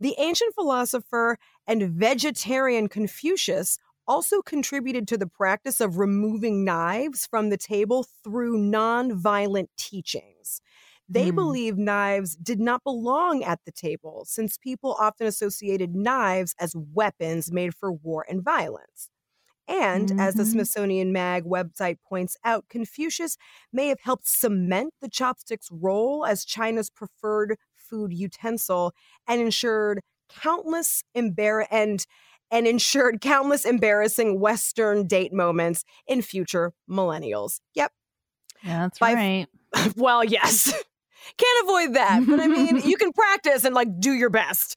The 0.00 0.14
ancient 0.18 0.54
philosopher 0.54 1.38
and 1.66 1.90
vegetarian 1.90 2.88
Confucius 2.88 3.78
also 4.08 4.42
contributed 4.42 5.08
to 5.08 5.18
the 5.18 5.28
practice 5.28 5.80
of 5.80 5.98
removing 5.98 6.64
knives 6.64 7.26
from 7.26 7.50
the 7.50 7.58
table 7.58 8.04
through 8.24 8.58
nonviolent 8.58 9.68
teachings. 9.78 10.62
They 11.08 11.30
Hmm. 11.30 11.32
believed 11.32 11.78
knives 11.78 12.36
did 12.36 12.60
not 12.60 12.84
belong 12.84 13.44
at 13.44 13.60
the 13.66 13.72
table 13.72 14.24
since 14.26 14.58
people 14.58 14.96
often 15.00 15.26
associated 15.26 15.94
knives 15.94 16.54
as 16.60 16.74
weapons 16.76 17.52
made 17.52 17.74
for 17.74 17.92
war 17.92 18.26
and 18.28 18.42
violence. 18.44 19.10
And 19.68 20.12
as 20.18 20.36
the 20.36 20.44
Mhm. 20.44 20.46
Smithsonian 20.46 21.12
Mag 21.12 21.44
website 21.44 21.98
points 22.02 22.36
out, 22.44 22.68
Confucius 22.70 23.36
may 23.72 23.88
have 23.88 24.00
helped 24.00 24.26
cement 24.26 24.94
the 25.00 25.10
chopstick's 25.10 25.70
role 25.70 26.24
as 26.24 26.44
China's 26.44 26.90
preferred 26.90 27.58
food 27.76 28.12
utensil 28.14 28.92
and 29.26 29.40
ensured 29.42 30.00
countless 30.30 31.04
embar- 31.16 31.66
and 31.70 32.06
and 32.50 32.66
ensured 32.66 33.20
countless 33.20 33.64
embarrassing 33.64 34.40
Western 34.40 35.06
date 35.06 35.32
moments 35.32 35.84
in 36.06 36.22
future 36.22 36.72
millennials. 36.88 37.60
Yep. 37.74 37.92
yeah, 38.62 38.78
that's 38.80 38.98
by- 38.98 39.14
right. 39.14 39.46
well, 39.96 40.24
yes. 40.24 40.72
Can't 41.36 41.64
avoid 41.64 41.94
that. 41.94 42.24
But 42.26 42.40
I 42.40 42.46
mean, 42.46 42.80
you 42.84 42.96
can 42.96 43.12
practice 43.12 43.64
and 43.64 43.74
like 43.74 44.00
do 44.00 44.12
your 44.12 44.30
best. 44.30 44.76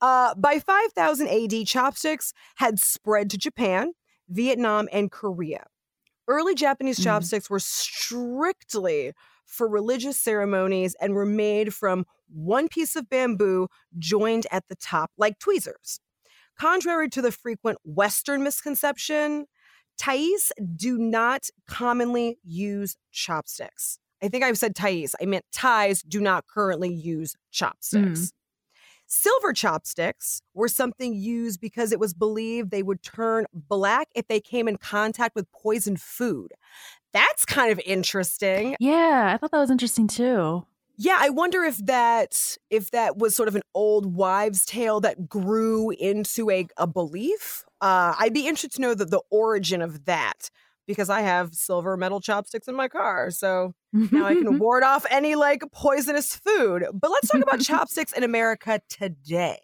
Uh, 0.00 0.34
by 0.34 0.58
5000 0.58 1.28
AD, 1.28 1.66
chopsticks 1.66 2.32
had 2.56 2.78
spread 2.80 3.30
to 3.30 3.38
Japan, 3.38 3.92
Vietnam, 4.28 4.88
and 4.92 5.12
Korea. 5.12 5.64
Early 6.26 6.54
Japanese 6.54 6.98
Mm. 6.98 7.04
chopsticks 7.04 7.48
were 7.50 7.60
strictly 7.60 9.12
for 9.46 9.68
religious 9.68 10.18
ceremonies 10.18 10.96
and 11.00 11.14
were 11.14 11.26
made 11.26 11.74
from 11.74 12.06
one 12.32 12.68
piece 12.68 12.96
of 12.96 13.08
bamboo 13.10 13.68
joined 13.98 14.46
at 14.50 14.64
the 14.68 14.76
top 14.76 15.10
like 15.18 15.38
tweezers. 15.38 16.00
Contrary 16.62 17.08
to 17.08 17.20
the 17.20 17.32
frequent 17.32 17.76
Western 17.82 18.44
misconception, 18.44 19.46
Thais 19.98 20.52
do 20.76 20.96
not 20.96 21.48
commonly 21.66 22.38
use 22.44 22.96
chopsticks. 23.10 23.98
I 24.22 24.28
think 24.28 24.44
I've 24.44 24.56
said 24.56 24.76
Thais. 24.76 25.16
I 25.20 25.26
meant 25.26 25.44
Thais 25.52 26.02
do 26.02 26.20
not 26.20 26.46
currently 26.46 26.88
use 26.88 27.34
chopsticks. 27.50 28.20
Mm. 28.20 28.32
Silver 29.08 29.52
chopsticks 29.52 30.40
were 30.54 30.68
something 30.68 31.14
used 31.14 31.60
because 31.60 31.90
it 31.90 31.98
was 31.98 32.14
believed 32.14 32.70
they 32.70 32.84
would 32.84 33.02
turn 33.02 33.46
black 33.52 34.06
if 34.14 34.28
they 34.28 34.38
came 34.38 34.68
in 34.68 34.76
contact 34.76 35.34
with 35.34 35.50
poisoned 35.50 36.00
food. 36.00 36.52
That's 37.12 37.44
kind 37.44 37.72
of 37.72 37.80
interesting. 37.84 38.76
Yeah, 38.78 39.32
I 39.34 39.36
thought 39.36 39.50
that 39.50 39.58
was 39.58 39.72
interesting 39.72 40.06
too. 40.06 40.64
Yeah, 40.96 41.18
I 41.18 41.30
wonder 41.30 41.62
if 41.64 41.78
that 41.86 42.56
if 42.70 42.90
that 42.90 43.16
was 43.16 43.34
sort 43.34 43.48
of 43.48 43.56
an 43.56 43.62
old 43.74 44.14
wives' 44.14 44.64
tale 44.64 45.00
that 45.00 45.28
grew 45.28 45.90
into 45.90 46.50
a, 46.50 46.66
a 46.76 46.86
belief. 46.86 47.64
Uh, 47.80 48.14
I'd 48.18 48.34
be 48.34 48.46
interested 48.46 48.72
to 48.76 48.80
know 48.82 48.94
the, 48.94 49.04
the 49.04 49.22
origin 49.30 49.82
of 49.82 50.04
that 50.04 50.50
because 50.86 51.10
I 51.10 51.22
have 51.22 51.54
silver 51.54 51.96
metal 51.96 52.20
chopsticks 52.20 52.68
in 52.68 52.74
my 52.74 52.88
car, 52.88 53.30
so 53.30 53.74
now 53.92 54.26
I 54.26 54.34
can 54.34 54.58
ward 54.60 54.82
off 54.82 55.06
any 55.10 55.34
like 55.34 55.62
poisonous 55.72 56.36
food. 56.36 56.84
But 56.92 57.10
let's 57.10 57.28
talk 57.28 57.42
about 57.42 57.60
chopsticks 57.64 58.12
in 58.12 58.22
America 58.22 58.80
today. 58.88 59.58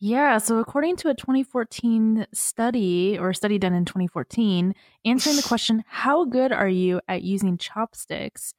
Yeah, 0.00 0.38
so 0.38 0.58
according 0.58 0.96
to 0.96 1.08
a 1.08 1.14
2014 1.14 2.26
study 2.34 3.16
or 3.18 3.30
a 3.30 3.34
study 3.34 3.58
done 3.58 3.72
in 3.72 3.84
2014, 3.84 4.74
answering 5.04 5.36
the 5.36 5.42
question, 5.46 5.84
How 5.86 6.24
good 6.24 6.52
are 6.52 6.68
you 6.68 7.00
at 7.08 7.22
using 7.22 7.56
chopsticks? 7.56 8.54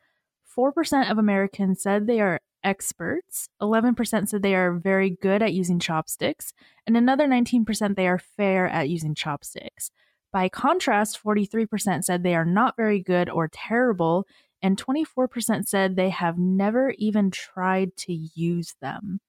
4% 0.58 1.12
of 1.12 1.18
Americans 1.18 1.82
said 1.82 2.08
they 2.08 2.22
are 2.22 2.40
experts, 2.64 3.50
11% 3.62 4.28
said 4.28 4.42
they 4.42 4.56
are 4.56 4.74
very 4.74 5.12
good 5.22 5.42
at 5.42 5.54
using 5.54 5.80
chopsticks, 5.80 6.54
and 6.88 6.98
another 6.98 7.28
19% 7.28 7.96
they 7.96 8.08
are 8.08 8.18
fair 8.18 8.68
at 8.68 8.90
using 8.90 9.14
chopsticks. 9.16 9.92
By 10.32 10.50
contrast, 10.50 11.22
43% 11.24 12.04
said 12.04 12.24
they 12.24 12.36
are 12.36 12.46
not 12.46 12.76
very 12.76 13.02
good 13.02 13.30
or 13.30 13.48
terrible, 13.48 14.26
and 14.62 14.78
24% 14.84 15.68
said 15.68 15.96
they 15.96 16.10
have 16.10 16.38
never 16.38 16.94
even 16.98 17.32
tried 17.32 17.96
to 17.98 18.14
use 18.14 18.76
them. 18.82 19.20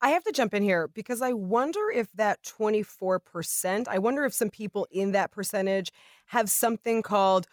I 0.00 0.10
have 0.10 0.24
to 0.24 0.32
jump 0.32 0.54
in 0.54 0.62
here 0.62 0.88
because 0.88 1.22
I 1.22 1.32
wonder 1.32 1.90
if 1.90 2.10
that 2.12 2.42
24%, 2.42 3.88
I 3.88 3.98
wonder 3.98 4.24
if 4.24 4.32
some 4.32 4.50
people 4.50 4.86
in 4.90 5.12
that 5.12 5.32
percentage 5.32 5.90
have 6.26 6.48
something 6.48 7.02
called, 7.02 7.46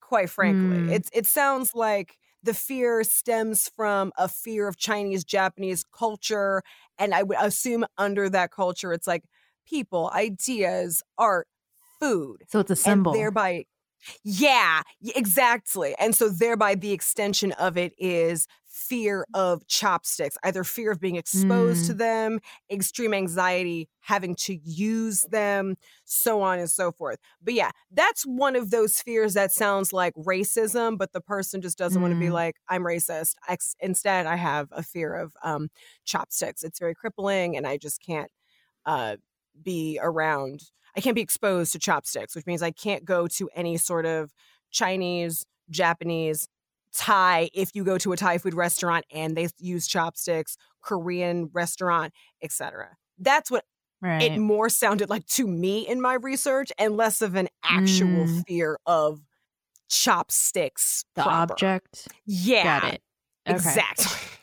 quite 0.00 0.30
frankly. 0.30 0.78
Mm. 0.78 0.90
It's 0.90 1.10
it 1.14 1.26
sounds 1.26 1.74
like 1.74 2.18
the 2.42 2.54
fear 2.54 3.04
stems 3.04 3.70
from 3.76 4.12
a 4.18 4.28
fear 4.28 4.68
of 4.68 4.76
Chinese, 4.78 5.24
Japanese 5.24 5.84
culture. 5.84 6.62
And 6.98 7.14
I 7.14 7.22
would 7.24 7.38
assume 7.40 7.86
under 7.98 8.30
that 8.30 8.52
culture, 8.52 8.92
it's 8.92 9.06
like 9.08 9.24
people, 9.66 10.10
ideas, 10.14 11.02
art, 11.18 11.48
food. 12.00 12.44
So 12.48 12.60
it's 12.60 12.70
a 12.70 12.76
symbol. 12.76 13.12
And 13.12 13.20
thereby, 13.20 13.66
yeah, 14.24 14.82
exactly. 15.14 15.94
And 15.98 16.14
so 16.14 16.28
thereby 16.28 16.74
the 16.74 16.92
extension 16.92 17.52
of 17.52 17.76
it 17.76 17.92
is 17.98 18.46
fear 18.66 19.26
of 19.34 19.66
chopsticks, 19.66 20.36
either 20.44 20.64
fear 20.64 20.92
of 20.92 21.00
being 21.00 21.16
exposed 21.16 21.84
Mm. 21.84 21.86
to 21.88 21.94
them, 21.94 22.40
extreme 22.70 23.12
anxiety, 23.12 23.88
having 24.00 24.34
to 24.36 24.54
use 24.64 25.22
them, 25.30 25.76
so 26.04 26.40
on 26.40 26.58
and 26.58 26.70
so 26.70 26.90
forth. 26.92 27.18
But 27.42 27.54
yeah, 27.54 27.70
that's 27.90 28.24
one 28.24 28.56
of 28.56 28.70
those 28.70 29.00
fears 29.00 29.34
that 29.34 29.52
sounds 29.52 29.92
like 29.92 30.14
racism, 30.14 30.96
but 30.96 31.12
the 31.12 31.20
person 31.20 31.60
just 31.60 31.78
doesn't 31.78 32.00
want 32.00 32.12
to 32.12 32.16
be 32.16 32.28
Mm. 32.28 32.32
like, 32.32 32.56
I'm 32.68 32.82
racist. 32.82 33.34
Ex- 33.48 33.76
Instead, 33.80 34.26
I 34.26 34.36
have 34.36 34.68
a 34.72 34.82
fear 34.82 35.14
of 35.14 35.34
um, 35.42 35.68
chopsticks. 36.04 36.62
It's 36.64 36.78
very 36.78 36.94
crippling, 36.94 37.56
and 37.56 37.66
I 37.66 37.76
just 37.76 38.00
can't 38.00 38.30
uh, 38.86 39.16
be 39.62 39.98
around 40.02 40.62
I 40.96 41.00
can't 41.00 41.14
be 41.14 41.20
exposed 41.22 41.72
to 41.72 41.78
chopsticks, 41.78 42.34
which 42.34 42.46
means 42.46 42.62
I 42.62 42.70
can't 42.70 43.04
go 43.04 43.26
to 43.28 43.48
any 43.54 43.76
sort 43.76 44.06
of 44.06 44.32
Chinese, 44.70 45.44
Japanese, 45.70 46.48
Thai 46.92 47.50
if 47.54 47.70
you 47.74 47.84
go 47.84 47.98
to 47.98 48.12
a 48.12 48.16
Thai 48.16 48.38
food 48.38 48.54
restaurant 48.54 49.04
and 49.12 49.36
they 49.36 49.48
use 49.58 49.86
chopsticks, 49.86 50.56
Korean 50.82 51.48
restaurant, 51.52 52.12
etc. 52.42 52.96
That's 53.18 53.48
what 53.50 53.64
right. 54.02 54.22
it 54.22 54.38
more 54.38 54.68
sounded 54.68 55.08
like 55.08 55.24
to 55.26 55.46
me 55.46 55.86
in 55.86 56.00
my 56.00 56.14
research 56.14 56.72
and 56.78 56.96
less 56.96 57.22
of 57.22 57.36
an 57.36 57.48
actual 57.62 58.26
Mm. 58.26 58.42
fear 58.48 58.78
of 58.86 59.20
chopsticks. 59.88 61.04
the 61.14 61.22
proper. 61.22 61.52
object. 61.52 62.08
Yeah. 62.26 62.80
Got 62.80 62.94
it. 62.94 63.02
Okay. 63.48 63.56
Exactly. 63.56 64.28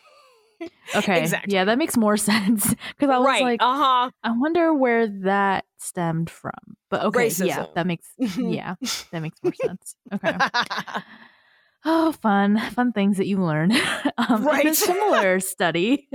Okay. 0.96 1.20
Exactly. 1.22 1.54
Yeah, 1.54 1.66
that 1.66 1.78
makes 1.78 1.98
more 1.98 2.16
sense. 2.32 2.74
Because 2.98 3.10
I 3.10 3.18
was 3.18 3.26
right. 3.28 3.44
like, 3.44 3.62
uh-huh. 3.62 4.10
I 4.24 4.32
wonder 4.32 4.74
where 4.74 5.08
that 5.24 5.66
stemmed 5.78 6.30
from. 6.30 6.54
But 6.90 7.04
okay, 7.06 7.28
yeah, 7.28 7.66
that 7.76 7.86
makes 7.86 8.08
yeah, 8.18 8.76
that 9.12 9.22
makes 9.22 9.38
more 9.44 9.54
sense. 9.54 9.96
Okay. 10.14 10.34
Oh, 11.86 12.12
fun, 12.12 12.60
fun 12.72 12.92
things 12.92 13.18
that 13.18 13.28
you 13.28 13.38
learn. 13.42 13.72
um, 14.18 14.42
In 14.42 14.48
a 14.48 14.52
Right. 14.52 14.76
similar 14.76 15.40
study, 15.40 16.10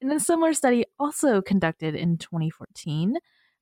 in 0.00 0.10
a 0.12 0.20
similar 0.20 0.52
study 0.52 0.84
also 0.98 1.40
conducted 1.40 1.94
in 1.94 2.18
2014, 2.18 3.16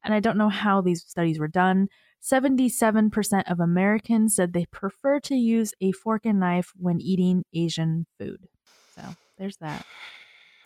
and 0.05 0.15
I 0.15 0.21
don't 0.21 0.37
know 0.39 0.49
how 0.49 0.81
these 0.81 1.05
studies 1.07 1.39
were 1.39 1.49
done. 1.49 1.89
77% 2.23 3.51
of 3.51 3.61
Americans 3.61 4.35
said 4.37 4.53
they 4.53 4.67
prefer 4.67 5.21
to 5.21 5.35
use 5.35 5.73
a 5.81 5.93
fork 5.93 6.27
and 6.27 6.41
knife 6.41 6.73
when 6.77 7.01
eating 7.01 7.45
Asian 7.55 8.07
food. 8.19 8.49
So 8.95 9.03
there's 9.41 9.57
that. 9.57 9.85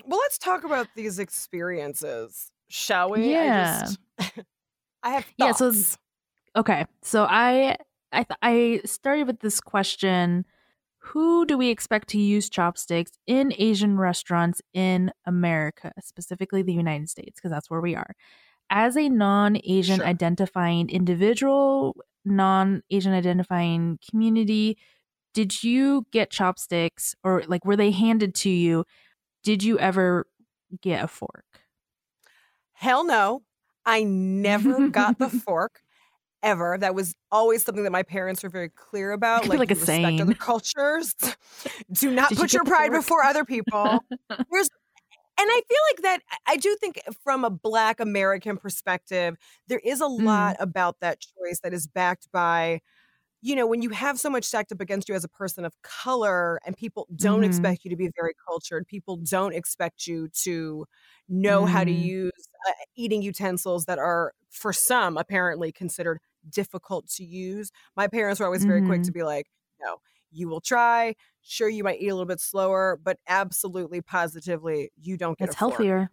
Well, 0.04 0.18
let's 0.20 0.36
talk 0.36 0.64
about 0.64 0.88
these 0.94 1.18
experiences, 1.18 2.50
shall 2.68 3.10
we? 3.10 3.30
Yeah. 3.30 3.78
I, 3.80 3.80
just, 3.86 3.98
I 5.02 5.10
have 5.10 5.26
Yeah, 5.38 5.52
so- 5.52 5.72
Okay, 6.56 6.84
so 7.02 7.24
I 7.28 7.76
I 8.12 8.22
th- 8.24 8.38
I 8.42 8.80
started 8.84 9.26
with 9.26 9.40
this 9.40 9.60
question: 9.60 10.44
Who 10.98 11.46
do 11.46 11.58
we 11.58 11.68
expect 11.70 12.08
to 12.10 12.18
use 12.20 12.48
chopsticks 12.48 13.12
in 13.26 13.52
Asian 13.58 13.96
restaurants 13.98 14.60
in 14.72 15.10
America, 15.26 15.90
specifically 16.00 16.62
the 16.62 16.72
United 16.72 17.08
States, 17.08 17.32
because 17.40 17.50
that's 17.50 17.68
where 17.70 17.80
we 17.80 17.96
are? 17.96 18.14
As 18.70 18.96
a 18.96 19.08
non-Asian 19.08 19.96
Sure. 19.96 20.06
identifying 20.06 20.88
individual, 20.90 21.96
non-Asian 22.24 23.12
identifying 23.12 23.98
community, 24.08 24.78
did 25.34 25.62
you 25.62 26.06
get 26.12 26.30
chopsticks 26.30 27.14
or 27.22 27.42
like 27.46 27.64
were 27.66 27.76
they 27.76 27.90
handed 27.90 28.34
to 28.36 28.50
you? 28.50 28.84
Did 29.42 29.62
you 29.62 29.78
ever 29.78 30.26
get 30.80 31.04
a 31.04 31.08
fork? 31.08 31.44
Hell 32.72 33.04
no. 33.04 33.42
I 33.86 34.02
never 34.04 34.88
got 34.88 35.18
the 35.18 35.28
fork 35.46 35.82
ever. 36.42 36.76
That 36.78 36.94
was 36.94 37.14
always 37.30 37.64
something 37.64 37.84
that 37.84 37.92
my 37.92 38.02
parents 38.02 38.42
were 38.42 38.48
very 38.48 38.70
clear 38.70 39.12
about. 39.18 39.42
be 39.42 39.48
like 39.50 39.70
a 39.70 39.74
respect 39.74 39.86
saying. 39.86 40.20
other 40.20 40.34
cultures. 40.34 41.14
Do 41.92 42.10
not 42.10 42.30
Did 42.30 42.38
you 42.38 42.44
put 42.44 42.52
your 42.52 42.64
pride 42.64 42.88
fork? 42.90 43.00
before 43.02 43.24
other 43.24 43.44
people. 43.44 44.02
There's 44.30 44.70
and 45.36 45.48
I 45.50 45.62
feel 45.68 45.78
like 45.90 46.02
that 46.02 46.20
I- 46.30 46.52
I 46.52 46.56
do 46.58 46.76
think 46.80 47.00
from 47.24 47.44
a 47.44 47.50
black 47.50 47.98
American 47.98 48.56
perspective, 48.56 49.36
there 49.66 49.80
is 49.80 50.00
a 50.00 50.04
Mm. 50.04 50.22
lot 50.24 50.56
about 50.60 51.00
that 51.00 51.18
choice 51.20 51.58
that 51.64 51.74
is 51.74 51.88
backed 51.88 52.28
by 52.32 52.80
you 53.44 53.56
know, 53.56 53.66
when 53.66 53.82
you 53.82 53.90
have 53.90 54.18
so 54.18 54.30
much 54.30 54.44
stacked 54.44 54.72
up 54.72 54.80
against 54.80 55.08
you 55.08 55.14
as 55.14 55.24
a 55.24 55.28
person 55.28 55.64
of 55.66 55.80
color 55.82 56.60
and 56.66 56.76
people 56.76 57.08
don't 57.16 57.44
Mhm. 57.44 57.44
expect 57.44 57.84
you 57.84 57.90
to 57.90 57.96
be 57.96 58.10
very 58.16 58.34
cultured, 58.48 58.86
people 58.88 59.18
don't 59.18 59.54
expect 59.54 60.06
you 60.06 60.28
to 60.44 60.86
know 61.28 61.66
how 61.66 61.84
to 61.84 61.90
Mm. 61.90 61.92
use 61.92 62.32
uh, 62.68 62.72
eating 62.96 63.22
utensils 63.22 63.86
that 63.86 63.98
are, 63.98 64.32
for 64.50 64.72
some, 64.72 65.16
apparently 65.18 65.72
considered 65.72 66.20
difficult 66.48 67.08
to 67.10 67.24
use. 67.24 67.70
My 67.96 68.08
parents 68.08 68.40
were 68.40 68.46
always 68.46 68.64
very 68.64 68.82
quick 68.82 69.02
Mm-hmm. 69.02 69.08
to 69.08 69.12
be 69.12 69.22
like, 69.24 69.46
no, 69.80 69.98
you 70.32 70.48
will 70.48 70.60
try. 70.62 71.14
Sure, 71.42 71.68
you 71.68 71.84
might 71.84 72.00
eat 72.00 72.08
a 72.08 72.14
little 72.14 72.26
bit 72.26 72.40
slower, 72.40 72.98
but 73.02 73.18
absolutely, 73.28 74.00
positively, 74.02 74.90
you 75.00 75.16
don't 75.18 75.38
get 75.38 75.50
It's 75.50 75.54
healthier. 75.54 76.10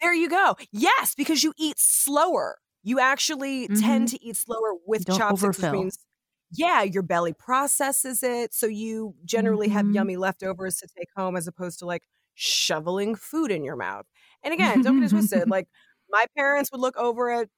There 0.00 0.14
you 0.14 0.28
go. 0.28 0.56
Yes, 0.72 1.14
because 1.14 1.42
you 1.42 1.52
eat 1.58 1.78
slower. 1.78 2.58
You 2.82 3.00
actually 3.00 3.68
tend 3.74 4.08
to 4.08 4.22
eat 4.24 4.36
slower 4.36 4.74
with 4.86 5.08
chopsticks, 5.08 5.56
which 5.56 5.70
means, 5.72 5.98
yeah, 6.56 6.82
your 6.82 7.02
belly 7.02 7.32
processes 7.32 8.22
it. 8.22 8.54
So 8.54 8.66
you 8.66 9.14
generally 9.24 9.68
have 9.68 9.88
Mhm. 9.88 9.92
yummy 9.92 10.16
leftovers 10.16 10.76
to 10.78 10.88
take 10.88 11.08
home 11.16 11.36
as 11.36 11.46
opposed 11.48 11.78
to 11.80 11.86
like 11.86 12.04
shoveling 12.34 13.14
food 13.14 13.50
in 13.50 13.64
your 13.64 13.76
mouth. 13.76 14.06
And 14.42 14.54
again, 14.54 14.80
don't 14.82 14.96
get 14.96 15.04
it 15.06 15.10
twisted. 15.10 15.48
Like 15.50 15.68
my 16.10 16.26
parents 16.36 16.70
would 16.72 16.80
look 16.80 16.96
over 16.96 17.30
at 17.30 17.48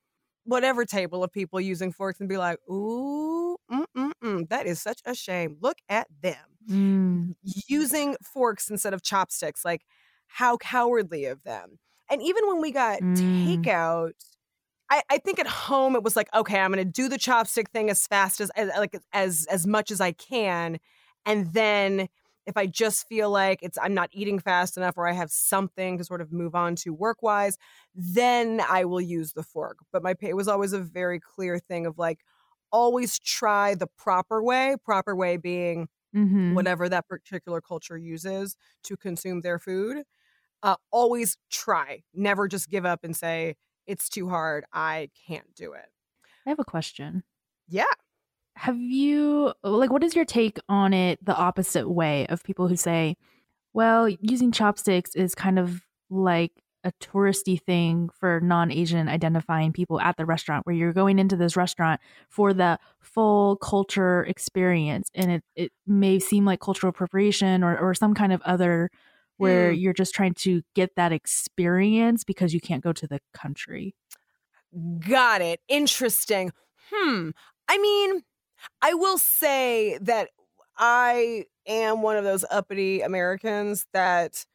whatever 0.44 0.84
table 0.86 1.24
of 1.24 1.32
people 1.32 1.61
using 1.61 1.92
forks 1.92 2.20
and 2.20 2.28
be 2.28 2.38
like, 2.38 2.59
ooh, 2.70 3.57
mm-mm-mm, 3.70 4.49
that 4.49 4.66
is 4.66 4.80
such 4.82 5.01
a 5.07 5.14
shame. 5.14 5.59
Look 5.61 5.78
at 5.88 6.09
them 6.22 6.59
Mm. 6.68 7.32
using 7.42 8.16
forks 8.22 8.70
instead 8.70 8.94
of 8.94 9.03
chopsticks. 9.03 9.64
Like, 9.64 9.84
how 10.26 10.57
cowardly 10.59 11.24
of 11.26 11.42
them. 11.44 11.78
And 12.11 12.22
even 12.22 12.46
when 12.46 12.61
we 12.61 12.70
got 12.72 13.01
Mm. 13.01 13.38
takeout, 13.44 14.12
I, 14.91 15.03
I 15.11 15.18
think 15.18 15.39
at 15.39 15.47
home 15.47 15.95
it 15.97 16.03
was 16.03 16.16
like, 16.16 16.32
okay, 16.34 16.59
I'm 16.59 16.70
gonna 16.70 16.84
do 16.84 17.09
the 17.09 17.18
chopstick 17.18 17.68
thing 17.70 17.91
as 17.91 18.07
fast 18.07 18.41
as, 18.41 18.51
as 18.51 18.68
like 18.76 18.97
as 19.12 19.47
as 19.51 19.66
much 19.66 19.91
as 19.91 20.01
I 20.01 20.12
can. 20.12 20.78
And 21.26 21.53
then 21.53 22.09
if 22.47 22.57
I 22.57 22.66
just 22.66 23.07
feel 23.07 23.30
like 23.30 23.59
it's 23.62 23.76
I'm 23.80 23.93
not 23.95 24.09
eating 24.12 24.39
fast 24.39 24.76
enough 24.78 24.97
or 24.97 25.07
I 25.07 25.12
have 25.12 25.30
something 25.30 25.99
to 25.99 26.05
sort 26.05 26.22
of 26.22 26.32
move 26.32 26.55
on 26.55 26.74
to 26.76 26.95
work 26.95 27.22
wise, 27.22 27.59
then 27.95 28.62
I 28.66 28.84
will 28.86 29.01
use 29.01 29.34
the 29.34 29.43
fork. 29.43 29.78
But 29.93 30.03
my 30.03 30.14
pa- 30.14 30.28
it 30.28 30.36
was 30.36 30.49
always 30.49 30.72
a 30.72 30.80
very 30.80 31.20
clear 31.20 31.59
thing 31.59 31.84
of 31.86 31.99
like 31.99 32.20
always 32.72 33.18
try 33.18 33.74
the 33.74 33.86
proper 33.99 34.43
way, 34.43 34.76
proper 34.84 35.14
way 35.14 35.36
being 35.36 35.89
Mhm. 36.12 36.59
whatever 36.59 36.89
that 36.89 37.09
particular 37.09 37.61
culture 37.61 37.97
uses 37.99 38.57
to 38.84 38.97
consume 38.97 39.43
their 39.43 39.59
food. 39.59 40.05
Uh, 40.62 40.76
always 40.93 41.39
try. 41.51 42.03
Never 42.14 42.49
just 42.49 42.68
give 42.70 42.86
up 42.86 43.05
and 43.05 43.16
say, 43.16 43.57
it's 43.89 44.09
too 44.09 44.28
hard. 44.28 44.64
I 44.72 45.11
can't 45.26 45.53
do 45.57 45.72
it. 45.72 45.86
I 46.47 46.51
have 46.51 46.61
a 46.61 46.64
question. 46.64 47.24
Yeah. 47.68 47.84
Have 48.55 48.78
you 48.78 49.53
like 49.62 49.91
what 49.91 50.05
is 50.05 50.14
your 50.14 50.24
take 50.24 50.59
on 50.68 50.93
it 50.93 51.24
the 51.24 51.36
opposite 51.36 51.89
way 51.89 52.26
of 52.28 52.45
people 52.45 52.68
who 52.68 52.76
say, 52.76 53.16
well, 53.72 54.09
using 54.09 54.53
chopsticks 54.53 55.14
is 55.14 55.34
kind 55.34 55.59
of 55.59 55.82
like 56.11 56.53
a 56.84 56.93
touristy 57.01 57.61
thing 57.61 58.09
for 58.18 58.41
non-Asian 58.41 59.09
identifying 59.09 59.72
people 59.72 60.01
at 60.01 60.16
the 60.16 60.24
restaurant 60.24 60.64
where 60.64 60.74
you're 60.74 60.93
going 60.93 61.18
into 61.18 61.36
this 61.36 61.57
restaurant 61.57 62.01
for 62.28 62.55
the 62.55 62.78
full 63.01 63.57
culture 63.57 64.24
experience 64.24 65.11
and 65.14 65.30
it, 65.30 65.45
it 65.57 65.72
may 65.86 66.18
seem 66.18 66.45
like 66.45 66.61
cultural 66.61 66.91
appropriation 66.91 67.64
or, 67.64 67.76
or 67.78 67.95
some 67.95 68.14
kind 68.14 68.32
of 68.32 68.41
other 68.43 68.91
where 69.39 69.70
Mm. 69.70 69.72
you're 69.72 69.95
just 69.95 70.14
trying 70.14 70.34
to 70.34 70.62
get 70.74 70.95
that 70.97 71.12
experience 71.12 72.24
because 72.24 72.55
you 72.55 72.61
can't 72.61 72.84
go 72.84 72.93
to 72.93 73.07
the 73.09 73.20
country. 73.34 73.95
Got 75.01 75.41
it. 75.41 75.61
Interesting. 75.68 76.53
Hmm. 76.91 77.30
I 77.68 77.78
mean, 77.78 78.22
I 78.82 78.95
will 78.95 79.18
say 79.18 79.99
that 80.03 80.30
I 80.78 81.47
am 81.66 82.03
one 82.03 82.16
of 82.16 82.24
those 82.24 82.45
uppity 82.51 83.03
Americans 83.03 83.86
that, 83.93 84.47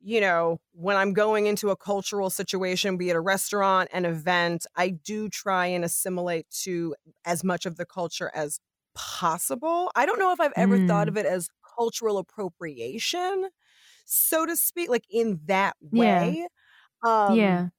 you 0.00 0.20
know, 0.20 0.60
when 0.72 0.96
I'm 0.96 1.14
going 1.14 1.46
into 1.46 1.70
a 1.70 1.76
cultural 1.76 2.30
situation, 2.30 2.98
be 2.98 3.10
it 3.10 3.16
a 3.16 3.20
restaurant, 3.20 3.90
an 3.92 4.06
event, 4.06 4.66
I 4.76 4.90
do 4.90 5.28
try 5.28 5.66
and 5.66 5.84
assimilate 5.84 6.48
to 6.62 6.96
as 7.26 7.44
much 7.44 7.66
of 7.66 7.76
the 7.76 7.86
culture 7.86 8.30
as 8.34 8.60
possible. 8.94 9.90
I 9.96 10.06
don't 10.06 10.18
know 10.20 10.32
if 10.32 10.40
I've 10.40 10.52
ever 10.56 10.78
thought 10.78 11.08
Mm. 11.08 11.10
of 11.10 11.16
it 11.18 11.26
as 11.26 11.48
cultural 11.78 12.18
appropriation, 12.18 13.50
so 14.10 14.46
to 14.46 14.56
speak, 14.56 14.88
like 14.90 15.04
in 15.10 15.40
that 15.46 15.76
Yeah. 15.92 16.36
way. 16.36 16.48
Um, 17.04 17.58
yeah. 17.58 17.70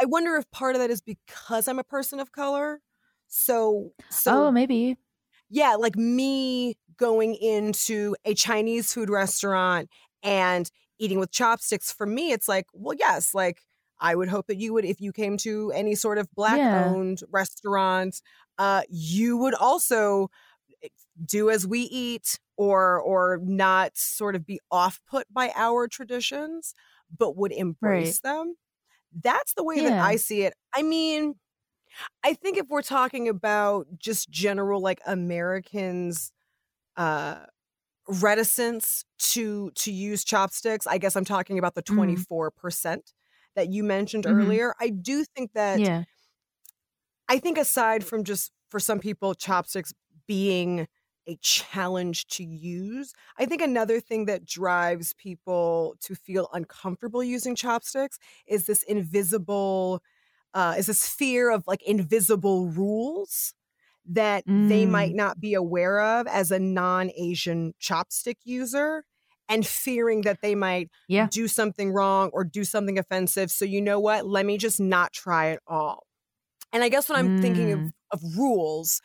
I 0.00 0.06
wonder 0.06 0.36
if 0.36 0.50
part 0.52 0.76
of 0.76 0.80
that 0.82 0.90
is 0.90 1.02
because 1.02 1.68
I'm 1.68 1.78
a 1.80 1.84
person 1.84 2.20
of 2.20 2.32
color. 2.32 2.80
So, 3.28 3.92
so 4.10 4.32
oh, 4.32 4.50
maybe. 4.50 4.98
yeah, 5.50 5.74
like 5.76 5.96
me 5.96 6.76
going 6.96 7.34
into 7.34 8.16
a 8.24 8.34
Chinese 8.34 8.92
food 8.92 9.10
restaurant 9.10 9.88
and 10.22 10.70
eating 10.98 11.18
with 11.18 11.30
chopsticks, 11.32 11.92
for 11.92 12.06
me, 12.06 12.32
it's 12.32 12.48
like, 12.48 12.66
well, 12.72 12.96
yes, 12.98 13.34
like 13.34 13.62
I 14.00 14.14
would 14.14 14.28
hope 14.28 14.46
that 14.46 14.56
you 14.56 14.72
would, 14.74 14.84
if 14.84 15.00
you 15.00 15.12
came 15.12 15.36
to 15.38 15.70
any 15.72 15.94
sort 15.94 16.18
of 16.18 16.28
black 16.34 16.62
Yeah. 16.62 16.72
owned 16.72 17.20
restaurant, 17.30 18.20
uh, 18.58 18.82
you 18.88 19.36
would 19.36 19.54
also 19.54 20.28
do 21.24 21.50
as 21.50 21.66
we 21.66 21.82
eat 21.82 22.38
or 22.56 23.00
or 23.00 23.38
not 23.42 23.96
sort 23.96 24.36
of 24.36 24.46
be 24.46 24.60
off 24.70 25.00
put 25.08 25.32
by 25.32 25.52
our 25.56 25.88
traditions, 25.88 26.74
but 27.16 27.36
would 27.36 27.52
embrace 27.52 28.20
them. 28.20 28.56
That's 29.12 29.54
the 29.54 29.64
way 29.64 29.80
that 29.82 29.94
I 30.00 30.16
see 30.16 30.42
it. 30.42 30.54
I 30.74 30.82
mean, 30.82 31.36
I 32.24 32.34
think 32.34 32.58
if 32.58 32.66
we're 32.68 32.82
talking 32.82 33.28
about 33.28 33.86
just 33.98 34.30
general 34.30 34.80
like 34.80 35.00
Americans 35.06 36.32
uh 36.96 37.46
reticence 38.08 39.04
to 39.18 39.70
to 39.72 39.92
use 39.92 40.24
chopsticks, 40.24 40.86
I 40.86 40.98
guess 40.98 41.16
I'm 41.16 41.24
talking 41.26 41.58
about 41.58 41.74
the 41.76 41.82
Mhm. 41.88 42.24
24% 42.26 43.14
that 43.56 43.70
you 43.72 43.84
mentioned 43.84 44.26
Mhm. 44.26 44.60
earlier. 44.66 44.74
I 44.80 44.90
do 44.90 45.24
think 45.36 45.52
that 45.54 45.82
Yeah. 45.82 46.04
I 47.28 47.38
think 47.38 47.58
aside 47.58 48.04
from 48.04 48.24
just 48.24 48.52
for 48.70 48.80
some 48.80 48.98
people 49.00 49.34
chopsticks 49.34 49.92
being 50.26 50.86
a 51.26 51.36
challenge 51.40 52.26
to 52.26 52.44
use, 52.44 53.14
I 53.38 53.46
think 53.46 53.62
another 53.62 54.00
thing 54.00 54.26
that 54.26 54.44
drives 54.44 55.14
people 55.14 55.96
to 56.00 56.14
feel 56.14 56.48
uncomfortable 56.52 57.24
using 57.24 57.54
chopsticks 57.56 58.18
is 58.46 58.66
this 58.66 58.82
invisible 58.84 60.02
uh 60.54 60.74
is 60.78 60.86
this 60.86 61.08
fear 61.08 61.50
of 61.50 61.66
like 61.66 61.82
invisible 61.82 62.68
rules 62.68 63.54
that 64.06 64.44
they 64.56 64.84
might 64.86 65.12
Mm. 65.12 65.14
not 65.14 65.40
be 65.40 65.54
aware 65.54 66.00
of 66.00 66.26
as 66.26 66.50
a 66.50 66.58
non-Asian 66.58 67.74
chopstick 67.80 68.36
user 68.44 69.04
and 69.48 69.66
fearing 69.66 70.22
that 70.22 70.42
they 70.42 70.54
might 70.54 70.90
Yeah. 71.08 71.30
do 71.30 71.48
something 71.48 71.92
wrong 71.92 72.30
or 72.32 72.44
do 72.44 72.64
something 72.64 72.98
offensive. 72.98 73.50
So 73.50 73.64
you 73.64 73.80
know 73.80 73.98
what? 74.00 74.26
Let 74.26 74.44
me 74.46 74.58
just 74.58 74.80
not 74.80 75.12
try 75.12 75.48
it 75.48 75.60
all. 75.66 76.06
And 76.72 76.82
I 76.82 76.88
guess 76.88 77.08
when 77.08 77.18
I'm 77.18 77.30
thinking 77.30 77.72
of, 77.72 77.86
Mm. 77.86 77.94
of 78.10 78.20
rules, 78.36 79.00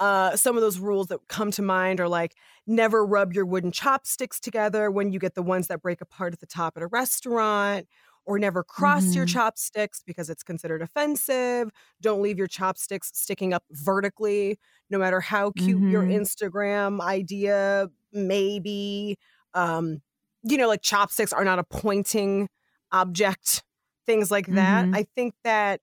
uh, 0.00 0.36
some 0.36 0.56
of 0.56 0.62
those 0.62 0.78
rules 0.78 1.08
that 1.08 1.20
come 1.28 1.50
to 1.52 1.62
mind 1.62 2.00
are 2.00 2.08
like 2.08 2.34
never 2.66 3.04
rub 3.06 3.32
your 3.32 3.46
wooden 3.46 3.72
chopsticks 3.72 4.40
together 4.40 4.90
when 4.90 5.12
you 5.12 5.18
get 5.18 5.34
the 5.34 5.42
ones 5.42 5.68
that 5.68 5.82
break 5.82 6.00
apart 6.00 6.32
at 6.32 6.40
the 6.40 6.46
top 6.46 6.76
at 6.76 6.82
a 6.82 6.86
restaurant, 6.88 7.86
or 8.26 8.38
never 8.38 8.64
cross 8.64 9.14
your 9.14 9.26
Mhm. 9.26 9.26
chopsticks 9.26 10.02
because 10.04 10.30
it's 10.30 10.42
considered 10.42 10.82
offensive. 10.82 11.70
Don't 12.00 12.22
leave 12.22 12.38
your 12.38 12.46
chopsticks 12.46 13.10
sticking 13.14 13.52
up 13.52 13.64
vertically, 13.70 14.58
no 14.90 14.98
matter 14.98 15.20
how 15.20 15.50
cute 15.52 15.84
your 15.86 16.04
Mhm. 16.04 16.10
Instagram 16.10 17.00
idea 17.00 17.88
may 18.12 18.58
be. 18.58 19.16
Um, 19.54 20.02
you 20.42 20.56
know, 20.56 20.68
like 20.68 20.82
chopsticks 20.82 21.32
are 21.32 21.44
not 21.44 21.58
a 21.58 21.64
pointing 21.64 22.48
object, 22.92 23.62
things 24.06 24.30
like 24.30 24.46
that. 24.54 24.88
Mhm. 24.88 24.94
I 24.94 25.04
think 25.14 25.34
that 25.44 25.80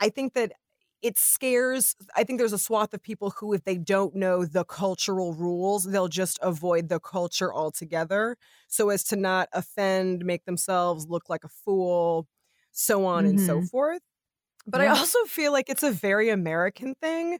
I 0.00 0.08
think 0.10 0.34
that 0.34 0.52
it 1.02 1.18
scares 1.18 1.94
I 2.16 2.24
think 2.24 2.38
there's 2.38 2.52
a 2.52 2.58
swath 2.58 2.94
of 2.94 3.02
people 3.02 3.30
who 3.30 3.52
if 3.52 3.64
they 3.64 3.78
don't 3.78 4.14
know 4.16 4.44
the 4.44 4.64
cultural 4.64 5.34
rules, 5.34 5.84
they'll 5.84 6.08
just 6.08 6.38
avoid 6.42 6.88
the 6.88 7.00
culture 7.00 7.52
altogether 7.54 8.36
so 8.68 8.90
as 8.90 9.04
to 9.04 9.16
not 9.16 9.48
offend, 9.52 10.24
make 10.24 10.44
themselves 10.46 11.06
look 11.08 11.28
like 11.28 11.44
a 11.44 11.48
fool, 11.48 12.28
so 12.72 13.04
on 13.06 13.26
and 13.26 13.40
so 13.40 13.60
Mhm. 13.60 13.68
forth. 13.70 14.02
But 14.66 14.80
I 14.80 14.88
also 14.88 15.24
feel 15.26 15.52
like 15.52 15.68
it's 15.70 15.82
a 15.84 15.92
very 15.92 16.30
American 16.30 16.94
thing 16.96 17.38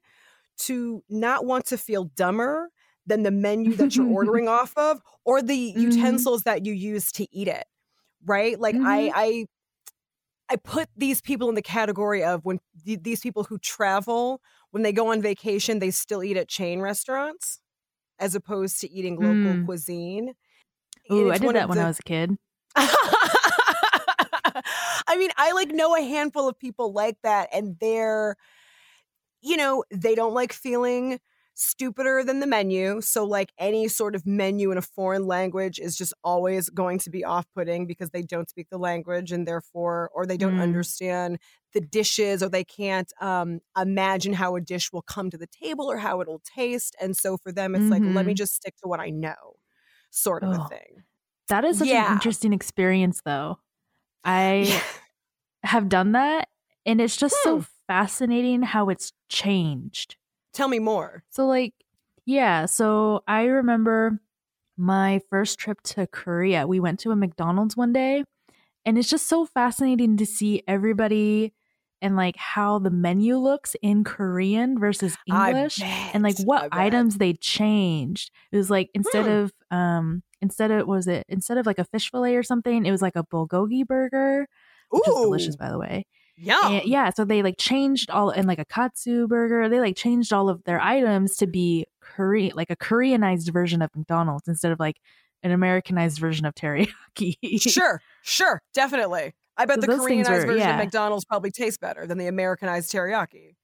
to 0.61 1.05
not 1.09 1.47
want 1.47 1.67
to 1.67 1.79
feel 1.79 2.05
dumber 2.05 2.71
than 3.07 3.23
the 3.25 3.31
menu 3.33 3.77
that 3.77 3.97
you're 3.97 4.07
ordering 4.09 4.49
off 4.49 4.77
of 4.79 5.01
or 5.25 5.43
the 5.43 5.57
Mhm. 5.75 6.27
utensils 6.37 6.45
that 6.45 6.65
you 6.67 6.73
use 6.75 7.13
to 7.13 7.27
eat 7.37 7.49
it. 7.49 7.67
Right? 8.25 8.59
Like 8.61 8.79
I 8.85 9.11
Mhm. 9.11 9.15
I 9.15 9.47
I 10.49 10.57
put 10.57 10.89
these 10.97 11.21
people 11.21 11.49
in 11.49 11.55
the 11.57 11.63
category 11.63 12.23
of 12.23 12.45
when 12.45 12.61
th- 12.85 13.03
these 13.03 13.21
people 13.21 13.45
who 13.45 13.59
travel, 13.59 14.41
when 14.71 14.83
they 14.83 14.93
go 14.93 15.09
on 15.13 15.21
vacation, 15.21 15.79
they 15.81 15.91
still 15.91 16.23
eat 16.23 16.37
at 16.37 16.49
chain 16.49 16.81
restaurants 16.81 17.61
as 18.19 18.35
opposed 18.35 18.81
to 18.81 18.91
eating 18.91 19.17
local 19.17 19.55
Mm. 19.55 19.65
cuisine. 19.67 20.35
Ooh, 21.13 21.31
I 21.31 21.39
did 21.39 21.55
that 21.55 21.69
when 21.69 21.79
the- 21.79 21.85
I 21.85 21.89
was 21.89 21.99
a 21.99 22.03
kid. 22.03 22.37
I 25.09 25.17
mean, 25.19 25.31
I 25.37 25.53
like 25.53 25.71
know 25.71 25.97
a 25.97 26.01
handful 26.03 26.49
of 26.49 26.59
people 26.59 26.93
like 26.93 27.17
that, 27.23 27.49
and 27.53 27.77
they're, 27.81 28.37
you 29.41 29.57
know, 29.57 29.85
they 29.91 30.15
don't 30.15 30.35
like 30.35 30.53
feeling 30.53 31.21
stupider 31.57 32.23
than 32.23 32.41
the 32.41 32.47
menu. 32.47 33.01
So, 33.01 33.25
like 33.25 33.53
any 33.59 33.89
sort 33.89 34.15
of 34.15 34.27
menu 34.27 34.71
in 34.71 34.79
a 34.79 34.83
foreign 34.83 35.27
language 35.27 35.79
is 35.81 35.97
just 35.97 36.15
always 36.25 36.69
going 36.71 36.99
to 37.01 37.11
be 37.11 37.25
off 37.25 37.47
putting 37.55 37.87
because 37.87 38.11
they 38.11 38.23
don't 38.23 38.49
speak 38.51 38.69
the 38.71 38.79
language 38.79 39.33
and 39.33 39.47
therefore, 39.49 40.11
or 40.15 40.27
they 40.27 40.37
don't 40.37 40.55
Mm. 40.55 40.57
understand 40.59 41.39
the 41.73 41.81
dishes 41.81 42.43
or 42.43 42.49
they 42.49 42.65
can't 42.65 43.13
um, 43.21 43.61
imagine 43.77 44.33
how 44.35 44.57
a 44.57 44.61
dish 44.61 44.93
will 44.93 45.03
come 45.03 45.31
to 45.31 45.39
the 45.39 45.47
table 45.49 45.91
or 45.91 45.99
how 45.99 46.21
it'll 46.21 46.41
taste. 46.41 46.95
And 47.01 47.17
so 47.17 47.37
for 47.37 47.53
them, 47.53 47.75
it's 47.75 47.91
like, 47.91 48.03
let 48.07 48.27
me 48.27 48.35
Mhm. 48.35 48.37
just 48.37 48.55
stick 48.55 48.77
to 48.83 48.89
what 48.89 49.01
I 49.01 49.11
know, 49.11 49.57
sort 50.11 50.45
of 50.45 50.53
a 50.53 50.59
Oh. 50.59 50.71
thing. 50.71 51.05
That 51.49 51.65
is 51.65 51.79
such 51.79 51.93
Yeah. 51.93 51.95
an 51.95 52.07
interesting 52.07 52.53
experience, 52.55 53.23
though. 53.25 53.61
I 54.25 54.85
have 55.65 55.89
done 55.89 56.13
that, 56.13 56.49
and 56.87 57.01
it's 57.01 57.17
just 57.17 57.43
Hmm. 57.43 57.43
so 57.43 57.63
fascinating 57.89 58.63
how 58.63 58.91
it's 58.91 59.13
changed. 59.29 60.17
Tell 60.57 60.69
me 60.69 60.79
more. 60.79 61.23
So, 61.31 61.47
like, 61.47 61.75
yeah, 62.25 62.67
so 62.67 63.23
I 63.29 63.45
remember 63.45 64.21
my 64.77 65.21
first 65.31 65.59
trip 65.59 65.83
to 65.83 66.07
Korea. 66.09 66.67
We 66.67 66.81
went 66.81 67.01
to 67.01 67.11
a 67.13 67.17
McDonald's 67.17 67.77
one 67.77 67.93
day, 67.93 68.25
and 68.85 68.99
it's 68.99 69.11
just 69.11 69.29
so 69.29 69.47
fascinating 69.47 70.17
to 70.19 70.27
see 70.27 70.63
everybody 70.69 71.55
and 72.03 72.17
like 72.17 72.37
how 72.37 72.79
the 72.81 72.91
menu 72.91 73.39
looks 73.39 73.77
in 73.83 74.05
Korean 74.05 74.79
versus 74.79 75.19
English 75.27 75.85
and 76.13 76.23
like 76.25 76.37
what 76.39 76.67
items 76.73 77.19
they 77.19 77.35
changed. 77.35 78.31
It 78.53 78.57
was 78.59 78.71
like 78.71 78.91
instead 78.95 79.27
Hmm. 79.27 79.33
of 79.33 79.53
um 79.71 80.23
instead 80.43 80.71
of 80.73 80.87
was 80.89 81.09
it 81.09 81.25
instead 81.29 81.59
of 81.59 81.67
like 81.67 81.79
a 81.79 81.85
fish 81.85 82.11
fillet 82.11 82.37
or 82.37 82.43
something, 82.45 82.87
it 82.87 82.91
was 82.93 83.03
like 83.03 83.17
a 83.17 83.25
bulgogi 83.25 83.87
burger, 83.87 84.47
which 84.93 85.09
is 85.09 85.19
delicious 85.21 85.57
by 85.57 85.71
the 85.71 85.79
way. 85.79 86.05
And 86.71 86.85
yeah, 86.85 87.11
so 87.11 87.25
they 87.25 87.43
like 87.43 87.57
changed 87.59 88.11
all 88.11 88.31
and 88.31 88.47
like 88.47 88.59
a 88.59 88.65
katsu 88.65 89.27
burger. 89.27 89.69
They 89.69 89.81
like 89.81 89.97
changed 89.97 90.33
all 90.33 90.49
of 90.49 90.63
their 90.65 90.81
items 90.81 91.37
to 91.37 91.47
be 91.47 91.87
Korean, 92.01 92.53
like 92.55 92.71
a 92.71 92.77
Koreanized 92.77 93.53
version 93.53 93.83
of 93.83 93.91
McDonald's 93.97 94.47
instead 94.49 94.73
of 94.73 94.79
like 94.81 94.97
an 95.43 95.51
Americanized 95.51 96.19
version 96.19 96.45
of 96.47 96.55
teriyaki. 96.55 96.89
Sure, 97.61 98.01
sure, 98.23 98.61
definitely. 98.75 99.35
I 99.57 99.65
bet 99.65 99.77
So 99.77 99.81
the 99.83 99.87
Koreanized 99.97 100.47
version 100.47 100.69
of. 100.71 100.77
McDonald's 100.77 101.25
probably 101.25 101.51
tastes 101.51 101.79
better 101.79 102.07
than 102.07 102.19
the 102.19 102.27
Americanized 102.27 102.93
teriyaki. 102.93 103.55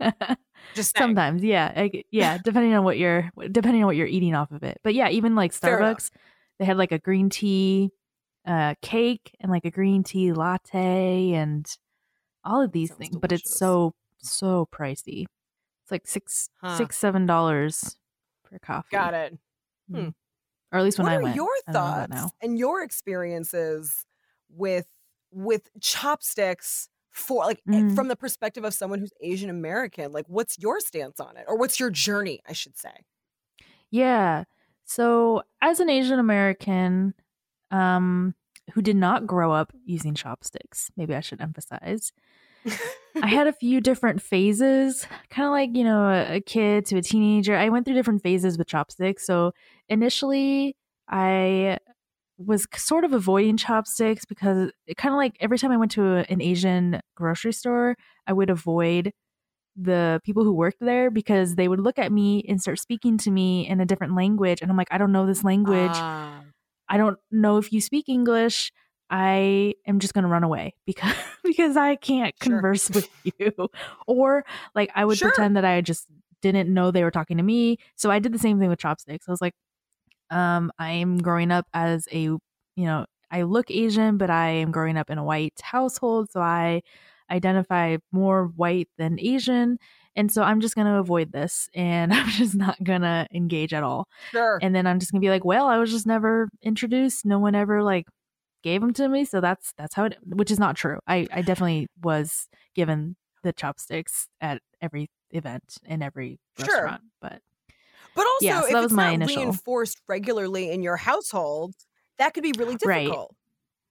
Just 0.74 0.96
saying. 0.96 1.08
Sometimes, 1.08 1.42
yeah, 1.42 1.72
I- 1.76 2.04
yeah, 2.10 2.38
depending 2.42 2.74
on 2.74 2.84
what 2.84 2.96
you're 2.98 3.30
depending 3.50 3.82
on 3.82 3.86
what 3.86 3.96
you're 3.96 4.06
eating 4.06 4.34
off 4.34 4.50
of 4.52 4.62
it. 4.62 4.78
But 4.82 4.94
yeah, 4.94 5.08
even 5.10 5.34
like 5.34 5.52
Starbucks, 5.52 6.10
they 6.58 6.64
had 6.64 6.76
like 6.78 6.92
a 6.92 6.98
green 6.98 7.28
tea 7.30 7.90
uh 8.46 8.74
cake 8.80 9.36
and 9.40 9.50
like 9.52 9.66
a 9.66 9.70
green 9.70 10.02
tea 10.02 10.32
latte 10.32 11.32
and 11.32 11.66
all 12.44 12.62
of 12.62 12.72
these 12.72 12.88
Sounds 12.90 12.98
things. 12.98 13.16
But 13.16 13.32
it's 13.32 13.56
so 13.58 13.94
so 14.18 14.68
pricey. 14.72 15.26
It's 15.82 15.90
like 15.90 16.06
six 16.06 16.50
Huh. 16.60 16.76
six 16.76 16.98
seven 16.98 17.26
dollars 17.26 17.96
per 18.44 18.58
coffee. 18.58 18.88
Got 18.92 19.14
it. 19.14 19.38
hmm. 19.90 20.08
or 20.72 20.78
at 20.78 20.84
least 20.84 20.98
when 20.98 21.06
what 21.06 21.12
I 21.12 21.16
are 21.16 21.22
went. 21.22 21.36
your 21.36 21.48
I 21.68 21.72
don't 21.72 21.74
know 21.74 22.04
about 22.04 22.10
thoughts 22.20 22.32
and 22.42 22.58
your 22.58 22.82
experiences 22.82 24.04
with 24.48 24.86
with 25.32 25.68
chopsticks 25.80 26.88
for 27.10 27.44
like 27.44 27.58
eh, 27.68 27.72
Mm. 27.72 27.94
from 27.96 28.08
the 28.08 28.16
perspective 28.16 28.64
of 28.64 28.72
someone 28.74 29.00
who's 29.00 29.12
Asian 29.20 29.50
American? 29.50 30.12
Like, 30.12 30.26
what's 30.28 30.58
your 30.58 30.78
stance 30.80 31.18
on 31.20 31.36
it, 31.36 31.44
or 31.48 31.56
what's 31.58 31.80
your 31.80 31.90
journey? 31.90 32.40
I 32.48 32.52
should 32.52 32.76
say. 32.76 32.92
Yeah. 33.90 34.44
So 34.84 35.42
as 35.60 35.80
an 35.80 35.88
Asian 35.90 36.18
American, 36.18 37.14
um, 37.70 38.34
who 38.74 38.82
did 38.82 38.96
not 38.96 39.26
grow 39.26 39.52
up 39.52 39.72
using 39.84 40.14
chopsticks, 40.14 40.90
maybe 40.96 41.14
I 41.14 41.20
should 41.20 41.40
emphasize. 41.40 42.12
I 43.22 43.26
had 43.26 43.46
a 43.46 43.52
few 43.52 43.80
different 43.80 44.20
phases, 44.20 45.06
kind 45.30 45.46
of 45.46 45.52
like, 45.52 45.70
you 45.74 45.84
know, 45.84 46.04
a, 46.04 46.36
a 46.36 46.40
kid 46.40 46.86
to 46.86 46.98
a 46.98 47.02
teenager. 47.02 47.56
I 47.56 47.68
went 47.68 47.86
through 47.86 47.94
different 47.94 48.22
phases 48.22 48.58
with 48.58 48.68
chopsticks. 48.68 49.26
So 49.26 49.52
initially, 49.88 50.76
I 51.08 51.78
was 52.38 52.66
sort 52.74 53.04
of 53.04 53.12
avoiding 53.12 53.56
chopsticks 53.56 54.24
because 54.24 54.70
it 54.86 54.96
kind 54.96 55.12
of 55.12 55.18
like 55.18 55.36
every 55.40 55.58
time 55.58 55.72
I 55.72 55.76
went 55.76 55.90
to 55.92 56.16
a, 56.16 56.20
an 56.28 56.40
Asian 56.40 57.00
grocery 57.14 57.52
store, 57.52 57.96
I 58.26 58.32
would 58.32 58.50
avoid 58.50 59.12
the 59.76 60.20
people 60.24 60.44
who 60.44 60.52
worked 60.52 60.80
there 60.80 61.10
because 61.10 61.54
they 61.54 61.68
would 61.68 61.80
look 61.80 61.98
at 61.98 62.12
me 62.12 62.44
and 62.48 62.60
start 62.60 62.78
speaking 62.78 63.16
to 63.18 63.30
me 63.30 63.68
in 63.68 63.80
a 63.80 63.86
different 63.86 64.14
language 64.14 64.60
and 64.60 64.70
I'm 64.70 64.76
like 64.76 64.88
I 64.90 64.98
don't 64.98 65.12
know 65.12 65.26
this 65.26 65.44
language. 65.44 65.90
Ah. 65.94 66.42
I 66.90 66.98
don't 66.98 67.18
know 67.30 67.58
if 67.58 67.72
you 67.72 67.80
speak 67.80 68.10
English. 68.10 68.72
I 69.10 69.74
am 69.86 70.00
just 70.00 70.14
going 70.14 70.24
to 70.24 70.28
run 70.30 70.44
away 70.44 70.74
because 70.86 71.14
because 71.44 71.76
I 71.76 71.96
can't 71.96 72.38
Sure. 72.42 72.50
converse 72.54 72.90
with 72.90 73.08
you. 73.38 73.52
Or 74.06 74.44
like 74.74 74.90
I 74.94 75.04
would 75.06 75.18
Sure. 75.18 75.30
pretend 75.30 75.56
that 75.56 75.64
I 75.64 75.80
just 75.80 76.06
didn't 76.42 76.72
know 76.72 76.90
they 76.90 77.04
were 77.04 77.10
talking 77.10 77.38
to 77.38 77.42
me. 77.42 77.78
So 77.96 78.10
I 78.10 78.18
did 78.18 78.32
the 78.32 78.38
same 78.38 78.58
thing 78.60 78.68
with 78.70 78.78
chopsticks. 78.78 79.26
I 79.28 79.32
was 79.32 79.40
like 79.40 79.54
um 80.30 80.72
I 80.78 80.90
am 80.92 81.18
growing 81.18 81.50
up 81.52 81.66
as 81.74 82.08
a, 82.12 82.22
you 82.22 82.40
know, 82.76 83.06
I 83.30 83.42
look 83.42 83.70
Asian, 83.70 84.18
but 84.18 84.30
I 84.30 84.50
am 84.50 84.72
growing 84.72 84.96
up 84.96 85.10
in 85.10 85.18
a 85.18 85.24
white 85.24 85.60
household, 85.62 86.30
so 86.32 86.40
I 86.40 86.82
identify 87.30 87.98
more 88.12 88.46
white 88.46 88.88
than 88.98 89.20
Asian. 89.20 89.78
And 90.16 90.30
so 90.32 90.42
I'm 90.42 90.60
just 90.60 90.74
going 90.74 90.86
to 90.86 90.94
avoid 90.98 91.32
this 91.32 91.68
and 91.74 92.12
I'm 92.14 92.28
just 92.30 92.54
not 92.54 92.82
going 92.82 93.02
to 93.02 93.26
engage 93.32 93.72
at 93.72 93.82
all 93.82 94.08
Sure. 94.32 94.58
and 94.62 94.74
then 94.74 94.86
I'm 94.86 94.98
just 94.98 95.12
gonna 95.12 95.20
be 95.20 95.30
like, 95.30 95.44
well, 95.44 95.66
I 95.66 95.78
was 95.78 95.90
just 95.90 96.06
never 96.06 96.48
introduced. 96.62 97.24
No 97.24 97.38
one 97.38 97.54
ever 97.54 97.82
like 97.82 98.06
gave 98.62 98.80
them 98.80 98.92
to 98.94 99.08
me, 99.08 99.24
so 99.24 99.40
that's 99.40 99.72
that's 99.78 99.94
how 99.94 100.04
it. 100.04 100.18
Which 100.26 100.50
is 100.50 100.58
not 100.58 100.76
true. 100.76 100.98
I 101.06 101.26
I 101.32 101.40
definitely 101.42 101.86
was 102.02 102.48
given 102.74 103.16
the 103.42 103.52
chopsticks 103.52 104.28
at 104.40 104.60
every 104.82 105.08
event 105.30 105.76
in 105.86 106.02
every 106.02 106.38
Sure. 106.58 106.66
restaurant, 106.66 107.02
but 107.22 107.40
But 108.14 108.26
also, 108.26 108.44
Yeah, 108.46 108.60
so 108.60 108.66
if 108.66 108.72
that 108.72 108.78
it's 108.78 108.84
was 108.84 108.92
my 108.92 109.04
not 109.06 109.14
initial- 109.14 109.42
reinforced 109.44 110.00
regularly 110.08 110.70
in 110.70 110.82
your 110.82 110.96
household, 110.96 111.74
that 112.18 112.34
could 112.34 112.42
be 112.42 112.52
really 112.58 112.76
Right. 112.84 113.04
difficult. 113.04 113.34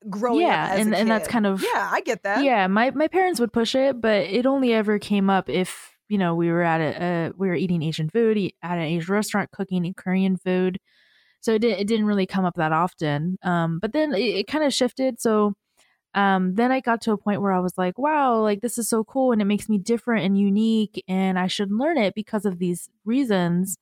Growing 0.10 0.42
Yeah, 0.42 0.66
up 0.66 0.70
as 0.72 0.80
and- 0.86 0.94
and 0.96 1.10
that's 1.10 1.28
kind 1.28 1.46
of- 1.48 1.64
yeah, 1.64 1.90
I 1.92 2.02
get 2.02 2.24
that. 2.24 2.44
yeah, 2.44 2.68
my 2.68 2.92
my 2.92 3.08
parents 3.08 3.40
would 3.40 3.52
push 3.54 3.74
it, 3.76 4.00
but 4.00 4.22
it 4.28 4.46
only 4.46 4.74
ever 4.74 5.00
came 5.00 5.30
up 5.30 5.50
if 5.50 5.96
you 6.10 6.18
know 6.18 6.36
we 6.36 6.52
were 6.52 6.64
at 6.64 6.82
a 6.82 7.04
uh, 7.04 7.32
we 7.38 7.48
were 7.48 7.56
eating 7.56 7.84
Asian 7.84 8.10
food 8.10 8.38
at 8.64 8.78
an 8.78 8.84
Asian 8.86 9.14
restaurant, 9.14 9.52
cooking 9.52 9.94
Korean 9.96 10.38
food. 10.38 10.80
So 11.42 11.54
it, 11.56 11.60
di- 11.60 11.72
it 11.72 11.88
didn't 11.88 12.06
really 12.08 12.26
come 12.26 12.46
up 12.46 12.56
that 12.56 12.74
often. 12.74 13.38
Um, 13.44 13.80
but 13.80 13.94
then 13.94 14.14
it, 14.14 14.20
it 14.22 14.48
kind 14.48 14.64
of 14.64 14.74
shifted. 14.74 15.22
So 15.22 15.54
um, 16.16 16.56
then 16.56 16.72
I 16.72 16.80
got 16.82 17.02
to 17.04 17.12
a 17.14 17.18
point 17.18 17.42
where 17.42 17.54
I 17.54 17.60
was 17.60 17.74
like, 17.78 17.98
wow, 18.00 18.42
like 18.42 18.62
this 18.62 18.78
is 18.78 18.90
so 18.90 19.04
cool 19.04 19.32
and 19.32 19.42
it 19.42 19.46
makes 19.46 19.70
me 19.70 19.78
different 19.78 20.26
and 20.26 20.38
unique 20.40 21.04
and 21.08 21.38
I 21.40 21.48
should 21.48 21.72
learn 21.72 21.98
it 21.98 22.16
because 22.16 22.46
of 22.46 22.60
these 22.60 22.90
reasons 23.06 23.78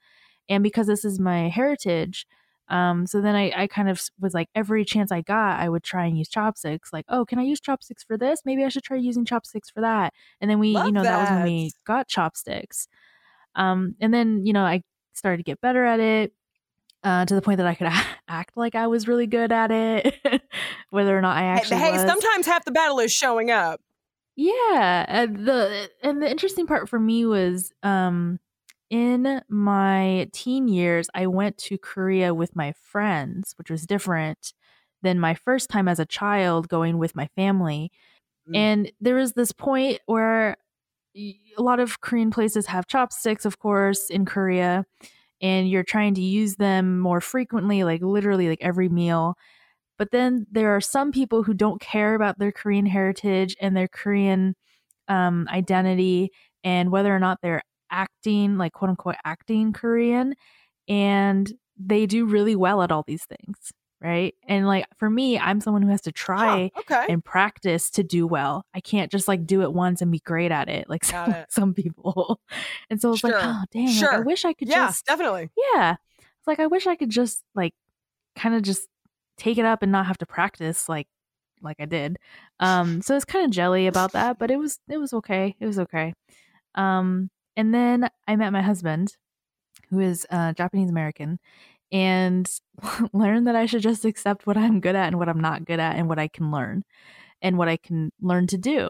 and 0.49 0.63
because 0.63 0.87
this 0.87 1.05
is 1.05 1.19
my 1.19 1.49
heritage. 1.49 2.27
Um, 2.69 3.07
so 3.07 3.21
then 3.21 3.35
I, 3.35 3.51
I 3.55 3.67
kind 3.67 3.89
of 3.89 4.01
was 4.19 4.33
like, 4.33 4.49
every 4.53 4.83
chance 4.83 5.11
I 5.11 5.21
got, 5.21 5.59
I 5.59 5.69
would 5.69 5.83
try 5.83 6.05
and 6.05 6.17
use 6.17 6.27
chopsticks. 6.27 6.91
Like, 6.91 7.05
oh, 7.09 7.25
can 7.25 7.39
I 7.39 7.43
use 7.43 7.59
chopsticks 7.59 8.03
for 8.03 8.17
this? 8.17 8.41
Maybe 8.45 8.63
I 8.63 8.69
should 8.69 8.83
try 8.83 8.97
using 8.97 9.25
chopsticks 9.25 9.69
for 9.69 9.81
that. 9.81 10.13
And 10.41 10.49
then 10.49 10.59
we, 10.59 10.73
Love 10.73 10.87
you 10.87 10.91
know, 10.91 11.03
that 11.03 11.19
was 11.19 11.29
when 11.29 11.43
we 11.43 11.71
got 11.85 12.07
chopsticks. 12.07 12.87
Um, 13.55 13.95
and 13.99 14.13
then, 14.13 14.45
you 14.45 14.53
know, 14.53 14.63
I 14.63 14.83
started 15.13 15.37
to 15.37 15.43
get 15.43 15.61
better 15.61 15.85
at 15.85 15.99
it 15.99 16.33
uh, 17.03 17.25
to 17.25 17.35
the 17.35 17.41
point 17.41 17.57
that 17.57 17.67
I 17.67 17.75
could 17.75 17.87
act 18.27 18.57
like 18.57 18.75
I 18.75 18.87
was 18.87 19.07
really 19.07 19.27
good 19.27 19.51
at 19.51 19.71
it, 19.71 20.15
whether 20.89 21.17
or 21.17 21.21
not 21.21 21.37
I 21.37 21.43
actually 21.43 21.77
hey, 21.77 21.93
was. 21.93 22.01
sometimes 22.01 22.45
half 22.45 22.65
the 22.65 22.71
battle 22.71 22.99
is 22.99 23.11
showing 23.11 23.49
up. 23.51 23.81
Yeah, 24.35 25.05
and 25.07 25.47
the 25.47 25.89
and 26.03 26.21
the 26.21 26.29
interesting 26.29 26.67
part 26.67 26.87
for 26.87 26.99
me 26.99 27.25
was 27.25 27.73
um 27.81 28.39
in 28.89 29.41
my 29.49 30.29
teen 30.33 30.67
years 30.67 31.09
I 31.13 31.27
went 31.27 31.57
to 31.59 31.77
Korea 31.77 32.33
with 32.33 32.55
my 32.55 32.73
friends, 32.81 33.53
which 33.57 33.69
was 33.69 33.85
different 33.85 34.53
than 35.01 35.19
my 35.19 35.33
first 35.33 35.69
time 35.69 35.87
as 35.87 35.99
a 35.99 36.05
child 36.05 36.69
going 36.69 36.97
with 36.97 37.15
my 37.15 37.27
family. 37.35 37.91
Mm. 38.49 38.55
And 38.55 38.91
there 38.99 39.15
was 39.15 39.33
this 39.33 39.51
point 39.51 39.99
where 40.05 40.57
a 41.15 41.61
lot 41.61 41.79
of 41.79 42.01
Korean 42.01 42.31
places 42.31 42.67
have 42.67 42.87
chopsticks, 42.87 43.45
of 43.45 43.59
course, 43.59 44.09
in 44.09 44.25
Korea, 44.25 44.85
and 45.41 45.69
you're 45.69 45.83
trying 45.83 46.13
to 46.15 46.21
use 46.21 46.55
them 46.55 46.99
more 46.99 47.21
frequently, 47.21 47.83
like 47.83 48.01
literally 48.01 48.49
like 48.49 48.61
every 48.61 48.89
meal. 48.89 49.35
But 49.97 50.11
then 50.11 50.45
there 50.51 50.75
are 50.75 50.81
some 50.81 51.11
people 51.11 51.43
who 51.43 51.53
don't 51.53 51.81
care 51.81 52.13
about 52.15 52.37
their 52.37 52.51
Korean 52.51 52.85
heritage 52.85 53.55
and 53.59 53.75
their 53.75 53.87
Korean 53.87 54.55
um, 55.07 55.47
identity 55.51 56.31
and 56.63 56.91
whether 56.91 57.15
or 57.15 57.19
not 57.19 57.39
they're 57.41 57.63
acting, 57.91 58.57
like 58.57 58.73
quote 58.73 58.89
unquote, 58.89 59.15
acting 59.25 59.73
Korean. 59.73 60.35
And 60.87 61.51
they 61.77 62.05
do 62.05 62.25
really 62.25 62.55
well 62.55 62.81
at 62.81 62.91
all 62.91 63.03
these 63.05 63.25
things, 63.25 63.71
right? 64.01 64.33
And 64.47 64.65
like 64.65 64.85
for 64.97 65.09
me, 65.09 65.37
I'm 65.37 65.59
someone 65.61 65.81
who 65.81 65.89
has 65.89 66.01
to 66.01 66.11
try 66.11 66.71
Huh, 66.73 66.81
okay. 66.81 67.05
and 67.13 67.23
practice 67.23 67.89
to 67.91 68.03
do 68.03 68.25
well. 68.25 68.65
I 68.73 68.79
can't 68.79 69.11
just 69.11 69.27
like 69.27 69.45
do 69.45 69.61
it 69.61 69.73
once 69.73 70.01
and 70.01 70.11
be 70.11 70.19
great 70.19 70.51
at 70.51 70.69
it 70.69 70.89
like 70.89 71.03
some, 71.05 71.31
it. 71.31 71.45
some 71.51 71.73
people. 71.73 72.39
And 72.89 73.01
so 73.01 73.11
it's 73.13 73.23
like, 73.23 73.33
Sure. 73.33 73.41
oh 73.43 73.63
dang, 73.71 73.85
like, 73.87 73.95
I 73.95 74.15
Sure. 74.15 74.23
wish 74.23 74.45
I 74.45 74.53
could 74.53 74.69
yeah, 74.69 74.87
just 74.87 75.05
definitely. 75.05 75.49
yeah. 75.75 75.95
It's 76.19 76.47
like 76.47 76.59
I 76.59 76.67
wish 76.67 76.87
I 76.87 76.95
could 76.95 77.09
just 77.09 77.43
like 77.53 77.73
kind 78.35 78.55
of 78.55 78.61
just 78.63 78.87
take 79.37 79.57
it 79.57 79.65
up 79.65 79.83
and 79.83 79.91
not 79.91 80.05
have 80.07 80.17
to 80.19 80.25
practice 80.25 80.87
like 80.89 81.07
like 81.61 81.77
I 81.79 81.85
did. 81.85 82.17
Um 82.59 83.01
so 83.01 83.15
it's 83.15 83.25
kind 83.25 83.45
of 83.45 83.51
jelly 83.51 83.87
about 83.87 84.13
that, 84.13 84.39
but 84.39 84.49
it 84.51 84.57
was 84.57 84.79
it 84.89 84.97
was 84.97 85.13
okay. 85.13 85.55
It 85.59 85.65
was 85.65 85.77
okay. 85.79 86.13
Um 86.75 87.29
and 87.57 87.73
then 87.73 88.09
I 88.27 88.37
met 88.37 88.53
my 88.53 88.61
husband 88.61 89.17
who 89.89 89.99
is 89.99 90.25
uh 90.31 90.53
Japanese 90.53 90.89
American 90.89 91.39
and 91.91 92.49
learned 93.13 93.47
that 93.47 93.55
I 93.55 93.65
should 93.65 93.81
just 93.81 94.05
accept 94.05 94.47
what 94.47 94.57
I'm 94.57 94.79
good 94.81 94.95
at 94.95 95.07
and 95.07 95.19
what 95.19 95.29
I'm 95.29 95.41
not 95.41 95.65
good 95.65 95.79
at 95.79 95.95
and 95.97 96.07
what 96.09 96.19
I 96.19 96.27
can 96.29 96.51
learn 96.51 96.83
and 97.41 97.57
what 97.57 97.69
I 97.69 97.77
can 97.77 98.11
learn 98.21 98.47
to 98.47 98.57
do 98.57 98.87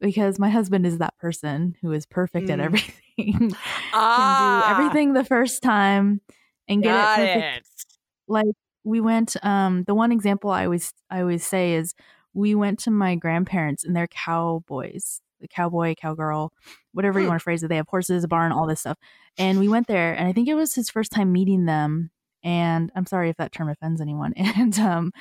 because 0.00 0.38
my 0.38 0.50
husband 0.50 0.86
is 0.86 0.98
that 0.98 1.16
person 1.18 1.76
who 1.82 1.92
is 1.92 2.06
perfect 2.06 2.50
at 2.50 2.58
Mm. 2.58 2.64
everything. 2.64 3.52
Ah, 3.92 4.16
can 4.16 4.36
do 4.38 4.62
everything 4.64 5.12
the 5.14 5.24
first 5.24 5.62
time 5.62 6.20
and 6.68 6.82
get 6.82 6.94
got 6.94 7.20
it 7.20 7.32
perfect. 7.34 7.58
it. 7.62 7.84
Like 8.28 8.46
we 8.84 9.00
went 9.00 9.36
um 9.44 9.84
the 9.84 9.94
one 9.94 10.12
example 10.12 10.50
I 10.50 10.64
always 10.64 10.92
I 11.10 11.20
always 11.20 11.46
say 11.46 11.74
is 11.74 11.94
we 12.34 12.54
went 12.54 12.78
to 12.80 12.90
my 12.90 13.16
grandparents 13.16 13.84
and 13.84 13.96
they're 13.96 14.06
cowboys, 14.08 15.20
the 15.40 15.48
cowboy, 15.48 15.94
cowgirl, 15.96 16.52
whatever 16.92 17.18
you 17.20 17.26
Hmm. 17.26 17.30
want 17.30 17.40
to 17.40 17.44
phrase 17.44 17.62
it. 17.62 17.68
They 17.68 17.76
have 17.76 17.88
horses, 17.88 18.24
a 18.24 18.28
barn, 18.28 18.52
all 18.52 18.66
this 18.66 18.80
stuff. 18.80 18.98
And 19.36 19.58
we 19.58 19.68
went 19.68 19.86
there 19.86 20.12
and 20.14 20.26
I 20.28 20.32
think 20.32 20.48
it 20.48 20.54
was 20.54 20.74
his 20.74 20.90
first 20.90 21.12
time 21.12 21.32
meeting 21.32 21.64
them. 21.66 22.10
And 22.42 22.90
I'm 22.94 23.06
sorry 23.06 23.30
if 23.30 23.36
that 23.36 23.52
term 23.52 23.68
offends 23.68 24.00
anyone. 24.00 24.32
And 24.36 24.78
um 24.78 25.12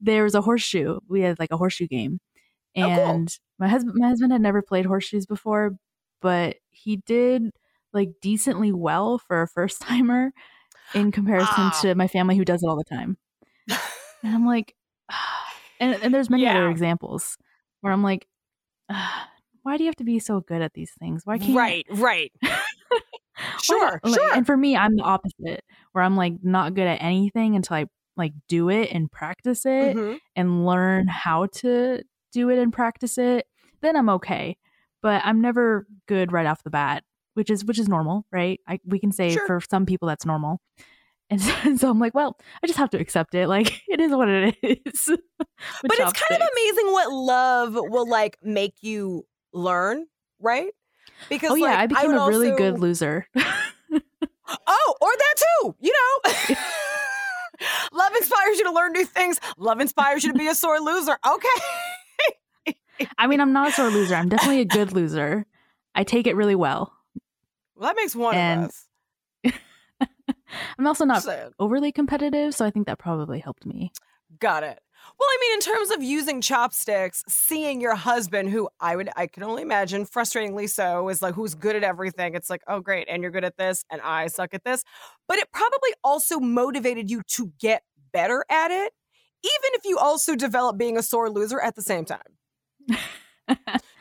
there 0.00 0.24
was 0.24 0.34
a 0.34 0.40
horseshoe. 0.40 0.98
We 1.08 1.20
had 1.22 1.38
like 1.38 1.50
a 1.52 1.56
horseshoe 1.56 1.86
game. 1.88 2.20
Oh, 2.76 2.82
cool. 2.82 2.88
And 2.88 3.38
my 3.58 3.68
husband 3.68 3.94
my 3.98 4.08
husband 4.08 4.32
had 4.32 4.40
never 4.42 4.62
played 4.62 4.86
horseshoes 4.86 5.26
before, 5.26 5.72
but 6.22 6.56
he 6.70 6.96
did 6.98 7.50
like 7.92 8.10
decently 8.22 8.72
well 8.72 9.18
for 9.18 9.42
a 9.42 9.48
first 9.48 9.80
timer 9.82 10.32
in 10.94 11.10
comparison 11.12 11.54
Ah. 11.56 11.78
to 11.82 11.94
my 11.94 12.06
family 12.08 12.36
who 12.36 12.44
does 12.44 12.62
it 12.62 12.66
all 12.68 12.76
the 12.76 12.84
time. 12.84 13.16
And 14.22 14.34
I'm 14.34 14.46
like, 14.46 14.74
and, 15.80 15.94
and 16.02 16.12
there's 16.14 16.28
many 16.30 16.46
other 16.46 16.68
examples 16.68 17.36
where 17.80 17.90
I'm 17.92 18.02
like, 18.02 18.26
why 19.62 19.76
do 19.76 19.84
you 19.84 19.88
have 19.88 19.96
to 19.96 20.04
be 20.04 20.18
so 20.18 20.40
good 20.40 20.62
at 20.62 20.72
these 20.74 20.92
things? 20.98 21.22
Why 21.24 21.38
can't 21.38 21.56
Right, 21.56 21.86
right. 21.90 22.32
why 22.42 22.58
Sure, 23.62 24.00
not- 24.02 24.04
like, 24.04 24.14
sure. 24.20 24.34
And 24.34 24.46
for 24.46 24.56
me, 24.56 24.76
I'm 24.76 24.96
the 24.96 25.02
opposite, 25.02 25.64
where 25.92 26.04
I'm 26.04 26.16
like 26.16 26.34
not 26.42 26.74
good 26.74 26.86
at 26.86 27.02
anything 27.02 27.56
until 27.56 27.76
I 27.76 27.86
like 28.16 28.32
do 28.48 28.68
it 28.68 28.90
and 28.92 29.10
practice 29.10 29.64
it 29.64 29.96
Mhm. 29.96 30.18
and 30.36 30.66
learn 30.66 31.08
how 31.08 31.46
to 31.46 32.02
do 32.32 32.50
it 32.50 32.58
and 32.58 32.72
practice 32.72 33.16
it. 33.18 33.46
Then 33.80 33.96
I'm 33.96 34.08
okay. 34.10 34.56
But 35.02 35.22
I'm 35.24 35.40
never 35.40 35.86
good 36.06 36.30
right 36.32 36.44
off 36.46 36.62
the 36.62 36.70
bat, 36.70 37.02
which 37.34 37.48
is 37.50 37.64
which 37.64 37.78
is 37.78 37.88
normal, 37.88 38.26
right? 38.30 38.60
I 38.68 38.78
we 38.84 38.98
can 38.98 39.10
say 39.12 39.30
Sure. 39.30 39.46
for 39.46 39.60
some 39.70 39.86
people 39.86 40.06
that's 40.08 40.26
normal. 40.26 40.60
And 41.30 41.40
so, 41.40 41.54
and 41.64 41.80
so 41.80 41.88
I'm 41.88 41.98
like, 41.98 42.14
well, 42.14 42.36
I 42.62 42.66
just 42.66 42.78
have 42.78 42.90
to 42.90 42.98
accept 43.00 43.34
it. 43.34 43.48
Like 43.48 43.80
it 43.88 44.00
is 44.00 44.12
what 44.12 44.28
it 44.28 44.54
is. 44.62 45.06
But 45.06 45.92
it's 45.98 46.20
kind 46.20 46.42
of 46.42 46.48
amazing 46.52 46.92
what 46.92 47.10
love 47.10 47.74
will 47.74 48.08
like 48.08 48.36
make 48.42 48.74
you 48.82 49.24
learn, 49.52 50.06
right? 50.40 50.70
Oh, 50.72 51.24
because 51.28 51.50
Oh 51.50 51.54
yeah, 51.54 51.66
like, 51.66 51.78
I 51.78 51.86
became 51.86 52.12
would 52.12 52.16
a 52.20 52.26
really 52.28 52.50
also- 52.52 52.58
good 52.58 52.78
loser. 52.80 53.26
Oh, 54.66 54.94
or 55.00 55.08
that 55.16 55.34
too. 55.36 55.76
You 55.78 55.92
know, 55.92 56.56
love 57.92 58.12
inspires 58.16 58.58
you 58.58 58.64
to 58.64 58.72
learn 58.72 58.92
new 58.92 59.04
things. 59.04 59.38
Love 59.56 59.80
inspires 59.80 60.24
you 60.24 60.32
to 60.32 60.38
be 60.38 60.48
a 60.48 60.56
sore 60.56 60.80
loser. 60.80 61.16
Okay. 61.24 62.74
I 63.16 63.28
mean, 63.28 63.40
I'm 63.40 63.52
not 63.52 63.68
a 63.68 63.72
sore 63.72 63.90
loser. 63.90 64.16
I'm 64.16 64.28
definitely 64.28 64.60
a 64.60 64.64
good 64.64 64.92
loser. 64.92 65.46
I 65.94 66.02
take 66.02 66.26
it 66.26 66.34
really 66.34 66.56
well. 66.56 66.92
Well, 67.76 67.88
that 67.88 67.96
makes 67.96 68.16
one 68.16 68.34
And- 68.34 68.64
of 68.64 68.70
us. 68.70 68.86
I'm 70.78 70.86
also 70.86 71.04
not 71.04 71.24
overly 71.60 71.92
competitive, 71.92 72.52
so 72.54 72.64
I 72.66 72.70
think 72.70 72.86
that 72.88 72.98
probably 72.98 73.38
helped 73.38 73.64
me. 73.64 73.92
Got 74.40 74.64
it. 74.64 74.80
Well, 75.18 75.28
I 75.28 75.38
mean, 75.40 75.54
in 75.54 75.60
terms 75.60 75.90
of 75.90 76.02
using 76.02 76.40
chopsticks, 76.40 77.22
seeing 77.28 77.80
your 77.80 77.94
husband, 77.94 78.50
who 78.50 78.68
I 78.80 78.96
would, 78.96 79.10
I 79.16 79.26
can 79.26 79.42
only 79.42 79.62
imagine, 79.62 80.06
frustratingly 80.06 80.68
so, 80.68 81.08
is 81.08 81.20
like 81.20 81.34
who's 81.34 81.54
good 81.54 81.76
at 81.76 81.84
everything. 81.84 82.34
It's 82.34 82.48
like, 82.48 82.62
oh, 82.66 82.80
great, 82.80 83.06
and 83.08 83.22
you're 83.22 83.30
good 83.30 83.44
at 83.44 83.56
this, 83.58 83.84
and 83.90 84.00
I 84.00 84.28
suck 84.28 84.54
at 84.54 84.64
this. 84.64 84.82
But 85.28 85.38
it 85.38 85.48
probably 85.52 85.90
also 86.02 86.40
motivated 86.40 87.10
you 87.10 87.22
to 87.32 87.52
get 87.60 87.82
better 88.12 88.44
at 88.48 88.70
it, 88.70 88.92
even 89.44 89.70
if 89.74 89.84
you 89.84 89.98
also 89.98 90.34
develop 90.34 90.78
being 90.78 90.96
a 90.96 91.02
sore 91.02 91.30
loser 91.30 91.60
at 91.60 91.74
the 91.76 91.82
same 91.82 92.04
time. 92.04 92.20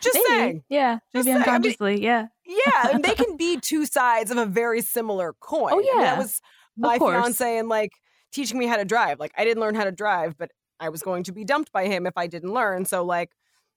Just 0.01 0.15
maybe. 0.15 0.25
saying. 0.27 0.63
Yeah, 0.69 0.99
Just 1.13 1.25
maybe 1.25 1.43
saying. 1.43 1.75
I 1.81 1.83
mean- 1.89 2.01
yeah. 2.01 2.27
Yeah, 2.45 2.89
and 2.93 3.03
they 3.03 3.13
can 3.15 3.37
be 3.37 3.59
two 3.59 3.85
sides 3.85 4.31
of 4.31 4.37
a 4.37 4.45
very 4.45 4.81
similar 4.81 5.33
coin. 5.39 5.73
Oh, 5.73 5.79
I 5.79 5.81
mean, 5.81 5.87
yeah. 5.95 6.01
that 6.03 6.17
was 6.17 6.41
my 6.77 6.97
fiance 6.97 7.57
and 7.57 7.69
like 7.69 7.91
teaching 8.31 8.57
me 8.57 8.65
how 8.65 8.77
to 8.77 8.85
drive. 8.85 9.19
Like 9.19 9.33
I 9.37 9.43
didn't 9.43 9.61
learn 9.61 9.75
how 9.75 9.83
to 9.83 9.91
drive, 9.91 10.35
but 10.37 10.51
I 10.79 10.89
was 10.89 11.01
going 11.01 11.23
to 11.23 11.31
be 11.31 11.43
dumped 11.45 11.71
by 11.71 11.85
him 11.87 12.05
if 12.05 12.13
I 12.17 12.27
didn't 12.27 12.53
learn. 12.53 12.85
So 12.85 13.03
like, 13.03 13.31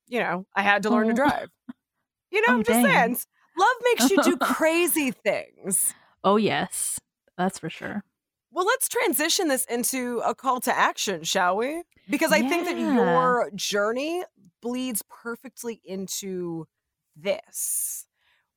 you 0.09 0.20
know, 0.20 0.46
I 0.55 0.62
had 0.62 0.82
to 0.84 0.90
learn 0.90 1.07
to 1.09 1.12
Oh. 1.12 1.16
drive. 1.16 1.50
You 2.30 2.40
know, 2.40 2.48
Oh, 2.48 2.57
I'm 2.59 2.64
just 2.64 2.80
dang. 2.80 2.92
saying. 2.94 3.18
Love 3.59 3.76
makes 3.84 4.11
you 4.11 4.22
do 4.22 4.36
crazy 4.42 5.11
things. 5.11 5.94
Oh 6.24 6.36
yes, 6.36 6.98
that's 7.36 7.59
for 7.59 7.68
sure. 7.68 8.05
Well, 8.50 8.66
let's 8.66 8.88
transition 8.88 9.48
this 9.48 9.64
into 9.64 10.20
a 10.24 10.34
call 10.34 10.61
to 10.61 10.76
action, 10.76 11.22
shall 11.24 11.57
we? 11.57 11.82
Because 12.09 12.32
I 12.32 12.42
think 12.42 12.66
that 12.66 12.78
your 12.78 13.50
journey 13.55 14.24
bleeds 14.61 15.03
perfectly 15.09 15.80
into 15.84 16.66
this. 17.16 18.07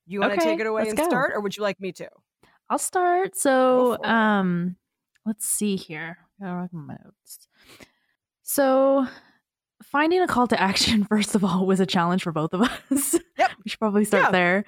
You 0.06 0.20
want 0.20 0.34
to 0.34 0.38
Okay, 0.38 0.52
take 0.52 0.60
it 0.60 0.68
away 0.68 0.90
and 0.90 0.98
go. 0.98 1.06
start, 1.06 1.32
or 1.34 1.40
would 1.40 1.56
you 1.56 1.64
like 1.64 1.80
me 1.80 1.92
to? 1.94 2.10
I'll 2.70 2.78
start. 2.78 3.36
So, 3.38 4.04
um, 4.04 4.76
let's 5.26 5.48
see 5.48 5.76
here. 5.78 6.18
My 6.40 6.68
notes. 6.74 7.45
So, 8.48 9.08
finding 9.84 10.22
a 10.22 10.28
call 10.28 10.46
to 10.48 10.62
action, 10.62 11.04
first 11.10 11.34
of 11.36 11.44
all, 11.44 11.66
was 11.66 11.80
a 11.80 11.86
challenge 11.86 12.22
for 12.24 12.32
both 12.32 12.54
of 12.54 12.62
us. 12.62 13.16
Yep. 13.38 13.52
we 13.66 13.70
should 13.70 13.80
probably 13.80 14.06
start 14.06 14.26
Yeah. 14.26 14.32
there. 14.32 14.66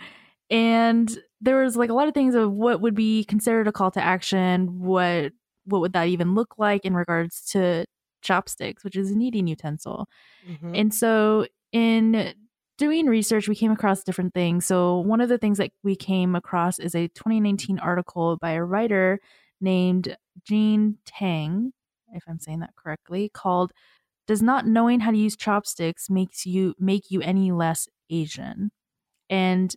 And 0.50 1.16
there 1.42 1.64
was 1.64 1.78
like 1.78 1.90
a 1.92 1.94
lot 1.94 2.08
of 2.08 2.14
things 2.16 2.34
of 2.34 2.52
what 2.52 2.82
would 2.82 2.96
be 2.96 3.24
considered 3.26 3.68
a 3.68 3.72
call 3.72 3.92
to 3.92 4.04
action. 4.04 4.80
What 4.80 5.34
what 5.66 5.82
would 5.82 5.94
that 5.94 6.08
even 6.08 6.34
look 6.34 6.56
like 6.58 6.86
in 6.86 6.96
regards 6.96 7.42
to 7.52 7.86
chopsticks, 8.22 8.84
which 8.86 8.96
is 8.96 9.12
an 9.12 9.22
eating 9.22 9.46
utensil? 9.48 10.08
Mhm. 10.50 10.76
And 10.80 10.94
so, 10.94 11.46
in 11.74 12.34
doing 12.80 13.06
research, 13.08 13.48
we 13.48 13.56
came 13.56 13.72
across 13.72 14.04
different 14.04 14.34
things. 14.34 14.66
So, 14.66 15.00
one 15.00 15.22
of 15.22 15.30
the 15.30 15.38
things 15.38 15.58
that 15.60 15.72
we 15.84 15.96
came 15.96 16.34
across 16.36 16.80
is 16.80 16.96
a 16.96 17.10
2019 17.10 17.78
article 17.80 18.38
by 18.38 18.52
a 18.52 18.64
writer 18.64 19.20
named 19.62 20.16
Jean 20.46 20.98
Tang, 21.06 21.74
if 22.14 22.24
I'm 22.28 22.40
saying 22.40 22.60
that 22.60 22.76
correctly, 22.76 23.30
called 23.34 23.72
"Does 24.28 24.42
Not 24.42 24.66
Knowing 24.68 25.00
How 25.02 25.12
to 25.12 25.18
Use 25.18 25.36
Chopsticks 25.36 26.10
Makes 26.10 26.46
You 26.46 26.74
Make 26.80 27.12
You 27.12 27.22
Any 27.22 27.52
Less 27.52 27.88
Asian?" 28.10 28.72
And 29.30 29.76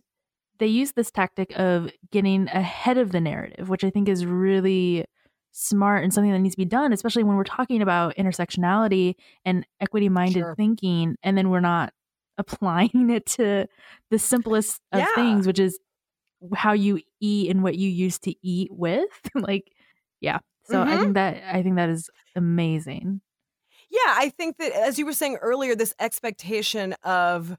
they 0.59 0.67
use 0.67 0.91
this 0.93 1.11
tactic 1.11 1.51
of 1.57 1.91
getting 2.11 2.47
ahead 2.49 2.97
of 2.97 3.11
the 3.11 3.19
narrative, 3.21 3.67
which 3.69 3.83
I 3.83 3.89
think 3.89 4.07
is 4.07 4.25
really 4.25 5.05
smart 5.51 6.03
and 6.03 6.13
something 6.13 6.31
that 6.31 6.39
needs 6.39 6.55
to 6.55 6.59
be 6.61 6.65
done, 6.65 6.93
especially 6.93 7.23
when 7.23 7.35
we're 7.35 7.43
talking 7.43 7.81
about 7.81 8.15
intersectionality 8.15 9.15
and 9.43 9.65
equity 9.81 10.07
minded 10.09 10.41
Sure. 10.41 10.55
thinking, 10.55 11.15
and 11.23 11.37
then 11.37 11.49
we're 11.49 11.59
not 11.61 11.93
applying 12.37 13.09
it 13.09 13.25
to 13.25 13.67
the 14.11 14.19
simplest 14.19 14.79
of 14.93 14.99
Yeah. 14.99 15.15
things, 15.15 15.47
which 15.47 15.59
is 15.59 15.77
how 16.55 16.73
you 16.73 17.01
eat 17.19 17.49
and 17.51 17.63
what 17.63 17.75
you 17.77 17.89
used 17.89 18.23
to 18.23 18.33
eat 18.41 18.69
with. 18.71 19.09
like, 19.35 19.71
yeah. 20.21 20.39
So 20.63 20.81
I 20.83 20.97
Mhm. 20.97 20.99
think 20.99 21.15
that 21.15 21.43
I 21.53 21.61
think 21.63 21.75
that 21.75 21.89
is 21.89 22.09
amazing. 22.35 23.21
Yeah, 23.89 23.99
I 24.17 24.29
think 24.29 24.57
that 24.57 24.71
as 24.71 24.97
you 24.99 25.05
were 25.05 25.13
saying 25.13 25.37
earlier, 25.41 25.75
this 25.75 25.93
expectation 25.99 26.93
of 27.03 27.57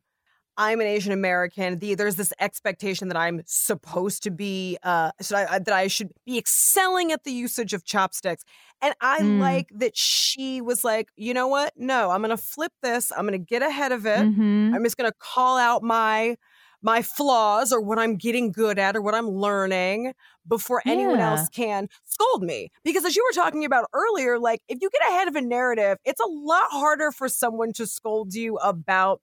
I'm 0.58 0.80
an 0.80 0.88
Asian 0.88 1.12
American. 1.12 1.78
The, 1.80 1.94
there's 1.96 2.16
this 2.16 2.32
expectation 2.40 3.08
that 3.08 3.16
I'm 3.16 3.42
supposed 3.46 4.22
to 4.24 4.30
be, 4.30 4.78
uh, 4.82 5.12
should 5.22 5.36
I, 5.36 5.58
that 5.60 5.74
I 5.74 5.88
should 5.88 6.12
be 6.26 6.38
excelling 6.38 7.12
at 7.12 7.24
the 7.24 7.32
usage 7.32 7.74
of 7.74 7.84
chopsticks. 7.84 8.44
And 8.82 8.94
I 9.00 9.22
Mm. 9.22 9.38
like 9.40 9.68
that 9.74 9.96
she 9.96 10.60
was 10.60 10.84
like, 10.84 11.10
you 11.16 11.34
know 11.34 11.48
what? 11.48 11.72
No, 11.76 12.10
I'm 12.10 12.22
going 12.22 12.36
to 12.36 12.42
flip 12.42 12.72
this. 12.82 13.12
I'm 13.12 13.26
going 13.26 13.32
to 13.32 13.46
get 13.46 13.62
ahead 13.62 13.92
of 13.92 14.06
it. 14.06 14.28
Mhm. 14.28 14.74
I'm 14.74 14.84
just 14.84 14.96
going 14.98 15.10
to 15.10 15.16
call 15.18 15.58
out 15.58 15.82
my 15.82 16.36
my 16.82 17.00
flaws 17.02 17.72
or 17.72 17.80
what 17.80 17.98
I'm 17.98 18.16
getting 18.16 18.50
good 18.52 18.78
at 18.78 18.96
or 18.96 19.02
what 19.02 19.14
I'm 19.14 19.28
learning 19.28 20.12
before 20.48 20.82
anyone 20.86 21.20
else 21.20 21.48
can 21.48 21.88
scold 22.04 22.42
me. 22.42 22.70
Because 22.84 23.04
as 23.04 23.14
you 23.14 23.24
were 23.28 23.34
talking 23.40 23.64
about 23.64 23.86
earlier, 23.92 24.38
like 24.38 24.60
if 24.68 24.78
you 24.82 24.90
get 24.90 25.08
ahead 25.10 25.28
of 25.28 25.36
a 25.36 25.40
narrative, 25.40 25.98
it's 26.04 26.20
a 26.20 26.26
lot 26.26 26.66
harder 26.70 27.12
for 27.12 27.28
someone 27.28 27.72
to 27.74 27.86
scold 27.86 28.34
you 28.34 28.56
about 28.58 29.20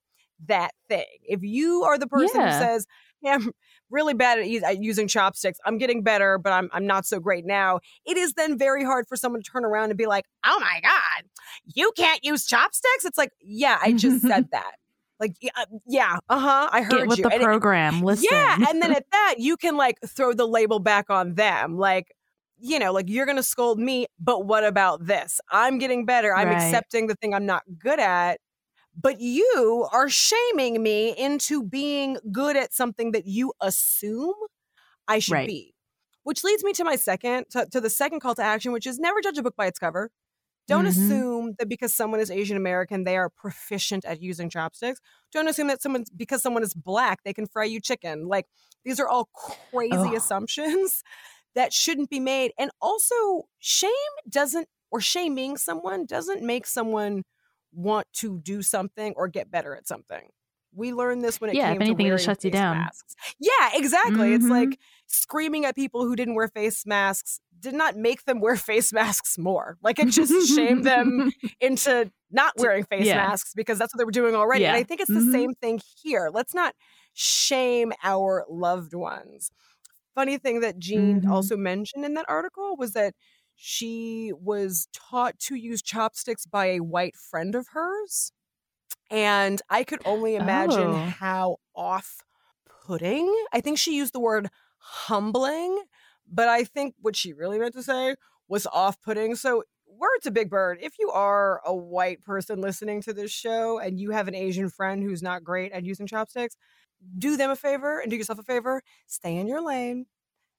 that 0.48 0.72
thing. 0.88 1.04
If 1.24 1.42
you 1.44 1.84
are 1.84 1.98
the 1.98 2.08
person 2.08 2.40
Yeah. 2.40 2.46
who 2.54 2.66
says, 2.66 2.88
"Yeah, 3.22 3.34
I'm 3.36 3.52
really 3.90 4.14
bad 4.14 4.40
at 4.40 4.78
using 4.82 5.10
chopsticks. 5.10 5.60
I'm 5.66 5.78
getting 5.78 6.02
better, 6.02 6.38
but 6.38 6.54
I'm 6.54 6.70
I'm 6.72 6.88
not 6.88 7.06
so 7.06 7.20
great 7.20 7.46
now." 7.46 7.82
It 8.06 8.16
is 8.16 8.36
then 8.36 8.58
very 8.58 8.86
hard 8.86 9.06
for 9.10 9.18
someone 9.18 9.42
to 9.44 9.52
turn 9.52 9.66
around 9.66 9.90
and 9.90 9.98
be 9.98 10.06
like, 10.06 10.24
"Oh 10.46 10.58
my 10.62 10.80
god, 10.82 11.26
you 11.76 11.92
can't 11.98 12.24
use 12.24 12.46
chopsticks?" 12.46 13.04
It's 13.04 13.18
like, 13.18 13.32
"Yeah, 13.42 13.78
I 13.82 13.92
just 13.92 14.22
said 14.22 14.48
that." 14.54 14.76
Like, 15.20 15.36
yeah, 15.42 15.52
uh, 15.58 15.66
yeah, 15.88 16.18
uh 16.30 16.40
huh. 16.40 16.70
I 16.72 16.82
heard 16.82 16.92
Get 16.92 17.08
with 17.08 17.18
you. 17.20 17.24
the 17.24 17.30
And 17.34 17.42
it- 17.42 17.46
program. 17.46 18.02
Listen. 18.02 18.28
yeah, 18.32 18.56
and 18.70 18.82
then 18.82 18.94
at 18.94 19.06
that, 19.12 19.36
you 19.40 19.58
can 19.58 19.76
like 19.78 19.98
throw 20.08 20.34
the 20.34 20.48
label 20.48 20.80
back 20.80 21.10
on 21.10 21.36
them. 21.36 21.78
Like, 21.78 22.16
you 22.58 22.80
know, 22.80 22.92
like 22.94 23.10
you're 23.10 23.26
gonna 23.26 23.44
scold 23.44 23.80
me, 23.80 24.08
but 24.20 24.46
what 24.46 24.64
about 24.64 25.06
this? 25.06 25.40
I'm 25.52 25.78
getting 25.78 26.06
better. 26.06 26.34
I'm 26.34 26.48
Right. 26.48 26.56
accepting 26.62 27.08
the 27.08 27.16
thing 27.16 27.34
I'm 27.34 27.46
not 27.46 27.64
good 27.78 28.00
at. 28.00 28.40
But 29.02 29.22
you 29.22 29.88
are 29.94 30.10
shaming 30.10 30.82
me 30.84 31.16
into 31.18 31.64
being 31.64 32.18
good 32.32 32.58
at 32.58 32.74
something 32.74 33.12
that 33.12 33.26
you 33.28 33.54
assume 33.62 34.34
I 35.08 35.20
should 35.20 35.34
Right. 35.34 35.48
be. 35.48 35.74
Which 36.24 36.44
leads 36.44 36.64
me 36.66 36.74
to 36.74 36.84
my 36.84 36.96
second, 36.98 37.46
to, 37.52 37.66
to 37.72 37.80
the 37.80 37.90
second 37.90 38.20
call 38.20 38.36
to 38.36 38.42
action, 38.44 38.72
which 38.74 38.86
is 38.86 39.00
never 39.00 39.22
judge 39.22 39.38
a 39.38 39.44
book 39.44 39.56
by 39.56 39.68
its 39.68 39.80
cover. 39.80 40.12
Don't 40.70 40.86
Mhm. 40.86 40.88
assume 40.88 41.56
that 41.60 41.70
because 41.70 41.96
someone 41.96 42.22
is 42.22 42.32
Asian 42.32 42.58
American, 42.58 43.04
they 43.04 43.18
are 43.18 43.30
proficient 43.30 44.06
at 44.06 44.22
using 44.22 44.50
chopsticks. 44.50 45.02
Don't 45.34 45.50
assume 45.50 45.68
that 45.68 45.82
someone 45.82 46.06
because 46.16 46.44
someone 46.44 46.64
is 46.64 46.74
black, 46.76 47.24
they 47.26 47.34
can 47.34 47.48
fry 47.48 47.66
you 47.66 47.82
chicken. 47.82 48.28
Like 48.28 48.46
these 48.86 49.00
are 49.00 49.10
all 49.10 49.30
crazy 49.74 50.14
Oh. 50.14 50.16
assumptions 50.16 51.04
that 51.56 51.74
shouldn't 51.74 52.10
be 52.12 52.20
made. 52.20 52.54
And 52.60 52.72
also, 52.82 53.44
shame 53.60 53.92
doesn't 54.30 54.68
or 54.92 55.02
shaming 55.02 55.58
someone 55.58 56.06
doesn't 56.06 56.44
make 56.44 56.68
someone 56.68 57.24
want 57.74 58.08
to 58.14 58.40
do 58.40 58.62
something 58.64 59.14
or 59.18 59.28
get 59.28 59.52
better 59.52 59.76
at 59.76 59.88
something. 59.88 60.30
We 60.74 60.94
learned 60.94 61.24
this 61.24 61.42
when 61.42 61.50
it 61.50 61.56
Yeah, 61.56 61.70
if 61.72 61.74
came 61.74 61.82
anything, 61.82 61.98
to 61.98 62.04
wearing 62.12 62.18
shuts 62.24 62.46
you 62.46 62.52
down. 62.52 62.78
masks. 62.78 63.16
Yeah, 63.40 63.70
exactly. 63.74 64.34
It's 64.34 64.46
Mhm. 64.46 64.50
like 64.50 64.80
screaming 65.08 65.66
at 65.66 65.76
people 65.76 66.06
who 66.06 66.16
didn't 66.16 66.36
wear 66.36 66.48
face 66.48 66.86
masks 66.86 67.40
did 67.60 67.74
not 67.74 67.98
make 67.98 68.24
them 68.26 68.40
wear 68.40 68.56
face 68.56 68.94
masks 68.94 69.38
more. 69.38 69.78
Like 69.82 70.00
it 70.00 70.10
just 70.10 70.56
shamed 70.56 70.84
them 70.86 71.32
into 71.60 72.12
not 72.32 72.54
wearing 72.58 72.86
face 72.86 73.06
yeah. 73.08 73.16
masks 73.16 73.54
because 73.56 73.80
that's 73.80 73.94
what 73.94 73.98
they 73.98 74.06
were 74.06 74.12
doing 74.12 74.36
already. 74.36 74.66
And 74.66 74.76
I 74.76 74.84
think 74.84 75.02
it's 75.02 75.10
the 75.10 75.20
Mhm. 75.20 75.32
same 75.32 75.54
thing 75.56 75.82
here. 76.02 76.30
Let's 76.32 76.54
not 76.54 76.76
shame 77.14 77.92
our 78.04 78.46
loved 78.48 78.94
ones. 78.94 79.52
Funny 80.16 80.38
thing 80.38 80.60
that 80.62 80.78
Jean 80.80 81.22
Mhm. 81.22 81.30
also 81.32 81.58
mentioned 81.58 82.06
in 82.06 82.14
that 82.14 82.26
article 82.30 82.76
was 82.78 82.94
that 82.94 83.16
she 83.56 84.32
was 84.40 84.88
taught 84.94 85.38
to 85.40 85.56
use 85.56 85.82
chopsticks 85.82 86.46
by 86.46 86.68
a 86.68 86.80
white 86.80 87.16
friend 87.16 87.56
of 87.56 87.68
hers. 87.74 88.32
And 89.10 89.62
I 89.70 89.84
could 89.84 90.02
only 90.06 90.36
imagine 90.36 90.88
Oh. 90.88 90.94
how 90.94 91.58
off 91.76 92.22
putting. 92.86 93.34
I 93.54 93.62
think 93.62 93.78
she 93.78 93.96
used 93.96 94.14
the 94.14 94.20
word 94.20 94.50
humbling, 94.78 95.84
but 96.28 96.48
I 96.48 96.64
think 96.64 96.96
what 97.02 97.16
she 97.16 97.34
really 97.34 97.60
meant 97.60 97.74
to 97.76 97.84
say 97.84 98.16
was 98.48 98.68
off 98.68 99.02
putting. 99.02 99.36
So, 99.36 99.64
word 99.88 100.20
to 100.24 100.32
Big 100.32 100.50
Bird 100.50 100.78
if 100.82 100.94
you 101.00 101.10
are 101.12 101.62
a 101.66 101.76
white 101.76 102.22
person 102.22 102.62
listening 102.62 103.02
to 103.02 103.14
this 103.14 103.32
show 103.32 103.80
and 103.80 104.00
you 104.00 104.12
have 104.12 104.28
an 104.28 104.36
Asian 104.36 104.70
friend 104.70 105.04
who's 105.04 105.22
not 105.22 105.44
great 105.44 105.72
at 105.72 105.84
using 105.84 106.08
chopsticks, 106.08 106.56
do 107.18 107.36
them 107.36 107.50
a 107.50 107.56
favor 107.56 108.00
and 108.00 108.10
do 108.10 108.16
yourself 108.18 108.40
a 108.40 108.44
favor. 108.44 108.82
Stay 109.08 109.36
in 109.38 109.48
your 109.48 109.62
lane 109.62 110.06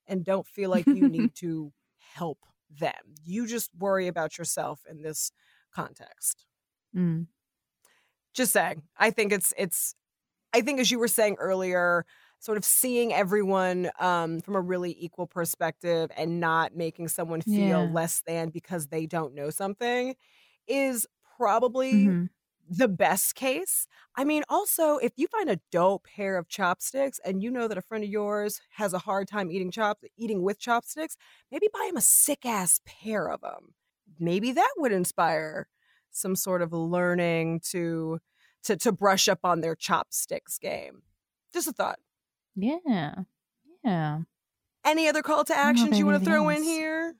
and 0.07 0.25
don't 0.25 0.47
feel 0.47 0.71
like 0.71 0.87
you 0.87 1.09
need 1.09 1.35
to 1.37 1.73
help 2.15 2.39
them. 2.79 3.15
You 3.25 3.47
just 3.47 3.71
worry 3.79 4.09
about 4.09 4.37
yourself 4.39 4.83
in 4.89 5.03
this 5.03 5.33
context 5.75 6.45
Mm. 6.95 7.29
Just 8.41 8.53
saying 8.53 8.83
i 8.99 9.11
think 9.11 9.33
it's 9.33 9.53
it's 9.59 9.95
i 10.55 10.61
think 10.61 10.81
as 10.81 10.91
you 10.91 10.99
were 10.99 11.09
saying 11.09 11.37
earlier 11.39 12.05
sort 12.41 12.59
of 12.59 12.65
seeing 12.65 13.13
everyone 13.13 13.91
um, 14.01 14.41
from 14.41 14.57
a 14.57 14.61
really 14.63 14.97
equal 14.99 15.27
perspective 15.27 16.11
and 16.17 16.41
not 16.41 16.77
making 16.77 17.09
someone 17.09 17.41
feel 17.43 17.91
Yeah. 17.91 17.93
less 17.93 18.23
than 18.27 18.51
because 18.51 18.89
they 18.89 19.07
don't 19.07 19.35
know 19.35 19.51
something 19.51 20.17
is 20.69 21.07
probably 21.37 22.11
Mhm. 22.11 22.31
the 22.69 22.89
best 22.89 23.35
case 23.35 23.87
i 24.17 24.25
mean 24.25 24.45
also 24.49 24.97
if 24.99 25.13
you 25.17 25.27
find 25.29 25.51
a 25.51 25.61
dope 25.73 26.05
pair 26.05 26.37
of 26.39 26.49
chopsticks 26.49 27.19
and 27.25 27.43
you 27.43 27.51
know 27.51 27.67
that 27.69 27.79
a 27.79 27.83
friend 27.83 28.05
of 28.05 28.11
yours 28.11 28.61
has 28.71 28.93
a 28.95 28.99
hard 28.99 29.27
time 29.29 29.51
eating 29.51 29.71
chop 29.71 30.03
eating 30.17 30.43
with 30.43 30.59
chopsticks 30.59 31.17
maybe 31.51 31.69
buy 31.73 31.87
him 31.91 31.97
a 31.97 32.01
sick 32.03 32.47
ass 32.47 32.81
pair 32.87 33.29
of 33.29 33.41
them 33.41 33.75
maybe 34.21 34.53
that 34.53 34.73
would 34.77 34.93
inspire 34.93 35.69
some 36.13 36.37
sort 36.37 36.63
of 36.63 36.73
learning 36.73 37.61
to 37.71 38.21
to 38.65 38.77
to 38.77 38.93
brush 38.93 39.29
up 39.29 39.41
on 39.45 39.61
their 39.61 39.75
chopsticks 39.75 40.59
game. 40.59 41.03
Just 41.53 41.69
a 41.69 41.73
thought. 41.73 41.99
Yeah. 42.57 43.15
Yeah. 43.85 44.19
Any 44.85 45.09
other 45.09 45.23
call 45.23 45.45
to 45.45 45.53
don't 45.53 45.57
know 45.57 45.71
if 45.71 45.77
actions 45.83 45.99
you 45.99 46.07
want 46.07 46.19
to 46.19 46.25
throw 46.25 46.49
in 46.49 46.63
here? 46.63 47.15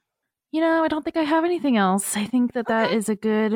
You 0.51 0.61
know, 0.61 0.83
I 0.83 0.87
don't 0.87 1.03
think 1.03 1.17
I 1.17 1.23
have 1.23 1.45
anything 1.45 1.77
else. 1.77 2.17
I 2.17 2.25
think 2.25 2.53
that 2.53 2.67
that 2.67 2.87
Okay. 2.87 2.97
is 2.97 3.07
a 3.09 3.15
good 3.15 3.53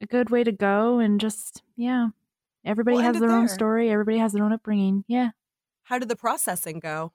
a 0.00 0.06
good 0.06 0.30
way 0.30 0.44
to 0.44 0.52
go 0.52 0.98
and 0.98 1.20
just 1.20 1.62
yeah. 1.76 2.08
Everybody 2.64 2.96
We'll 2.96 3.04
has 3.06 3.18
their 3.20 3.30
own 3.30 3.48
story. 3.48 3.90
Everybody 3.90 4.18
has 4.18 4.32
their 4.32 4.44
own 4.44 4.52
upbringing. 4.52 5.04
Yeah, 5.08 5.30
How 5.84 5.98
did 5.98 6.08
the 6.08 6.16
processing 6.16 6.80
go? 6.80 7.12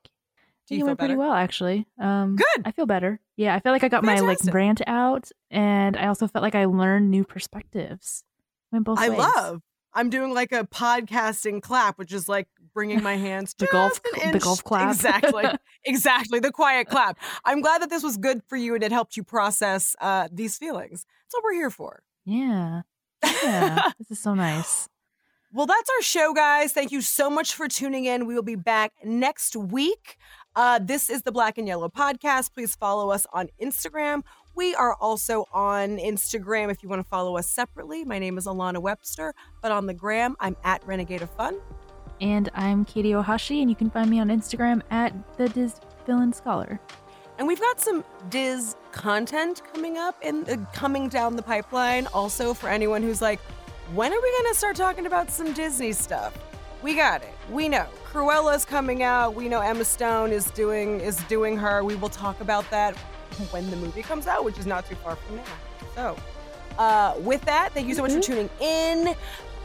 Do 0.68 0.76
you 0.76 0.80
it 0.80 0.82
feel 0.82 0.88
went 0.88 1.00
pretty 1.00 1.16
well 1.16 1.34
actually. 1.34 1.88
Um, 2.00 2.36
Good. 2.36 2.64
I 2.66 2.72
feel 2.72 2.86
better. 2.86 3.20
Yeah, 3.36 3.56
I 3.56 3.60
feel 3.60 3.72
like 3.72 3.84
I 3.84 3.90
got 3.90 4.04
my 4.04 4.20
like 4.20 4.40
rant 4.52 4.82
out, 4.88 5.30
and 5.50 5.98
I 5.98 6.08
also 6.08 6.28
felt 6.28 6.44
like 6.44 6.56
I 6.56 6.66
learned 6.66 7.10
new 7.12 7.24
perspectives. 7.24 8.24
Went 8.72 8.86
both 8.86 9.00
I 9.00 9.10
ways. 9.10 9.20
love. 9.20 9.62
I'm 9.94 10.10
doing 10.10 10.34
like 10.34 10.52
a 10.52 10.64
podcasting 10.64 11.62
clap, 11.62 11.98
which 12.00 12.14
is 12.14 12.28
like 12.28 12.48
bringing 12.74 13.04
my 13.04 13.16
hands 13.16 13.54
The 13.58 13.68
golf- 13.68 14.02
the 14.04 14.40
golf 14.40 14.64
clap. 14.64 14.92
Exactly, 14.94 15.46
exactly. 15.86 16.40
The 16.40 16.52
quiet 16.52 16.88
clap. 16.88 17.18
I'm 17.46 17.62
glad 17.62 17.82
that 17.82 17.90
this 17.90 18.04
was 18.04 18.18
good 18.18 18.42
for 18.48 18.56
you 18.56 18.74
and 18.76 18.84
it 18.84 18.92
helped 18.92 19.16
you 19.18 19.24
process 19.24 19.96
uh, 20.02 20.30
these 20.32 20.58
feelings. 20.58 21.06
That's 21.26 21.34
what 21.34 21.44
we're 21.44 21.54
here 21.54 21.70
for. 21.70 22.04
Yeah, 22.26 22.82
yeah. 23.24 23.90
this 24.00 24.12
is 24.12 24.20
so 24.20 24.34
nice. 24.34 24.88
Well, 25.56 25.68
that's 25.68 25.90
our 25.98 26.02
show, 26.02 26.34
guys. 26.34 26.74
Thank 26.74 26.92
you 26.92 27.02
so 27.02 27.30
much 27.30 27.54
for 27.54 27.68
tuning 27.68 28.06
in. 28.06 28.26
We 28.26 28.34
will 28.34 28.42
be 28.42 28.56
back 28.56 28.94
next 29.04 29.56
week. 29.56 30.18
Uh, 30.56 30.80
this 30.80 31.10
is 31.10 31.24
the 31.24 31.32
Black 31.32 31.58
and 31.58 31.68
Yellow 31.68 31.90
podcast. 31.90 32.54
Please 32.54 32.76
follow 32.76 33.10
us 33.10 33.26
on 33.34 33.50
Instagram. 33.62 34.22
We 34.56 34.76
are 34.76 34.94
also 34.96 35.46
on 35.52 35.98
Instagram 35.98 36.70
if 36.70 36.84
you 36.84 36.90
want 36.90 37.00
to 37.00 37.08
follow 37.10 37.38
us 37.38 37.48
separately. 37.48 38.06
My 38.06 38.20
name 38.20 38.38
is 38.38 38.46
Alana 38.46 38.80
Webster, 38.80 39.34
but 39.64 39.72
on 39.72 39.88
the 39.88 39.96
gram, 39.96 40.36
I'm 40.40 40.56
at 40.64 40.86
Renegade 40.86 41.24
of 41.24 41.32
Fun. 41.32 41.60
And 42.22 42.50
I'm 42.54 42.86
Kaytie 42.86 43.20
Ohashi, 43.20 43.62
and 43.62 43.70
you 43.70 43.76
can 43.76 43.90
find 43.90 44.10
me 44.12 44.20
on 44.20 44.28
Instagram 44.28 44.84
at 44.92 45.12
the 45.38 45.50
Diz 45.50 45.80
Villain 46.06 46.32
Scholar. 46.32 46.80
And 47.40 47.48
we've 47.48 47.60
got 47.60 47.80
some 47.80 48.06
Diz 48.30 48.76
content 48.92 49.64
coming 49.74 49.98
up 49.98 50.16
and 50.22 50.48
uh, 50.48 50.58
coming 50.72 51.10
down 51.10 51.36
the 51.36 51.42
pipeline. 51.42 52.06
Also, 52.14 52.54
for 52.54 52.70
anyone 52.70 53.02
who's 53.02 53.24
like, 53.24 53.40
when 53.96 54.14
are 54.14 54.22
we 54.22 54.32
going 54.32 54.54
to 54.54 54.58
start 54.58 54.76
talking 54.76 55.08
about 55.08 55.32
some 55.32 55.52
Disney 55.54 55.94
stuff? 55.94 56.38
We 56.84 56.96
got 56.96 57.24
it. 57.24 57.34
We 57.50 57.70
know 57.70 57.88
Cruella's 58.04 58.66
coming 58.66 59.04
out. 59.04 59.36
We 59.36 59.48
know 59.48 59.62
Emma 59.62 59.86
Stone 59.86 60.32
is 60.32 60.52
doing 60.52 61.00
is 61.00 61.18
doing 61.24 61.56
her. 61.58 61.82
We 61.82 61.96
will 61.96 62.10
talk 62.10 62.42
about 62.42 62.70
that 62.72 62.98
when 63.52 63.72
the 63.72 63.78
movie 63.78 64.04
comes 64.04 64.28
out, 64.28 64.44
which 64.44 64.60
is 64.60 64.68
not 64.68 64.86
too 64.88 64.96
far 64.96 65.16
from 65.16 65.38
now. 65.38 65.44
So, 65.96 66.18
uh, 66.78 67.16
with 67.20 67.42
that, 67.46 67.72
thank 67.74 67.88
you 67.88 67.96
so 67.96 68.02
much 68.02 68.12
for 68.12 68.20
tuning 68.20 68.50
in. 68.60 69.16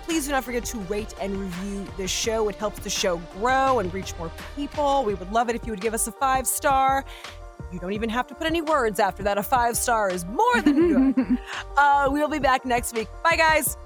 Please 0.05 0.27
do 0.27 0.33
not 0.33 0.45
forget 0.45 0.64
to 0.66 0.79
rate 0.83 1.12
and 1.21 1.37
review 1.37 1.87
the 1.97 2.07
show. 2.07 2.49
It 2.49 2.55
helps 2.55 2.79
the 2.79 2.89
show 2.89 3.19
grow 3.39 3.81
and 3.81 3.93
reach 3.93 4.16
more 4.16 4.31
people. 4.55 5.05
We 5.05 5.14
would 5.14 5.31
love 5.33 5.51
it 5.51 5.57
if 5.57 5.66
you 5.66 5.73
would 5.73 5.81
give 5.81 5.95
us 5.95 6.07
a 6.07 6.12
five 6.12 6.47
star. 6.47 7.05
You 7.73 7.81
don't 7.81 7.93
even 7.93 8.09
have 8.11 8.29
to 8.29 8.35
put 8.35 8.47
any 8.47 8.62
words 8.62 9.01
after 9.01 9.25
that. 9.25 9.39
A 9.39 9.43
five 9.43 9.77
star 9.77 10.09
is 10.09 10.25
more 10.25 10.62
than 10.62 11.12
good. 11.12 11.39
uh, 11.77 12.09
we'll 12.11 12.29
be 12.29 12.39
back 12.39 12.64
next 12.64 12.95
week. 12.95 13.09
Bye, 13.25 13.37
guys. 13.37 13.77